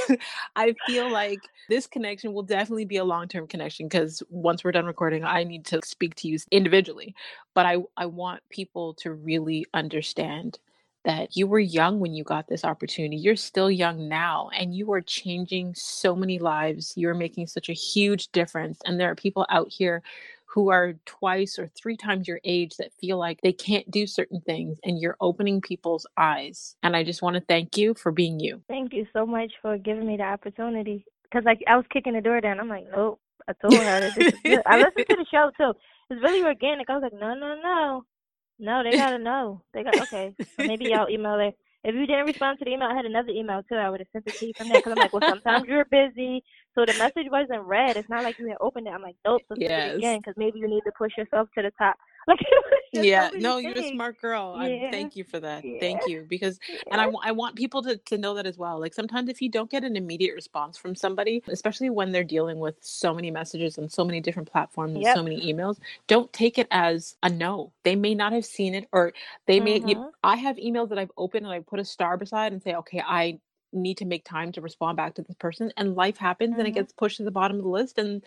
I 0.57 0.75
feel 0.87 1.11
like 1.11 1.41
this 1.69 1.87
connection 1.87 2.33
will 2.33 2.43
definitely 2.43 2.85
be 2.85 2.97
a 2.97 3.05
long-term 3.05 3.47
connection 3.47 3.87
because 3.87 4.23
once 4.31 4.65
we're 4.65 4.73
done 4.73 4.87
recording, 4.87 5.25
I 5.25 5.45
need 5.45 5.65
to 5.67 5.81
speak 5.85 6.15
to 6.17 6.29
you 6.29 6.39
individually. 6.51 7.15
But 7.55 7.67
I, 7.67 7.79
I 7.97 8.07
want 8.07 8.43
people 8.51 8.95
to 8.95 9.13
really 9.13 9.67
understand 9.75 10.59
that 11.05 11.35
you 11.35 11.47
were 11.47 11.59
young 11.59 11.99
when 11.99 12.13
you 12.13 12.25
got 12.25 12.47
this 12.49 12.65
opportunity. 12.65 13.17
You're 13.17 13.37
still 13.37 13.71
young 13.71 14.09
now, 14.09 14.51
and 14.55 14.75
you 14.75 14.93
are 14.93 15.01
changing 15.01 15.75
so 15.75 16.15
many 16.15 16.39
lives. 16.39 16.93
You're 16.97 17.15
making 17.15 17.47
such 17.47 17.69
a 17.69 17.75
huge 17.75 18.29
difference. 18.33 18.81
And 18.85 19.01
there 19.01 19.11
are 19.11 19.15
people 19.15 19.47
out 19.49 19.69
here 19.71 20.03
who 20.53 20.71
are 20.71 20.95
twice 21.07 21.59
or 21.59 21.69
three 21.69 21.97
times 21.97 22.27
your 22.27 22.41
age 22.45 22.77
that 22.77 22.93
feel 23.01 23.19
like 23.19 23.41
they 23.41 23.53
can't 23.53 23.89
do 23.91 24.07
certain 24.07 24.41
things, 24.41 24.79
and 24.85 25.01
you're 25.01 25.17
opening 25.21 25.61
people's 25.61 26.07
eyes. 26.17 26.77
And 26.83 26.97
I 26.97 27.05
just 27.05 27.23
want 27.23 27.35
to 27.35 27.41
thank 27.41 27.77
you 27.77 27.95
for 27.95 28.11
being 28.11 28.41
you. 28.41 28.61
Thank 28.69 28.93
you 28.93 29.07
so 29.13 29.25
much 29.25 29.53
for 29.63 29.79
giving 29.79 30.07
me 30.07 30.17
the 30.17 30.25
opportunity. 30.25 31.05
Because 31.23 31.45
like 31.45 31.61
I 31.69 31.77
was 31.77 31.87
kicking 31.93 32.15
the 32.15 32.21
door 32.21 32.41
down, 32.41 32.59
I'm 32.59 32.69
like, 32.69 32.87
nope. 32.95 33.21
I 33.49 33.53
told 33.55 33.75
her 33.75 34.01
this 34.01 34.35
is 34.35 34.41
good. 34.45 34.63
I 34.67 34.77
listened 34.77 35.07
to 35.09 35.17
the 35.17 35.27
show 35.31 35.51
too. 35.57 35.73
It's 36.11 36.23
really 36.23 36.43
organic. 36.43 36.91
I 36.91 36.95
was 36.95 37.03
like, 37.03 37.13
no, 37.13 37.35
no, 37.35 37.55
no. 37.63 38.05
No, 38.59 38.83
they 38.83 38.93
gotta 38.93 39.19
know. 39.19 39.63
They 39.73 39.83
got 39.85 39.99
okay. 40.03 40.35
So 40.57 40.67
maybe 40.67 40.87
y'all 40.87 41.09
email 41.11 41.39
her. 41.39 41.53
If 41.83 41.95
you 41.95 42.07
didn't 42.07 42.27
respond 42.27 42.59
to 42.59 42.65
the 42.65 42.73
email, 42.73 42.89
I 42.89 42.95
had 42.95 43.07
another 43.07 43.31
email 43.31 43.63
too. 43.63 43.77
I 43.77 43.89
would 43.89 44.01
have 44.01 44.09
sent 44.13 44.27
it 44.27 44.35
to 44.39 44.47
you 44.47 44.53
from 44.57 44.69
there 44.69 44.79
because 44.79 44.93
I'm 44.93 44.99
like, 44.99 45.13
well, 45.13 45.23
sometimes 45.27 45.65
you're 45.67 45.87
busy, 45.87 46.45
so 46.75 46.85
the 46.85 46.93
message 46.99 47.27
wasn't 47.31 47.63
read. 47.65 47.97
It's 47.97 48.09
not 48.11 48.23
like 48.23 48.39
you 48.39 48.49
had 48.49 48.59
opened 48.61 48.87
it. 48.87 48.91
I'm 48.91 49.03
like, 49.03 49.17
nope, 49.25 49.43
so 49.49 49.55
yes. 49.57 49.95
it 49.95 49.97
again 49.97 50.19
because 50.19 50.35
maybe 50.37 50.59
you 50.59 50.69
need 50.69 50.83
to 50.85 50.93
push 50.97 51.17
yourself 51.17 51.49
to 51.57 51.63
the 51.63 51.73
top. 51.79 51.97
Like, 52.27 52.39
yeah, 52.93 53.31
no, 53.35 53.59
you're 53.59 53.79
a 53.79 53.91
smart 53.91 54.21
girl. 54.21 54.57
Yeah. 54.59 54.89
I, 54.89 54.91
thank 54.91 55.17
you 55.17 55.25
for 55.25 55.41
that. 55.41 55.65
Yeah. 55.65 55.79
Thank 55.81 56.03
you 56.07 56.27
because, 56.29 56.59
yeah. 56.69 56.79
and 56.93 57.01
I, 57.01 57.29
I 57.29 57.33
want 57.33 57.57
people 57.57 57.83
to, 57.83 57.97
to 57.97 58.19
know 58.19 58.35
that 58.35 58.47
as 58.47 58.59
well. 58.59 58.79
Like 58.79 58.95
sometimes 58.95 59.29
if 59.29 59.41
you 59.41 59.49
don't 59.49 59.71
get 59.71 59.85
an 59.85 59.97
immediate 59.97 60.35
response 60.35 60.77
from 60.77 60.95
somebody, 60.95 61.43
especially 61.49 61.91
when 61.91 62.13
they're 62.13 62.25
dealing 62.25 62.59
with 62.59 62.77
so 62.81 63.15
many 63.15 63.31
messages 63.31 63.79
and 63.79 63.91
so 63.91 64.05
many 64.05 64.21
different 64.21 64.51
platforms 64.51 64.97
yep. 64.99 65.17
and 65.17 65.19
so 65.19 65.23
many 65.23 65.53
emails, 65.53 65.79
don't 66.07 66.33
take 66.33 66.59
it 66.59 66.69
as 66.71 67.17
a 67.23 67.29
no. 67.29 67.73
They 67.85 67.97
may 67.97 68.15
not 68.15 68.33
have 68.33 68.45
seen 68.45 68.75
it 68.75 68.89
or 68.93 69.13
they 69.47 69.61
may. 69.61 69.81
Mm-hmm. 69.81 69.89
You, 69.89 70.13
I 70.23 70.37
have 70.37 70.57
emails 70.57 70.89
that 70.91 70.99
I've 70.99 71.13
opened 71.17 71.47
and 71.47 71.55
I 71.55 71.61
put 71.61 71.81
a 71.81 71.85
star 71.85 72.17
beside 72.17 72.53
and 72.53 72.63
say, 72.63 72.75
okay, 72.75 73.03
I 73.07 73.39
need 73.73 73.97
to 73.99 74.05
make 74.05 74.25
time 74.25 74.53
to 74.53 74.61
respond 74.61 74.97
back 74.97 75.15
to 75.15 75.23
this 75.23 75.37
person 75.37 75.73
and 75.77 75.95
life 75.95 76.17
happens 76.17 76.53
mm-hmm. 76.53 76.61
and 76.61 76.69
it 76.69 76.73
mm-hmm. 76.73 76.81
gets 76.81 76.93
pushed 76.93 77.19
to 77.19 77.25
the 77.25 77.31
bottom 77.31 77.59
of 77.59 77.63
the 77.63 77.69
list 77.69 77.99
and 77.99 78.23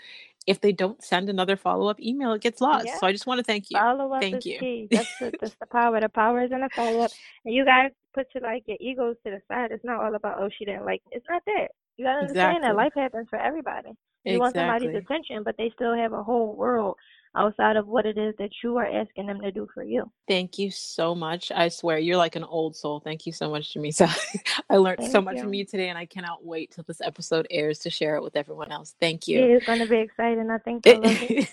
if 0.47 0.61
they 0.61 0.71
don't 0.71 1.03
send 1.03 1.29
another 1.29 1.57
follow-up 1.57 1.99
email 1.99 2.33
it 2.33 2.41
gets 2.41 2.61
lost 2.61 2.85
yeah. 2.85 2.97
so 2.97 3.07
i 3.07 3.11
just 3.11 3.27
want 3.27 3.37
to 3.37 3.43
thank 3.43 3.69
you 3.69 3.77
follow-up 3.77 4.21
thank 4.21 4.45
you 4.45 4.59
key. 4.59 4.87
That's, 4.89 5.17
the, 5.19 5.33
that's 5.41 5.55
the 5.59 5.65
power 5.67 5.99
the 5.99 6.09
power 6.09 6.43
is 6.43 6.51
in 6.51 6.61
the 6.61 6.69
follow-up 6.75 7.11
and 7.45 7.53
you 7.53 7.65
guys 7.65 7.91
put 8.13 8.27
your 8.33 8.43
like 8.43 8.63
your 8.67 8.77
egos 8.79 9.15
to 9.25 9.31
the 9.31 9.41
side 9.47 9.71
it's 9.71 9.83
not 9.83 10.03
all 10.03 10.15
about 10.15 10.39
oh 10.39 10.49
she 10.57 10.65
didn't 10.65 10.85
like 10.85 11.01
it's 11.11 11.25
not 11.29 11.43
that 11.45 11.69
you 11.97 12.05
gotta 12.05 12.19
understand 12.19 12.57
exactly. 12.57 12.67
that 12.67 12.75
life 12.75 12.93
happens 12.95 13.27
for 13.29 13.39
everybody 13.39 13.89
you 14.23 14.35
exactly. 14.35 14.39
want 14.39 14.55
somebody's 14.55 15.03
attention 15.03 15.43
but 15.43 15.55
they 15.57 15.71
still 15.75 15.95
have 15.95 16.13
a 16.13 16.23
whole 16.23 16.55
world 16.55 16.95
outside 17.35 17.75
of 17.75 17.87
what 17.87 18.05
it 18.05 18.17
is 18.17 18.35
that 18.37 18.51
you 18.63 18.77
are 18.77 18.85
asking 18.85 19.27
them 19.27 19.41
to 19.41 19.51
do 19.51 19.67
for 19.73 19.83
you. 19.83 20.09
Thank 20.27 20.59
you 20.59 20.71
so 20.71 21.15
much. 21.15 21.51
I 21.51 21.69
swear 21.69 21.97
you're 21.97 22.17
like 22.17 22.35
an 22.35 22.43
old 22.43 22.75
soul. 22.75 22.99
Thank 22.99 23.25
you 23.25 23.33
so 23.33 23.49
much, 23.49 23.73
Jamisa. 23.73 24.09
I 24.69 24.77
learned 24.77 24.99
Thank 24.99 25.11
so 25.11 25.21
much 25.21 25.37
you. 25.37 25.43
from 25.43 25.53
you 25.53 25.65
today, 25.65 25.89
and 25.89 25.97
I 25.97 26.05
cannot 26.05 26.45
wait 26.45 26.71
till 26.71 26.83
this 26.87 27.01
episode 27.01 27.47
airs 27.49 27.79
to 27.79 27.89
share 27.89 28.15
it 28.15 28.23
with 28.23 28.35
everyone 28.35 28.71
else. 28.71 28.95
Thank 28.99 29.27
you. 29.27 29.43
It's 29.43 29.65
going 29.65 29.79
to 29.79 29.87
be 29.87 29.97
exciting. 29.97 30.49
I 30.49 30.57
think 30.59 30.85
you'll 30.85 31.01
love 31.01 31.17
it. 31.21 31.49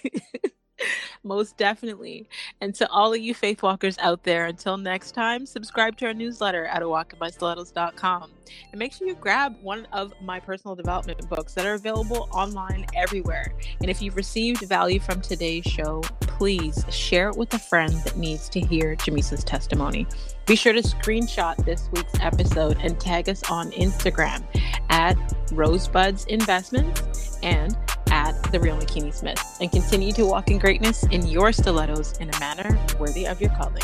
Most 1.23 1.57
definitely. 1.57 2.27
And 2.61 2.75
to 2.77 2.89
all 2.91 3.13
of 3.13 3.21
you 3.21 3.35
faith 3.35 3.63
walkers 3.63 3.97
out 3.99 4.23
there, 4.23 4.47
until 4.47 4.77
next 4.77 5.13
time, 5.13 5.47
subscribe 5.47 5.97
to 5.99 6.07
our 6.07 6.15
newsletter 6.15 6.67
at 6.67 6.83
awalkinmystilettos.com. 6.83 8.31
And 8.73 8.79
make 8.79 8.93
sure 8.93 9.07
you 9.07 9.15
grab 9.15 9.57
one 9.63 9.87
of 9.93 10.13
my 10.23 10.41
personal 10.41 10.75
development 10.75 11.29
books 11.29 11.55
that 11.55 11.67
are 11.67 11.75
available 11.75 12.29
online 12.33 12.87
everywhere. 12.97 13.55
And 13.81 13.91
if 13.91 14.03
you've 14.03 14.17
received 14.17 14.63
value 14.63 15.01
from 15.01 15.21
today's 15.21 15.65
show, 15.65 16.03
please 16.21 16.85
share 16.89 17.29
it 17.29 17.37
with 17.37 17.53
a 17.55 17.59
friend 17.59 17.93
that 18.05 18.17
needs 18.17 18.49
to 18.49 18.61
hear 18.61 18.97
Jamisa's 18.97 19.45
testimony. 19.45 20.07
Be 20.47 20.57
sure 20.57 20.73
to 20.73 20.83
screenshot 20.83 21.65
this 21.65 21.89
week's 21.93 22.19
episode 22.21 22.79
and 22.81 22.99
tag 22.99 23.29
us 23.29 23.43
on 23.51 23.71
Instagram 23.73 24.43
at 24.89 25.17
Rosebuds 25.53 26.25
Investments 26.27 27.39
and 27.43 27.77
at 28.21 28.53
The 28.53 28.61
Real 28.61 28.77
Makini 28.77 29.15
Smith 29.15 29.41
and 29.63 29.73
continue 29.73 30.13
to 30.13 30.27
walk 30.27 30.51
in 30.51 30.59
greatness 30.59 31.05
in 31.05 31.27
your 31.27 31.53
stilettos 31.53 32.19
in 32.19 32.29
a 32.29 32.39
manner 32.39 32.79
worthy 32.99 33.27
of 33.27 33.41
your 33.41 33.51
calling. 33.51 33.83